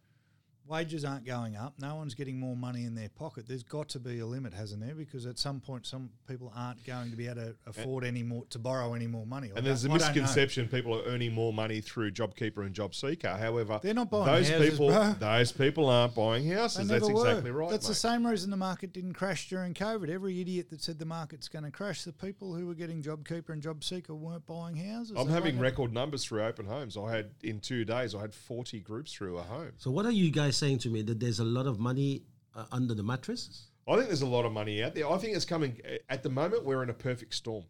Wages 0.66 1.04
aren't 1.04 1.26
going 1.26 1.56
up. 1.56 1.74
No 1.78 1.94
one's 1.96 2.14
getting 2.14 2.38
more 2.40 2.56
money 2.56 2.84
in 2.84 2.94
their 2.94 3.10
pocket. 3.10 3.46
There's 3.46 3.62
got 3.62 3.88
to 3.90 4.00
be 4.00 4.20
a 4.20 4.26
limit, 4.26 4.54
hasn't 4.54 4.80
there? 4.80 4.94
Because 4.94 5.26
at 5.26 5.38
some 5.38 5.60
point, 5.60 5.84
some 5.86 6.08
people 6.26 6.50
aren't 6.56 6.82
going 6.86 7.10
to 7.10 7.16
be 7.16 7.26
able 7.26 7.42
to 7.42 7.54
afford 7.66 8.02
any 8.02 8.22
more 8.22 8.44
to 8.50 8.58
borrow 8.58 8.94
any 8.94 9.06
more 9.06 9.26
money. 9.26 9.50
I 9.54 9.58
And 9.58 9.66
there's 9.66 9.84
a 9.84 9.88
don't- 9.88 9.96
I 9.96 10.06
don't 10.06 10.16
know. 10.16 10.22
misconception 10.22 10.68
people 10.68 10.98
are 10.98 11.02
earning 11.04 11.34
more 11.34 11.52
money 11.52 11.82
through 11.82 12.12
JobKeeper 12.12 12.64
and 12.64 12.74
JobSeeker. 12.74 13.38
However, 13.38 13.78
They're 13.82 13.92
not 13.92 14.10
buying 14.10 14.24
those 14.26 14.48
houses, 14.48 14.70
people. 14.70 14.88
bro. 14.88 15.12
Those 15.18 15.52
people 15.52 15.88
aren't 15.90 16.14
buying 16.14 16.48
They 16.48 16.54
houses. 16.54 16.88
never 16.88 17.00
That's 17.00 17.12
were. 17.12 17.28
exactly 17.28 17.50
right. 17.50 17.70
That's 17.70 17.88
the 17.88 17.94
same 17.94 18.26
reason 18.26 18.50
the 18.50 18.56
market 18.56 18.92
didn't 18.94 19.12
crash 19.14 19.50
during 19.50 19.74
COVID. 19.74 20.08
Every 20.08 20.40
idiot 20.40 20.70
that 20.70 20.82
said 20.82 20.98
the 20.98 21.04
market's 21.04 21.48
going 21.48 21.64
to 21.64 21.70
crash, 21.70 22.04
the 22.04 22.12
people 22.14 22.54
who 22.54 22.66
were 22.66 22.74
getting 22.74 23.02
JobKeeper 23.02 23.50
and 23.50 23.62
JobSeeker 23.62 24.10
weren't 24.16 24.46
buying 24.46 24.76
houses. 24.76 25.14
I'm 25.18 25.26
They 25.26 25.34
having 25.34 25.56
weren't- 25.56 25.62
record 25.62 25.92
numbers 25.92 26.24
through 26.24 26.42
open 26.42 26.64
homes. 26.64 26.96
I 26.96 27.10
had 27.14 27.30
in 27.42 27.60
two 27.60 27.84
days. 27.84 28.14
I 28.14 28.20
had 28.22 28.34
40 28.34 28.80
groups 28.80 29.12
through 29.12 29.36
a 29.36 29.42
home. 29.42 29.72
So, 29.76 29.90
what 29.90 30.06
are 30.06 30.10
you 30.10 30.30
guys 30.30 30.53
saying 30.54 30.78
to 30.78 30.88
me 30.90 31.02
that 31.02 31.20
there's 31.20 31.38
a 31.40 31.44
lot 31.44 31.66
of 31.66 31.78
money 31.78 32.22
uh, 32.54 32.64
under 32.72 32.94
the 32.94 33.02
mattress? 33.02 33.68
I 33.86 33.96
think 33.96 34.06
there's 34.08 34.22
a 34.22 34.26
lot 34.26 34.44
of 34.46 34.52
money 34.52 34.82
out 34.82 34.94
there. 34.94 35.10
I 35.10 35.18
think 35.18 35.36
it's 35.36 35.44
coming 35.44 35.80
at 36.08 36.22
the 36.22 36.30
moment. 36.30 36.64
We're 36.64 36.82
in 36.82 36.90
a 36.90 36.94
perfect 36.94 37.34
storm, 37.34 37.64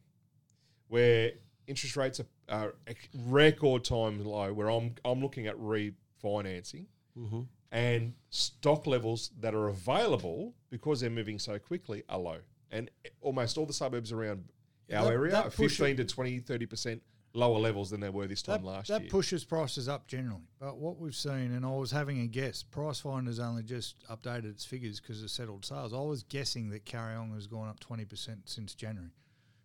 where 0.89 1.33
interest 1.67 1.97
rates 1.97 2.21
are, 2.21 2.27
are 2.49 2.75
record 3.27 3.85
time 3.85 4.25
low. 4.25 4.53
Where 4.53 4.69
I'm 4.71 4.95
I'm 5.05 5.21
looking 5.21 5.47
at 5.47 5.57
refinancing, 5.59 6.87
Mm-hmm. 7.19 7.43
and 7.71 8.13
stock 8.31 8.87
levels 8.89 9.31
that 9.41 9.55
are 9.55 9.69
available 9.69 10.53
because 10.71 11.01
they're 11.01 11.11
moving 11.11 11.39
so 11.39 11.59
quickly 11.61 12.03
are 12.09 12.19
low. 12.19 12.39
And 12.73 12.91
almost 13.21 13.57
all 13.57 13.67
the 13.67 13.73
suburbs 13.73 14.11
around 14.11 14.45
our 14.93 15.05
That- 15.05 15.13
area 15.13 15.31
that 15.33 15.47
are 15.47 15.51
push- 15.51 15.79
15 15.79 15.99
to 15.99 16.05
20, 16.05 16.41
30 16.41 16.67
percent 16.67 17.03
lower 17.35 17.59
levels 17.59 17.91
than 17.91 18.01
they 18.01 18.09
were 18.09 18.27
this 18.27 18.43
time 18.43 18.63
That, 18.63 18.69
last 18.69 18.89
that 18.89 19.01
year. 19.01 19.09
That 19.09 19.11
pushes 19.11 19.45
prices 19.45 19.89
up 19.89 20.07
generally. 20.07 20.49
But 20.61 20.79
what 20.79 20.99
we've 20.99 21.15
seen, 21.15 21.53
and 21.53 21.67
I 21.67 21.71
was 21.71 21.91
having 21.91 22.21
a 22.21 22.27
guess, 22.27 22.65
Pricefinder's 22.65 23.41
only 23.41 23.65
just 23.65 24.07
updated 24.09 24.47
its 24.47 24.65
figures 24.65 25.01
because 25.01 25.23
of 25.23 25.31
settled 25.31 25.65
sales. 25.65 25.93
I 25.93 25.99
was 25.99 26.23
guessing 26.23 26.71
that 26.71 26.87
Kariong 26.87 27.35
has 27.35 27.47
gone 27.47 27.69
up 27.69 27.81
20% 27.81 28.39
since 28.45 28.75
January. 28.75 29.11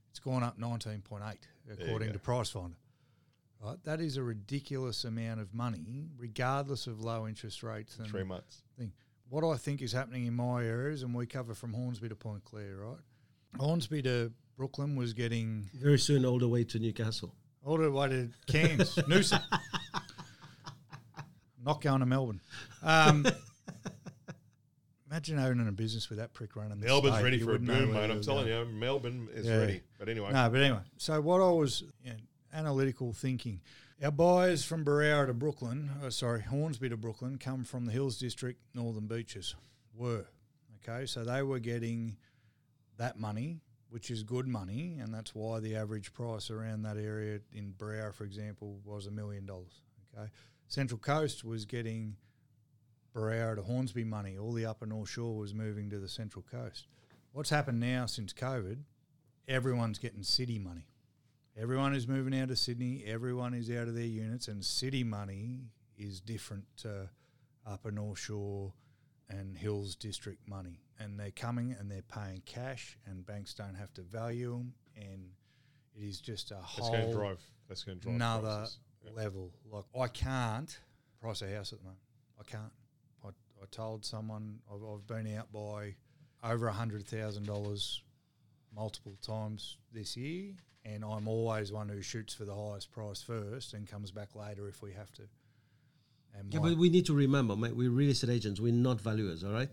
It's 0.09 0.19
gone 0.19 0.43
up 0.43 0.59
19.8 0.59 1.37
according 1.71 2.09
go. 2.09 2.13
to 2.13 2.19
Pricefinder. 2.19 2.75
Right? 3.63 3.77
That 3.83 4.01
is 4.01 4.17
a 4.17 4.23
ridiculous 4.23 5.03
amount 5.03 5.41
of 5.41 5.53
money, 5.53 6.07
regardless 6.17 6.87
of 6.87 7.01
low 7.01 7.27
interest 7.27 7.61
rates. 7.61 7.97
And 7.97 8.07
Three 8.07 8.23
months. 8.23 8.63
thing. 8.77 8.93
What 9.29 9.43
I 9.43 9.57
think 9.57 9.81
is 9.83 9.91
happening 9.91 10.25
in 10.25 10.33
my 10.33 10.65
areas, 10.65 11.03
and 11.03 11.13
we 11.13 11.27
cover 11.27 11.53
from 11.53 11.73
Hornsby 11.73 12.09
to 12.09 12.15
Point 12.15 12.43
Clare, 12.45 12.77
right? 12.77 12.97
Hornsby 13.59 14.01
to 14.03 14.31
Brooklyn 14.57 14.95
was 14.95 15.13
getting 15.13 15.69
Very 15.73 15.99
soon, 15.99 16.25
all 16.25 16.39
the 16.39 16.47
way 16.47 16.63
to 16.63 16.79
Newcastle. 16.79 17.35
All 17.65 17.77
the 17.77 17.91
way 17.91 18.07
to 18.09 18.29
Cairns, 18.47 18.95
Noosa. 18.95 19.41
Not 21.63 21.81
going 21.81 21.99
to 21.99 22.05
Melbourne. 22.05 22.39
Um, 22.81 23.25
imagine 25.09 25.39
owning 25.39 25.67
a 25.67 25.71
business 25.71 26.09
with 26.09 26.19
that 26.19 26.33
prick 26.33 26.55
running. 26.55 26.79
Melbourne's 26.79 27.15
state. 27.15 27.23
ready 27.23 27.37
You 27.37 27.45
for 27.45 27.55
a 27.55 27.59
boom, 27.59 27.93
mate. 27.93 28.09
I'm 28.09 28.21
telling 28.21 28.47
going. 28.47 28.69
you, 28.69 28.73
Melbourne 28.79 29.27
is 29.33 29.45
Yeah. 29.45 29.57
ready. 29.57 29.81
But 29.97 30.09
anyway, 30.09 30.31
No, 30.31 30.49
but 30.49 30.61
anyway. 30.61 30.79
So 30.97 31.19
what 31.21 31.41
I 31.41 31.49
was 31.51 31.83
you 32.03 32.11
know, 32.11 32.17
analytical 32.53 33.11
thinking, 33.13 33.61
our 34.01 34.11
buyers 34.11 34.63
from 34.63 34.85
Berowra 34.85 35.27
to 35.27 35.33
Brooklyn, 35.33 35.89
uh, 36.03 36.09
sorry, 36.09 36.41
Hornsby 36.41 36.89
to 36.89 36.97
Brooklyn, 36.97 37.37
come 37.37 37.65
from 37.65 37.85
the 37.85 37.91
Hills 37.91 38.17
District, 38.17 38.59
Northern 38.73 39.07
Beaches. 39.07 39.55
Were 39.93 40.25
okay, 40.87 41.05
so 41.05 41.25
they 41.25 41.43
were 41.43 41.59
getting 41.59 42.15
that 42.97 43.19
money, 43.19 43.59
which 43.89 44.11
is 44.11 44.23
good 44.23 44.47
money, 44.47 44.97
and 44.99 45.13
that's 45.13 45.33
why 45.33 45.59
the 45.59 45.75
average 45.75 46.13
price 46.13 46.49
around 46.49 46.83
that 46.83 46.97
area 46.97 47.39
in 47.53 47.73
Berowra, 47.77 48.13
for 48.13 48.23
example, 48.23 48.79
was 48.85 49.07
a 49.07 49.11
million 49.11 49.45
dollars. 49.45 49.81
Okay, 50.17 50.29
Central 50.67 50.99
Coast 50.99 51.43
was 51.43 51.65
getting 51.65 52.15
Berowra 53.15 53.55
to 53.55 53.63
Hornsby 53.63 54.03
money. 54.03 54.37
All 54.37 54.53
the 54.53 54.65
upper 54.65 54.85
North 54.85 55.09
Shore 55.09 55.35
was 55.35 55.53
moving 55.53 55.89
to 55.89 55.99
the 55.99 56.09
Central 56.09 56.45
Coast. 56.51 56.87
What's 57.31 57.49
happened 57.49 57.79
now 57.79 58.05
since 58.05 58.33
COVID? 58.33 58.79
everyone's 59.49 59.97
getting 59.97 60.23
city 60.23 60.59
money. 60.59 60.85
Everyone 61.57 61.93
is 61.93 62.07
moving 62.07 62.39
out 62.39 62.51
of 62.51 62.59
Sydney. 62.59 63.03
Everyone 63.05 63.53
is 63.53 63.69
out 63.69 63.87
of 63.87 63.95
their 63.95 64.03
units, 64.05 64.47
and 64.47 64.63
city 64.63 65.03
money 65.03 65.63
is 65.97 66.21
different 66.21 66.65
to 66.77 67.09
Upper 67.65 67.91
North 67.91 68.19
Shore 68.19 68.71
and 69.29 69.57
Hills 69.57 69.95
District 69.95 70.47
money. 70.47 70.81
And 70.99 71.19
they're 71.19 71.31
coming 71.31 71.75
and 71.79 71.89
they're 71.89 72.01
paying 72.01 72.41
cash, 72.45 72.97
and 73.05 73.25
banks 73.25 73.53
don't 73.53 73.75
have 73.75 73.93
to 73.93 74.01
value 74.01 74.51
them. 74.51 74.73
And 74.95 75.29
it 75.95 76.03
is 76.03 76.19
just 76.19 76.51
a 76.51 76.55
That's 76.55 76.65
whole 76.65 76.91
going 76.91 77.07
to 77.07 77.13
drive. 77.13 77.41
That's 77.67 77.83
going 77.83 77.99
to 77.99 78.03
drive 78.03 78.15
another. 78.15 78.67
Yeah. 79.05 79.11
level. 79.15 79.51
Like 79.71 79.85
I 79.97 80.07
can't 80.07 80.77
price 81.21 81.41
a 81.41 81.55
house 81.55 81.71
at 81.71 81.79
the 81.79 81.85
moment. 81.85 82.01
I 82.39 82.43
can't. 82.43 82.71
I, 83.23 83.29
I 83.29 83.65
told 83.71 84.03
someone 84.05 84.59
I've, 84.73 84.83
I've 84.83 85.07
been 85.07 85.35
out 85.37 85.51
by 85.51 85.95
over 86.43 86.67
a 86.67 86.73
hundred 86.73 87.07
thousand 87.07 87.45
dollars 87.45 88.01
multiple 88.75 89.17
times 89.21 89.77
this 89.93 90.15
year, 90.17 90.53
and 90.85 91.03
I'm 91.03 91.27
always 91.27 91.71
one 91.71 91.89
who 91.89 92.01
shoots 92.01 92.33
for 92.33 92.45
the 92.45 92.55
highest 92.55 92.91
price 92.91 93.21
first 93.21 93.73
and 93.73 93.87
comes 93.87 94.11
back 94.11 94.35
later 94.35 94.67
if 94.67 94.81
we 94.81 94.91
have 94.93 95.11
to. 95.13 95.23
And 96.37 96.53
Yeah, 96.53 96.59
my- 96.59 96.69
but 96.69 96.77
we 96.77 96.89
need 96.89 97.05
to 97.07 97.13
remember, 97.13 97.55
mate, 97.55 97.75
we're 97.75 97.89
real 97.91 98.09
estate 98.11 98.29
agents. 98.29 98.59
We're 98.59 98.71
not 98.73 99.01
valuers, 99.01 99.43
all 99.43 99.51
right? 99.51 99.69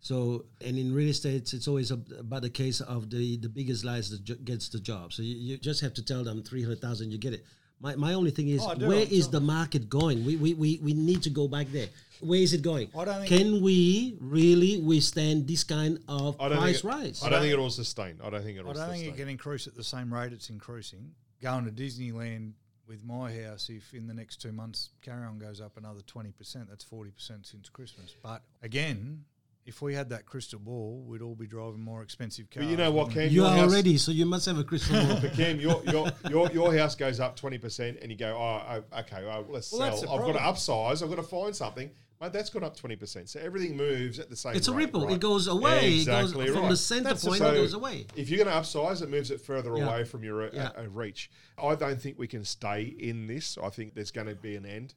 So, 0.00 0.44
and 0.64 0.78
in 0.78 0.94
real 0.94 1.08
estate, 1.08 1.52
it's 1.52 1.66
always 1.66 1.90
about 1.90 2.42
the 2.42 2.50
case 2.50 2.80
of 2.80 3.10
the, 3.10 3.36
the 3.38 3.48
biggest 3.48 3.84
lies 3.84 4.10
that 4.10 4.22
ju- 4.24 4.36
gets 4.36 4.68
the 4.68 4.78
job. 4.78 5.12
So 5.12 5.22
you, 5.22 5.34
you 5.34 5.56
just 5.58 5.80
have 5.80 5.92
to 5.94 6.02
tell 6.04 6.22
them 6.22 6.42
300,000, 6.42 7.10
you 7.10 7.18
get 7.18 7.32
it. 7.34 7.44
My, 7.80 7.94
my 7.96 8.14
only 8.14 8.30
thing 8.30 8.48
is, 8.48 8.60
Oh, 8.62 8.70
I 8.70 8.74
do, 8.76 8.86
where 8.88 9.02
I'm 9.02 9.08
is 9.12 9.24
sure. 9.24 9.32
the 9.32 9.40
market 9.40 9.88
going? 9.88 10.24
We, 10.24 10.36
we, 10.36 10.54
we, 10.54 10.80
we 10.82 10.94
need 10.94 11.22
to 11.24 11.30
go 11.30 11.46
back 11.48 11.68
there. 11.72 11.88
Where 12.20 12.40
is 12.40 12.52
it 12.52 12.62
going? 12.62 12.88
I 12.96 13.04
don't 13.04 13.26
think- 13.26 13.28
Can 13.28 13.62
we 13.62 14.16
really 14.20 14.80
withstand 14.80 15.46
this 15.48 15.62
kind 15.64 15.98
of 16.08 16.40
I 16.40 16.48
don't 16.48 16.58
price 16.58 16.80
think 16.82 16.92
it, 16.94 16.96
rise? 16.96 17.22
I 17.24 17.28
don't 17.30 17.40
think 17.40 17.52
it 17.52 17.58
will 17.58 17.70
sustain. 17.70 18.18
I 18.22 18.30
don't 18.30 18.42
think 18.42 18.58
it 18.58 18.64
will 18.64 18.70
I 18.72 18.74
don't 18.86 18.90
think 18.90 19.06
it 19.06 19.16
can 19.16 19.28
increase 19.28 19.66
at 19.68 19.74
the 19.76 19.84
same 19.84 20.12
rate 20.12 20.32
it's 20.32 20.48
increasing. 20.50 21.12
Going 21.40 21.64
to 21.66 21.70
Disneyland 21.70 22.52
with 22.88 23.04
my 23.04 23.32
house, 23.42 23.68
if 23.68 23.92
in 23.92 24.06
the 24.06 24.14
next 24.14 24.40
two 24.40 24.52
months 24.52 24.90
carry 25.02 25.24
on 25.24 25.38
goes 25.38 25.60
up 25.60 25.76
another 25.76 26.00
twenty 26.06 26.32
percent, 26.32 26.68
that's 26.68 26.84
forty 26.84 27.10
percent 27.10 27.46
since 27.46 27.68
Christmas. 27.68 28.14
But 28.22 28.42
again, 28.62 29.24
if 29.68 29.82
we 29.82 29.94
had 29.94 30.08
that 30.08 30.24
crystal 30.26 30.58
ball, 30.58 31.04
we'd 31.06 31.20
all 31.22 31.34
be 31.34 31.46
driving 31.46 31.80
more 31.80 32.02
expensive 32.02 32.50
cars. 32.50 32.64
But 32.64 32.70
you 32.70 32.76
know 32.78 32.90
what, 32.90 33.08
wouldn't? 33.08 33.26
Cam? 33.26 33.32
you 33.34 33.44
are 33.44 33.58
already, 33.58 33.98
so 33.98 34.10
you 34.10 34.24
must 34.26 34.46
have 34.46 34.58
a 34.58 34.64
crystal 34.64 34.96
ball. 34.96 35.20
But 35.20 35.34
Cam, 35.34 35.60
your 35.60 35.82
your 35.84 36.08
your 36.30 36.50
your 36.52 36.76
house 36.76 36.94
goes 36.94 37.20
up 37.20 37.36
twenty 37.36 37.58
percent, 37.58 37.98
and 38.00 38.10
you 38.10 38.16
go, 38.16 38.34
oh, 38.36 38.82
oh, 38.92 38.98
okay, 39.00 39.24
well, 39.24 39.44
let's 39.48 39.70
Well, 39.72 39.94
sell. 39.96 40.00
the 40.00 40.10
I've 40.10 40.32
got 40.32 40.38
to 40.38 40.38
upsize. 40.60 41.02
I've 41.02 41.10
got 41.10 41.16
to 41.16 41.22
find 41.22 41.54
something. 41.54 41.90
Mate, 42.20 42.32
that's 42.32 42.50
gone 42.50 42.64
up 42.64 42.76
twenty 42.76 42.96
percent. 42.96 43.28
So 43.28 43.40
everything 43.40 43.76
moves 43.76 44.18
at 44.18 44.30
the 44.30 44.36
same. 44.36 44.52
Time. 44.52 44.56
It's 44.56 44.68
a 44.68 44.72
rate, 44.72 44.86
ripple. 44.86 45.04
right? 45.06 45.14
It 45.14 45.20
goes 45.20 45.46
away. 45.46 45.94
Exactly 45.96 46.46
it 46.46 46.48
goes 46.48 46.56
from 46.56 46.68
the 46.70 46.76
center 46.76 47.04
That's 47.04 47.24
point, 47.24 47.38
So 47.38 47.50
it 47.52 47.54
goes 47.54 47.74
away. 47.74 48.06
If 48.16 48.30
you're 48.30 48.42
going 48.44 48.54
to 48.54 48.60
upsize, 48.60 49.02
it 49.02 49.10
moves 49.10 49.30
it 49.30 49.40
further 49.40 49.76
Yeah. 49.76 49.86
away 49.86 50.04
from 50.04 50.24
your 50.24 50.42
uh, 50.46 50.50
Yeah. 50.52 50.70
uh, 50.76 50.88
reach. 50.88 51.30
I 51.62 51.74
don't 51.74 52.00
think 52.00 52.18
we 52.18 52.26
can 52.26 52.44
stay 52.44 52.82
in 52.98 53.26
this. 53.28 53.56
I 53.62 53.68
think 53.68 53.94
there's 53.94 54.10
going 54.10 54.26
to 54.28 54.34
be 54.34 54.56
an 54.56 54.64
end. 54.66 54.94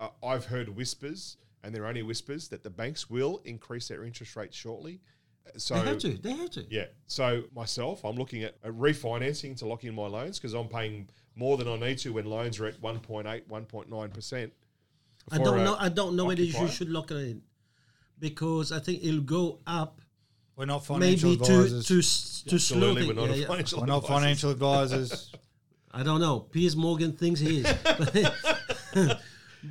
Uh, 0.00 0.08
I've 0.22 0.44
heard 0.46 0.68
whispers, 0.76 1.36
and 1.62 1.74
there 1.74 1.84
are 1.84 1.88
only 1.88 2.02
whispers, 2.02 2.48
that 2.48 2.62
the 2.62 2.70
banks 2.70 3.08
will 3.10 3.40
increase 3.44 3.88
their 3.88 4.04
interest 4.04 4.36
rates 4.36 4.56
shortly. 4.56 5.00
Uh, 5.46 5.58
So 5.58 5.74
they 5.74 5.88
have 5.88 5.98
to. 5.98 6.14
They 6.18 6.32
have 6.32 6.50
to. 6.50 6.66
yeah. 6.70 6.86
So 7.06 7.44
myself, 7.54 8.04
I'm 8.04 8.16
looking 8.16 8.42
at 8.44 8.56
uh, 8.64 8.68
refinancing 8.68 9.56
to 9.58 9.66
lock 9.66 9.84
in 9.84 9.94
my 9.94 10.06
loans 10.06 10.38
because 10.38 10.54
I'm 10.54 10.68
paying 10.68 11.08
more 11.34 11.56
than 11.56 11.68
I 11.68 11.76
need 11.76 11.98
to 11.98 12.12
when 12.12 12.26
loans 12.26 12.58
are 12.60 12.66
at 12.66 12.80
1.8, 12.80 13.46
1.9 13.48 14.14
percent. 14.14 14.52
I 15.30 15.38
don't 15.38 15.62
know. 15.64 15.76
I 15.78 15.88
don't 15.88 16.16
know 16.16 16.24
whether 16.26 16.42
you 16.42 16.68
should 16.68 16.88
lock 16.90 17.10
it 17.10 17.16
in 17.16 17.42
because 18.18 18.72
I 18.72 18.78
think 18.80 19.04
it'll 19.04 19.20
go 19.20 19.58
up 19.66 20.00
We're 20.56 20.64
not 20.66 20.84
financial 20.86 21.30
maybe 21.30 21.44
too 21.44 21.52
advisors. 21.60 21.86
too 21.86 21.98
s- 21.98 22.44
too 22.48 22.58
slow. 22.58 22.78
Absolutely, 22.90 23.06
we're 23.08 23.14
not 23.20 23.28
Yeah, 23.28 23.34
a 23.34 23.38
yeah. 23.40 23.46
financial 23.46 23.80
We're 23.80 23.86
not 23.86 24.02
advisors. 24.04 24.16
financial 24.22 24.50
advisors. 24.50 25.32
I 25.92 26.02
don't 26.02 26.20
know. 26.20 26.40
Piers 26.40 26.76
Morgan 26.76 27.12
thinks 27.12 27.40
he 27.40 27.60
is, 27.60 27.66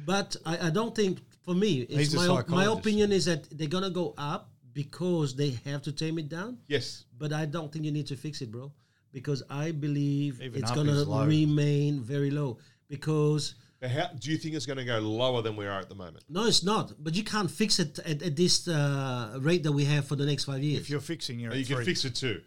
but 0.06 0.36
I, 0.46 0.68
I 0.68 0.70
don't 0.70 0.96
think. 0.96 1.20
For 1.48 1.56
me, 1.56 1.84
it's 1.84 2.14
my 2.14 2.28
op- 2.28 2.50
my 2.50 2.66
opinion 2.66 3.14
is 3.14 3.24
that 3.24 3.50
they're 3.58 3.70
gonna 3.70 3.90
go 3.90 4.14
up 4.18 4.52
because 4.74 5.34
they 5.34 5.52
have 5.64 5.82
to 5.84 5.94
tame 5.94 6.20
it 6.20 6.28
down. 6.28 6.58
Yes. 6.68 7.06
But 7.18 7.32
I 7.32 7.46
don't 7.46 7.72
think 7.72 7.86
you 7.86 7.92
need 7.94 8.08
to 8.08 8.18
fix 8.18 8.42
it, 8.42 8.52
bro, 8.52 8.74
because 9.14 9.44
I 9.50 9.72
believe 9.72 10.42
Even 10.42 10.62
it's 10.62 10.72
gonna 10.72 11.06
remain 11.26 12.02
very 12.02 12.32
low. 12.32 12.58
Because 12.90 13.56
But 13.80 13.92
How 13.92 14.08
do 14.20 14.30
you 14.30 14.38
think 14.38 14.56
it's 14.56 14.66
going 14.66 14.78
to 14.80 14.84
go 14.86 14.98
lower 15.00 15.42
than 15.44 15.56
we 15.56 15.66
are 15.68 15.80
at 15.80 15.88
the 15.88 15.96
moment? 15.96 16.24
no, 16.28 16.46
it's 16.48 16.64
not. 16.64 16.86
But 17.02 17.16
you 17.16 17.24
can't 17.24 17.50
fix 17.50 17.80
it 17.80 17.98
at, 18.00 18.22
at 18.24 18.36
this 18.36 18.68
uh, 18.68 19.38
rate 19.40 19.64
that 19.64 19.72
we 19.72 19.86
have 19.86 20.06
for 20.06 20.16
the 20.18 20.26
next 20.26 20.44
five 20.46 20.62
years. 20.64 20.82
if 20.82 20.90
you're 20.90 21.00
fixing, 21.00 21.40
you're 21.40 21.54
You 21.54 21.62
at 21.62 21.68
can 21.68 21.76
three. 21.78 21.86
fix 21.86 22.04
it 22.04 22.16
too. 22.16 22.42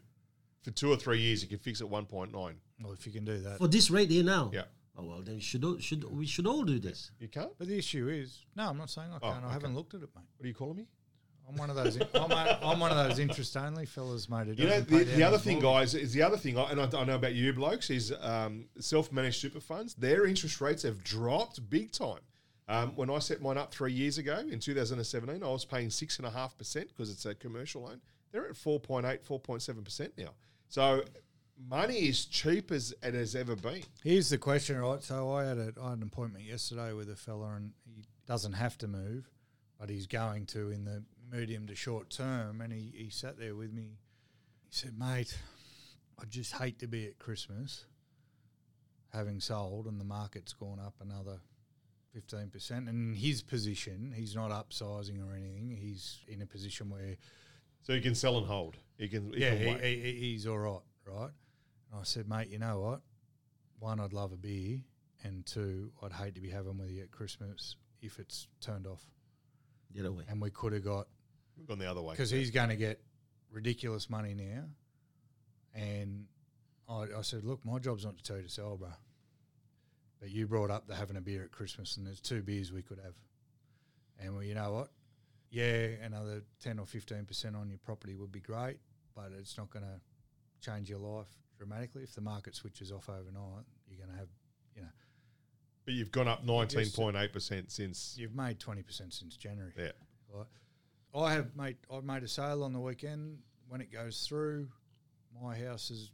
For 0.62 0.72
two 0.72 0.90
or 0.92 0.96
three 0.96 1.20
years, 1.20 1.40
you 1.42 1.48
can 1.48 1.58
fix 1.58 1.80
it 1.80 1.88
1.9. 1.88 2.32
Well, 2.32 2.92
if 2.92 3.06
you 3.06 3.12
can 3.12 3.24
do 3.24 3.38
that. 3.38 3.56
for 3.58 3.68
this 3.68 3.90
rate 3.90 4.10
here 4.10 4.24
now. 4.24 4.50
Yeah. 4.52 4.64
Oh 5.00 5.04
well, 5.06 5.22
then 5.22 5.40
should 5.40 5.64
all- 5.64 5.78
should 5.78 6.04
we 6.04 6.26
should 6.26 6.46
all 6.46 6.62
do 6.64 6.78
this? 6.78 7.10
You 7.18 7.28
can't? 7.28 7.52
But 7.58 7.68
the 7.68 7.78
issue 7.78 8.08
is, 8.08 8.44
no, 8.56 8.68
I'm 8.68 8.76
not 8.78 8.90
saying 8.90 9.08
I 9.12 9.16
Oh, 9.16 9.20
can't. 9.32 9.44
I 9.44 9.46
okay. 9.46 9.52
haven't 9.54 9.74
looked 9.74 9.94
at 9.94 10.02
it, 10.02 10.10
mate. 10.14 10.24
What 10.36 10.44
are 10.44 10.48
you 10.48 10.54
calling 10.54 10.76
me? 10.76 10.86
I'm 11.48 11.56
one 11.56 11.70
of 11.70 11.76
those. 11.76 11.96
I'm, 12.14 12.30
a, 12.30 12.58
I'm 12.62 12.78
one 12.78 12.90
of 12.92 12.96
those 13.08 13.18
interest 13.18 13.56
only 13.56 13.86
fellas, 13.86 14.28
mate. 14.28 14.46
Who 14.46 14.52
You 14.52 14.68
know, 14.68 14.80
the, 14.80 15.04
the 15.04 15.22
other 15.22 15.38
thing, 15.38 15.60
mortgage. 15.62 15.92
guys, 15.92 15.94
is 15.94 16.12
the 16.12 16.22
other 16.22 16.36
thing, 16.36 16.56
and 16.56 16.80
I, 16.80 16.84
I 16.96 17.04
know 17.04 17.16
about 17.16 17.34
you 17.34 17.52
blokes, 17.52 17.90
is 17.90 18.12
um, 18.20 18.66
self-managed 18.78 19.40
super 19.40 19.58
funds. 19.58 19.94
Their 19.94 20.26
interest 20.26 20.60
rates 20.60 20.82
have 20.84 21.02
dropped 21.02 21.68
big 21.70 21.90
time. 21.92 22.20
Um, 22.68 22.92
when 22.94 23.10
I 23.10 23.18
set 23.18 23.40
mine 23.42 23.58
up 23.58 23.72
three 23.74 23.92
years 23.92 24.18
ago 24.18 24.38
in 24.48 24.60
2017, 24.60 25.42
I 25.42 25.46
was 25.48 25.64
paying 25.64 25.90
six 25.90 26.18
and 26.18 26.26
a 26.26 26.30
half 26.30 26.56
percent 26.56 26.88
because 26.88 27.10
it's 27.10 27.26
a 27.26 27.34
commercial 27.34 27.82
loan. 27.82 28.00
They're 28.30 28.46
at 28.46 28.54
4.8, 28.54 29.02
4.7 29.26 29.84
percent 29.84 30.12
now. 30.16 30.34
So 30.68 31.02
money 31.68 32.08
is 32.08 32.24
cheap 32.26 32.70
as 32.70 32.94
it 33.02 33.14
has 33.14 33.34
ever 33.36 33.56
been. 33.56 33.82
Here's 34.02 34.30
the 34.30 34.38
question, 34.38 34.78
right? 34.78 35.02
So 35.02 35.32
I 35.32 35.44
had, 35.44 35.58
a, 35.58 35.72
I 35.80 35.90
had 35.90 35.98
an 35.98 36.02
appointment 36.04 36.44
yesterday 36.44 36.92
with 36.92 37.10
a 37.10 37.16
fella, 37.16 37.54
and 37.56 37.72
he 37.84 38.04
doesn't 38.26 38.54
have 38.54 38.78
to 38.78 38.88
move, 38.88 39.30
but 39.78 39.88
he's 39.90 40.06
going 40.06 40.46
to 40.46 40.70
in 40.70 40.84
the 40.84 41.02
medium 41.30 41.66
to 41.66 41.74
short 41.74 42.10
term. 42.10 42.60
And 42.60 42.72
he, 42.72 42.92
he 42.96 43.10
sat 43.10 43.38
there 43.38 43.54
with 43.54 43.72
me. 43.72 43.98
He 44.68 44.70
said, 44.74 44.98
"Mate, 44.98 45.36
I 46.20 46.24
just 46.26 46.52
hate 46.54 46.78
to 46.80 46.86
be 46.86 47.06
at 47.06 47.18
Christmas, 47.18 47.84
having 49.12 49.40
sold, 49.40 49.86
and 49.86 50.00
the 50.00 50.04
market's 50.04 50.52
gone 50.52 50.78
up 50.78 50.94
another." 51.00 51.40
15% 52.16 52.70
and 52.72 52.88
in 52.88 53.14
his 53.14 53.40
position 53.40 54.12
he's 54.16 54.34
not 54.34 54.50
upsizing 54.50 55.24
or 55.24 55.32
anything 55.32 55.70
he's 55.80 56.18
in 56.26 56.42
a 56.42 56.44
position 56.46 56.90
where 56.90 57.16
So 57.84 57.94
he 57.94 58.00
can 58.00 58.16
sell 58.16 58.36
and 58.38 58.48
hold. 58.48 58.76
You 58.98 59.08
can, 59.08 59.32
you 59.32 59.38
yeah, 59.38 59.50
can 59.56 59.80
he, 59.80 59.94
he- 60.00 60.18
he's 60.32 60.44
all 60.44 60.58
right, 60.58 60.80
right? 61.06 61.30
And 61.90 62.00
I 62.00 62.04
said, 62.04 62.28
mate, 62.28 62.48
you 62.48 62.58
know 62.58 62.80
what? 62.80 63.00
One, 63.78 64.00
I'd 64.00 64.12
love 64.12 64.32
a 64.32 64.36
beer, 64.36 64.80
and 65.24 65.44
two, 65.46 65.90
I'd 66.02 66.12
hate 66.12 66.34
to 66.34 66.40
be 66.40 66.50
having 66.50 66.78
with 66.78 66.90
you 66.90 67.02
at 67.02 67.10
Christmas 67.10 67.76
if 68.02 68.18
it's 68.18 68.46
turned 68.60 68.86
off. 68.86 69.02
Get 69.94 70.04
away. 70.04 70.24
And 70.28 70.40
we 70.40 70.50
could 70.50 70.72
have 70.72 70.84
got 70.84 71.08
We've 71.56 71.66
gone 71.66 71.78
the 71.78 71.90
other 71.90 72.00
way. 72.00 72.12
because 72.14 72.30
he's 72.30 72.50
going 72.50 72.68
to 72.68 72.76
get 72.76 73.00
ridiculous 73.50 74.08
money 74.08 74.34
now. 74.34 74.64
And 75.74 76.26
I, 76.88 77.06
I 77.18 77.22
said, 77.22 77.44
look, 77.44 77.64
my 77.64 77.78
job's 77.78 78.04
not 78.04 78.16
to 78.16 78.22
tell 78.22 78.36
you 78.36 78.44
to 78.44 78.48
sell, 78.48 78.76
bro. 78.76 78.90
But 80.20 80.30
you 80.30 80.46
brought 80.46 80.70
up 80.70 80.86
the 80.86 80.94
having 80.94 81.16
a 81.16 81.20
beer 81.20 81.42
at 81.42 81.50
Christmas, 81.50 81.96
and 81.96 82.06
there's 82.06 82.20
two 82.20 82.42
beers 82.42 82.72
we 82.72 82.82
could 82.82 82.98
have. 82.98 83.14
And 84.20 84.34
well, 84.34 84.44
you 84.44 84.54
know 84.54 84.72
what? 84.72 84.88
Yeah, 85.50 85.86
another 86.02 86.42
ten 86.62 86.78
or 86.78 86.86
fifteen 86.86 87.24
percent 87.24 87.56
on 87.56 87.68
your 87.70 87.78
property 87.78 88.14
would 88.14 88.30
be 88.30 88.40
great, 88.40 88.76
but 89.16 89.32
it's 89.38 89.56
not 89.56 89.70
going 89.70 89.84
to 89.84 90.00
change 90.60 90.90
your 90.90 90.98
life 90.98 91.28
dramatically. 91.60 92.02
If 92.02 92.14
the 92.14 92.22
market 92.22 92.56
switches 92.56 92.90
off 92.90 93.08
overnight, 93.10 93.64
you're 93.86 93.98
going 93.98 94.10
to 94.10 94.16
have, 94.18 94.28
you 94.74 94.80
know, 94.82 94.88
But 95.84 95.92
you've 95.94 96.10
gone 96.10 96.26
up 96.26 96.44
19.8% 96.46 97.70
since. 97.70 98.16
you've 98.18 98.34
made 98.34 98.58
twenty 98.58 98.82
percent 98.82 99.12
since 99.12 99.36
January. 99.36 99.72
Yeah. 99.78 99.90
Right. 100.32 100.46
I 101.14 101.32
have 101.34 101.54
made 101.56 101.76
I've 101.92 102.04
made 102.04 102.22
a 102.22 102.28
sale 102.28 102.62
on 102.64 102.72
the 102.72 102.80
weekend. 102.80 103.38
When 103.68 103.80
it 103.80 103.92
goes 103.92 104.24
through, 104.26 104.68
my 105.42 105.54
house 105.56 105.88
has 105.90 106.10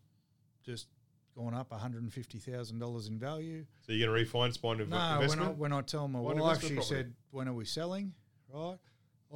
just 0.65 0.89
gone 1.37 1.55
up 1.55 1.71
one 1.71 1.79
hundred 1.81 2.03
and 2.03 2.13
fifty 2.13 2.39
thousand 2.39 2.79
dollars 2.81 3.07
in 3.09 3.19
value. 3.19 3.65
So 3.87 3.93
you're 3.93 4.09
going 4.09 4.25
to 4.27 4.31
refinance 4.33 4.61
bond 4.61 4.81
inv- 4.81 4.89
No, 4.89 4.97
when 4.97 5.01
I 5.05 5.15
investment? 5.23 5.59
when 5.59 5.73
I 5.73 5.81
tell 5.83 6.09
my 6.09 6.19
wife, 6.21 6.61
she 6.63 6.69
property. 6.75 6.83
said, 6.83 7.15
"When 7.31 7.47
are 7.47 7.53
we 7.55 7.65
selling?" 7.67 8.15
Right. 8.53 8.79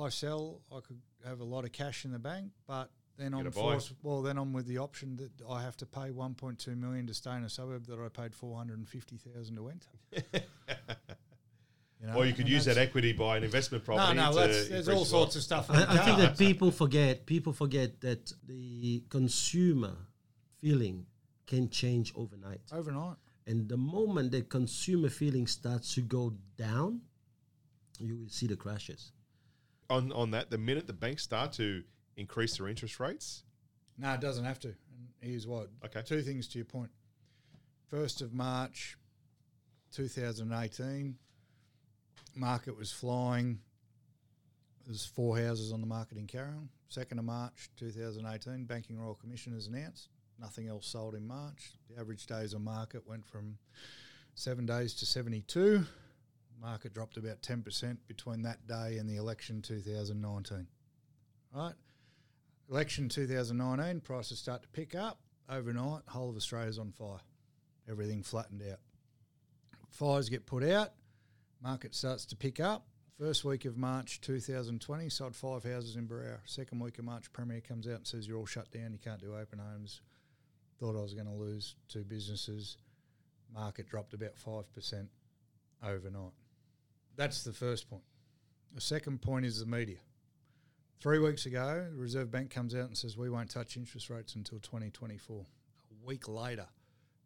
I 0.00 0.08
sell. 0.08 0.62
I 0.72 0.80
could 0.80 1.00
have 1.26 1.40
a 1.40 1.44
lot 1.44 1.64
of 1.64 1.72
cash 1.72 2.04
in 2.06 2.12
the 2.12 2.18
bank, 2.18 2.52
but 2.66 2.90
then 3.20 3.32
Get 3.32 3.46
I'm 3.46 3.52
forced. 3.52 3.92
Well, 4.02 4.22
then 4.22 4.38
I'm 4.38 4.52
with 4.52 4.66
the 4.66 4.78
option 4.78 5.16
that 5.16 5.30
I 5.48 5.62
have 5.62 5.76
to 5.78 5.86
pay 5.86 6.10
1.2 6.10 6.76
million 6.76 7.06
to 7.06 7.14
stay 7.14 7.36
in 7.36 7.44
a 7.44 7.50
suburb 7.50 7.86
that 7.86 7.98
I 7.98 8.08
paid 8.08 8.34
450,000 8.34 9.56
to 9.56 9.68
enter. 9.68 10.46
You 12.00 12.06
know, 12.06 12.14
or 12.14 12.24
you 12.24 12.32
could 12.32 12.46
and 12.46 12.48
use 12.48 12.64
that 12.64 12.78
equity 12.78 13.12
buy 13.12 13.36
an 13.36 13.44
investment 13.44 13.84
property. 13.84 14.16
no, 14.16 14.32
to 14.32 14.38
that's, 14.38 14.68
there's 14.68 14.88
all 14.88 14.94
increase 14.94 15.10
sorts 15.10 15.36
of 15.36 15.42
stuff. 15.42 15.66
I, 15.68 15.84
I 15.84 15.98
think 15.98 16.16
that 16.16 16.38
people 16.38 16.70
forget. 16.70 17.26
People 17.26 17.52
forget 17.52 18.00
that 18.00 18.32
the 18.46 19.04
consumer 19.10 19.96
feeling 20.62 21.04
can 21.46 21.68
change 21.68 22.14
overnight. 22.16 22.60
overnight. 22.72 23.16
And 23.46 23.68
the 23.68 23.76
moment 23.76 24.32
the 24.32 24.40
consumer 24.40 25.10
feeling 25.10 25.46
starts 25.46 25.94
to 25.96 26.00
go 26.00 26.32
down, 26.56 27.02
you 27.98 28.16
will 28.16 28.30
see 28.30 28.46
the 28.46 28.56
crashes. 28.56 29.12
on 29.90 30.10
on 30.12 30.30
that, 30.30 30.50
the 30.50 30.56
minute 30.56 30.86
the 30.86 30.94
banks 30.94 31.22
start 31.22 31.52
to 31.54 31.82
increase 32.16 32.56
their 32.56 32.68
interest 32.68 33.00
rates, 33.00 33.44
No, 33.98 34.12
it 34.14 34.20
doesn't 34.20 34.44
have 34.44 34.58
to. 34.60 34.68
And 34.68 35.08
here's 35.20 35.46
what. 35.46 35.68
Okay. 35.84 36.02
Two 36.02 36.22
things 36.22 36.48
to 36.48 36.58
your 36.58 36.64
point. 36.64 36.90
First 37.88 38.22
of 38.22 38.32
March, 38.32 38.96
2018, 39.92 41.16
market 42.34 42.76
was 42.76 42.92
flying. 42.92 43.58
There's 44.86 45.04
four 45.06 45.38
houses 45.38 45.72
on 45.72 45.80
the 45.80 45.86
market 45.86 46.18
in 46.18 46.26
Kariong. 46.26 46.68
Second 46.88 47.18
of 47.18 47.24
March, 47.24 47.70
2018, 47.76 48.64
Banking 48.64 48.98
Royal 48.98 49.14
Commission 49.14 49.52
has 49.54 49.66
announced 49.66 50.08
nothing 50.40 50.68
else 50.68 50.86
sold 50.86 51.14
in 51.14 51.26
March. 51.26 51.72
The 51.88 52.00
average 52.00 52.26
days 52.26 52.54
on 52.54 52.64
market 52.64 53.06
went 53.06 53.26
from 53.26 53.58
seven 54.34 54.66
days 54.66 54.94
to 54.94 55.06
72. 55.06 55.84
Market 56.60 56.94
dropped 56.94 57.16
about 57.16 57.42
10% 57.42 57.96
between 58.06 58.42
that 58.42 58.66
day 58.66 58.98
and 58.98 59.08
the 59.08 59.16
election 59.16 59.62
2019. 59.62 60.66
Right? 61.54 61.74
Election 62.70 63.08
2019, 63.08 64.00
prices 64.00 64.38
start 64.38 64.62
to 64.62 64.68
pick 64.68 64.94
up. 64.94 65.18
Overnight, 65.48 66.02
whole 66.06 66.30
of 66.30 66.36
Australia's 66.36 66.78
on 66.78 66.92
fire. 66.92 67.18
Everything 67.90 68.22
flattened 68.22 68.62
out. 68.70 68.78
Fires 69.88 70.28
get 70.28 70.46
put 70.46 70.62
out, 70.62 70.92
market 71.60 71.96
starts 71.96 72.24
to 72.26 72.36
pick 72.36 72.60
up. 72.60 72.86
First 73.18 73.44
week 73.44 73.64
of 73.64 73.76
March 73.76 74.20
2020, 74.20 75.08
sold 75.08 75.34
five 75.34 75.64
houses 75.64 75.96
in 75.96 76.06
Berowra. 76.06 76.38
Second 76.44 76.78
week 76.78 77.00
of 77.00 77.04
March, 77.04 77.32
Premier 77.32 77.60
comes 77.60 77.88
out 77.88 77.96
and 77.96 78.06
says 78.06 78.28
you're 78.28 78.38
all 78.38 78.46
shut 78.46 78.70
down, 78.70 78.92
you 78.92 79.00
can't 79.00 79.20
do 79.20 79.34
open 79.36 79.58
homes. 79.58 80.00
Thought 80.78 80.96
I 80.96 81.02
was 81.02 81.12
going 81.12 81.26
to 81.26 81.32
lose 81.32 81.74
two 81.88 82.04
businesses. 82.04 82.76
Market 83.52 83.88
dropped 83.88 84.14
about 84.14 84.36
5% 84.36 85.08
overnight. 85.84 86.32
That's 87.16 87.42
the 87.42 87.52
first 87.52 87.90
point. 87.90 88.04
The 88.72 88.80
second 88.80 89.22
point 89.22 89.44
is 89.44 89.58
the 89.58 89.66
media. 89.66 89.98
Three 91.00 91.18
weeks 91.18 91.46
ago, 91.46 91.86
the 91.90 91.96
Reserve 91.96 92.30
Bank 92.30 92.50
comes 92.50 92.74
out 92.74 92.86
and 92.86 92.96
says 92.96 93.16
we 93.16 93.30
won't 93.30 93.48
touch 93.48 93.78
interest 93.78 94.10
rates 94.10 94.34
until 94.34 94.58
2024. 94.58 95.40
A 95.40 96.06
week 96.06 96.28
later, 96.28 96.66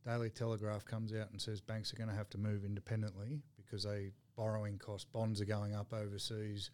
Daily 0.07 0.31
Telegraph 0.31 0.85
comes 0.85 1.13
out 1.13 1.33
and 1.33 1.43
says 1.43 1.61
banks 1.61 1.93
are 1.93 1.97
going 1.97 2.09
to 2.09 2.15
have 2.15 2.31
to 2.31 2.39
move 2.39 2.65
independently 2.65 3.43
because 3.57 3.83
they 3.83 4.13
borrowing 4.37 4.79
costs, 4.79 5.09
bonds 5.13 5.41
are 5.41 5.45
going 5.45 5.75
up 5.75 5.93
overseas, 5.93 6.71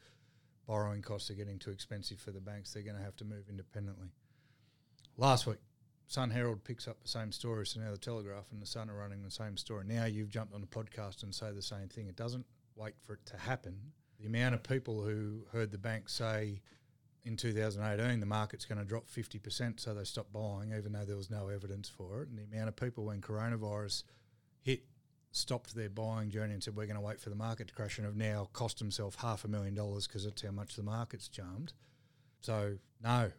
borrowing 0.67 1.01
costs 1.01 1.31
are 1.31 1.35
getting 1.35 1.59
too 1.59 1.71
expensive 1.71 2.21
for 2.21 2.33
the 2.33 2.41
banks. 2.41 2.75
They're 2.75 2.83
going 2.83 2.99
to 2.99 3.03
have 3.03 3.17
to 3.17 3.25
move 3.25 3.45
independently. 3.49 4.09
Last 5.17 5.47
week, 5.47 5.61
Sun 6.07 6.29
Herald 6.29 6.65
picks 6.65 6.87
up 6.87 7.01
the 7.01 7.09
same 7.09 7.33
story, 7.33 7.67
so 7.67 7.81
now 7.81 7.93
the 7.93 7.97
Telegraph 7.97 8.45
and 8.53 8.61
the 8.61 8.67
Sun 8.67 8.91
are 8.91 8.97
running 8.97 9.23
the 9.23 9.31
same 9.31 9.57
story. 9.57 9.85
Now 9.87 10.05
you've 10.05 10.29
jumped 10.29 10.53
on 10.53 10.61
the 10.61 10.67
podcast 10.67 11.23
and 11.23 11.35
say 11.35 11.51
the 11.51 11.63
same 11.63 11.89
thing. 11.89 12.09
It 12.09 12.17
doesn't 12.17 12.45
wait 12.77 12.93
for 13.07 13.15
it 13.15 13.25
to 13.25 13.39
happen. 13.39 13.79
The 14.19 14.27
amount 14.27 14.55
of 14.55 14.63
people 14.63 15.03
who 15.03 15.47
heard 15.51 15.71
the 15.71 15.79
bank 15.79 16.11
say 16.11 16.61
in 17.25 17.37
2018 17.37 18.21
the 18.21 18.27
market's 18.27 18.65
going 18.65 18.79
to 18.79 18.85
drop 18.85 19.09
50%, 19.09 19.79
so 19.81 19.95
they 19.95 20.05
stopped 20.05 20.33
buying, 20.33 20.73
even 20.77 20.93
though 20.93 21.05
there 21.05 21.17
was 21.17 21.31
no 21.31 21.49
evidence 21.49 21.89
for 21.89 22.23
it. 22.23 22.29
And 22.29 22.39
the 22.39 22.45
amount 22.45 22.69
of 22.69 22.77
people 22.77 23.05
when 23.05 23.21
coronavirus 23.21 24.05
hit 24.63 24.85
stopped 25.33 25.75
their 25.75 25.89
buying 25.91 26.31
journey 26.31 26.55
and 26.55 26.63
said 26.63 26.75
we're 26.75 26.87
going 26.87 26.97
to 26.97 27.01
wait 27.01 27.21
for 27.21 27.31
the 27.31 27.37
market 27.37 27.69
to 27.69 27.75
crash 27.75 27.99
and 27.99 28.05
have 28.07 28.17
now 28.17 28.49
cost 28.53 28.79
themselves 28.79 29.17
half 29.17 29.45
a 29.45 29.49
million 29.49 29.75
dollars 29.75 30.07
because 30.07 30.25
that's 30.25 30.43
how 30.43 30.51
much 30.51 30.75
the 30.77 30.83
market's 30.83 31.29
charmed. 31.29 31.73
So 32.41 32.77
no, 33.03 33.31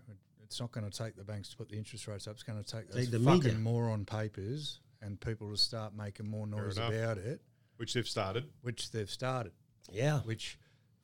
it's 0.43 0.59
not 0.59 0.71
going 0.71 0.89
to 0.89 0.95
take 0.97 1.15
the 1.17 1.23
banks 1.23 1.49
to 1.49 1.57
put 1.57 1.69
the 1.69 1.75
interest 1.77 2.07
rates 2.07 2.27
up. 2.27 2.34
It's 2.36 2.43
going 2.43 2.63
to 2.63 2.69
take 2.69 2.88
those 2.89 3.01
Take 3.07 3.11
the 3.11 3.19
fucking 3.19 3.43
media. 3.43 3.57
moron 3.59 4.05
papers 4.05 4.79
and 5.01 5.19
people 5.19 5.49
to 5.49 5.57
start 5.57 5.93
making 5.95 6.29
more 6.29 6.45
noise 6.47 6.77
about 6.77 7.17
it, 7.17 7.41
which 7.77 7.93
they've 7.93 8.07
started. 8.07 8.45
which 8.61 8.91
they've 8.91 9.09
started 9.09 9.51
Yeah. 9.91 10.19
which 10.19 10.57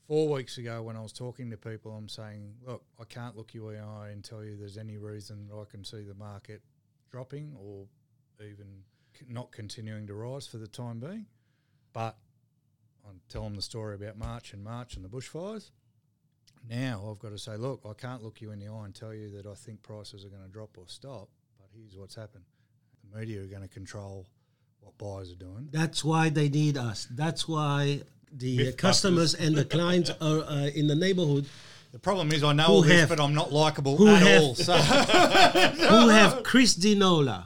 four 0.07 0.29
weeks 0.29 0.57
ago 0.57 0.81
when 0.81 0.95
I 0.95 1.01
was 1.01 1.11
talking 1.11 1.51
to 1.51 1.57
people, 1.57 1.91
I'm 1.91 2.09
saying, 2.09 2.53
look, 2.65 2.83
I 2.99 3.03
can't 3.03 3.35
look 3.35 3.53
you 3.53 3.67
in 3.69 3.75
the 3.75 3.85
eye 3.85 4.09
and 4.11 4.23
tell 4.23 4.43
you 4.43 4.55
there's 4.55 4.77
any 4.77 4.97
reason 4.97 5.47
that 5.49 5.55
I 5.55 5.65
can 5.69 5.83
see 5.83 6.03
the 6.03 6.13
market 6.13 6.61
dropping 7.11 7.55
or 7.59 7.85
even 8.41 8.67
not 9.29 9.51
continuing 9.51 10.07
to 10.07 10.13
rise 10.13 10.47
for 10.47 10.57
the 10.57 10.67
time 10.67 10.99
being. 10.99 11.25
But 11.93 12.17
I 13.05 13.09
tell 13.29 13.43
them 13.43 13.55
the 13.55 13.61
story 13.61 13.95
about 13.95 14.17
March 14.17 14.53
and 14.53 14.63
March 14.63 14.95
and 14.95 15.03
the 15.03 15.09
bushfires. 15.09 15.71
Now 16.69 17.09
I've 17.09 17.19
got 17.19 17.31
to 17.31 17.37
say, 17.37 17.55
look, 17.57 17.81
I 17.85 17.93
can't 17.93 18.23
look 18.23 18.41
you 18.41 18.51
in 18.51 18.59
the 18.59 18.67
eye 18.67 18.85
and 18.85 18.95
tell 18.95 19.13
you 19.13 19.29
that 19.31 19.45
I 19.45 19.53
think 19.53 19.83
prices 19.83 20.25
are 20.25 20.29
going 20.29 20.43
to 20.43 20.49
drop 20.49 20.77
or 20.77 20.85
stop. 20.87 21.29
But 21.57 21.67
here's 21.73 21.95
what's 21.95 22.15
happened: 22.15 22.43
the 23.03 23.19
media 23.19 23.41
are 23.41 23.47
going 23.47 23.61
to 23.61 23.67
control 23.67 24.27
what 24.79 24.97
buyers 24.97 25.31
are 25.31 25.35
doing. 25.35 25.69
That's 25.71 26.03
why 26.03 26.29
they 26.29 26.49
need 26.49 26.77
us. 26.77 27.07
That's 27.11 27.47
why 27.47 28.01
the 28.37 28.71
customers 28.73 29.33
and 29.33 29.55
the 29.55 29.65
clients 29.65 30.09
are 30.21 30.39
uh, 30.43 30.69
in 30.79 30.87
the 30.87 30.95
neighborhood 30.95 31.45
The 31.91 31.99
problem 31.99 32.31
is, 32.31 32.43
I 32.43 32.53
know 32.53 32.67
all 32.67 32.81
this, 32.83 32.99
have- 33.01 33.09
but 33.09 33.19
I'm 33.19 33.33
not 33.33 33.51
likable 33.51 33.95
at 34.07 34.21
have- 34.21 34.41
all. 34.43 34.55
So 34.55 34.73
who 35.91 36.09
have 36.09 36.43
Chris 36.43 36.75
Dinola 36.77 37.45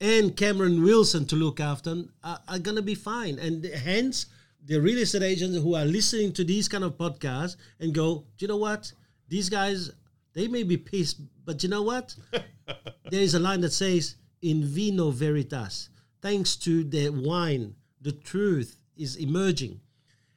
and 0.00 0.36
Cameron 0.36 0.82
Wilson 0.82 1.26
to 1.26 1.36
look 1.36 1.60
after 1.60 2.04
are, 2.24 2.40
are 2.48 2.58
going 2.58 2.76
to 2.76 2.82
be 2.82 2.94
fine. 2.96 3.38
And 3.38 3.64
hence, 3.64 4.26
the 4.64 4.80
real 4.80 4.98
estate 4.98 5.22
agents 5.22 5.56
who 5.62 5.74
are 5.74 5.84
listening 5.84 6.32
to 6.34 6.44
these 6.44 6.68
kind 6.68 6.84
of 6.84 6.96
podcasts 6.96 7.56
and 7.80 7.94
go, 7.94 8.24
do 8.36 8.44
you 8.44 8.48
know 8.48 8.56
what? 8.56 8.92
These 9.28 9.48
guys, 9.48 9.90
they 10.34 10.48
may 10.48 10.62
be 10.64 10.76
pissed, 10.76 11.20
but 11.44 11.62
you 11.62 11.68
know 11.68 11.82
what? 11.82 12.14
there 13.10 13.20
is 13.20 13.34
a 13.34 13.40
line 13.40 13.60
that 13.60 13.72
says, 13.72 14.16
in 14.40 14.64
vino 14.64 15.10
veritas. 15.10 15.88
Thanks 16.20 16.56
to 16.56 16.82
the 16.84 17.10
wine, 17.10 17.74
the 18.00 18.12
truth 18.12 18.76
is 18.96 19.16
emerging. 19.16 19.80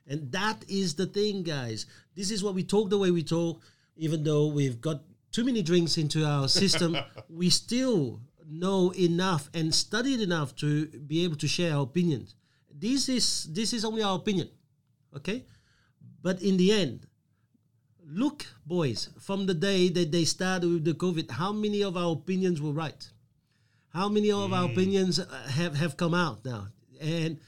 And 0.07 0.31
that 0.31 0.63
is 0.67 0.95
the 0.95 1.07
thing, 1.07 1.43
guys. 1.43 1.85
This 2.15 2.31
is 2.31 2.43
what 2.43 2.53
we 2.53 2.63
talk 2.63 2.89
the 2.89 2.97
way 2.97 3.11
we 3.11 3.23
talk, 3.23 3.61
even 3.97 4.23
though 4.23 4.47
we've 4.47 4.79
got 4.79 5.01
too 5.31 5.43
many 5.43 5.61
drinks 5.61 5.97
into 5.97 6.25
our 6.25 6.47
system, 6.47 6.95
we 7.29 7.49
still 7.49 8.21
know 8.47 8.93
enough 8.93 9.49
and 9.53 9.73
studied 9.73 10.21
enough 10.21 10.55
to 10.57 10.87
be 10.87 11.23
able 11.23 11.35
to 11.37 11.47
share 11.47 11.75
our 11.75 11.83
opinions. 11.83 12.35
This 12.71 13.09
is 13.09 13.45
this 13.51 13.73
is 13.73 13.83
only 13.83 14.03
our 14.03 14.15
opinion. 14.15 14.49
Okay? 15.15 15.45
But 16.21 16.41
in 16.41 16.57
the 16.57 16.71
end, 16.71 17.07
look, 18.05 18.45
boys, 18.65 19.09
from 19.19 19.45
the 19.45 19.53
day 19.53 19.89
that 19.89 20.11
they 20.11 20.25
started 20.25 20.69
with 20.69 20.85
the 20.85 20.93
COVID, 20.93 21.31
how 21.31 21.51
many 21.51 21.83
of 21.83 21.97
our 21.97 22.13
opinions 22.13 22.61
were 22.61 22.71
right? 22.71 23.09
How 23.89 24.09
many 24.09 24.31
of 24.31 24.51
our 24.51 24.65
opinions 24.65 25.19
uh, 25.19 25.25
have, 25.47 25.75
have 25.75 25.95
come 25.95 26.13
out 26.13 26.43
now? 26.43 26.67
And 26.99 27.39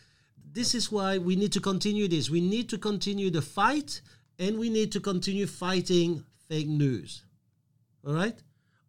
this 0.57 0.73
is 0.73 0.91
why 0.91 1.19
we 1.19 1.35
need 1.35 1.53
to 1.53 1.59
continue 1.61 2.07
this. 2.07 2.31
We 2.31 2.41
need 2.41 2.67
to 2.69 2.79
continue 2.79 3.29
the 3.29 3.43
fight 3.43 4.01
and 4.39 4.57
we 4.57 4.69
need 4.71 4.91
to 4.93 4.99
continue 4.99 5.45
fighting 5.45 6.23
fake 6.49 6.67
news. 6.67 7.23
All 8.05 8.13
right? 8.15 8.37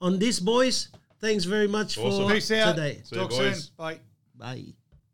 On 0.00 0.18
this, 0.18 0.40
boys, 0.40 0.88
thanks 1.20 1.44
very 1.44 1.68
much 1.68 1.98
Awesome. 1.98 2.28
for 2.28 2.34
peace 2.34 2.50
out. 2.52 2.74
today. 2.74 3.02
See 3.04 3.16
you, 3.16 3.22
Talk 3.22 3.32
soon. 3.32 3.54
Bye. 3.76 3.98
Bye. 4.34 4.77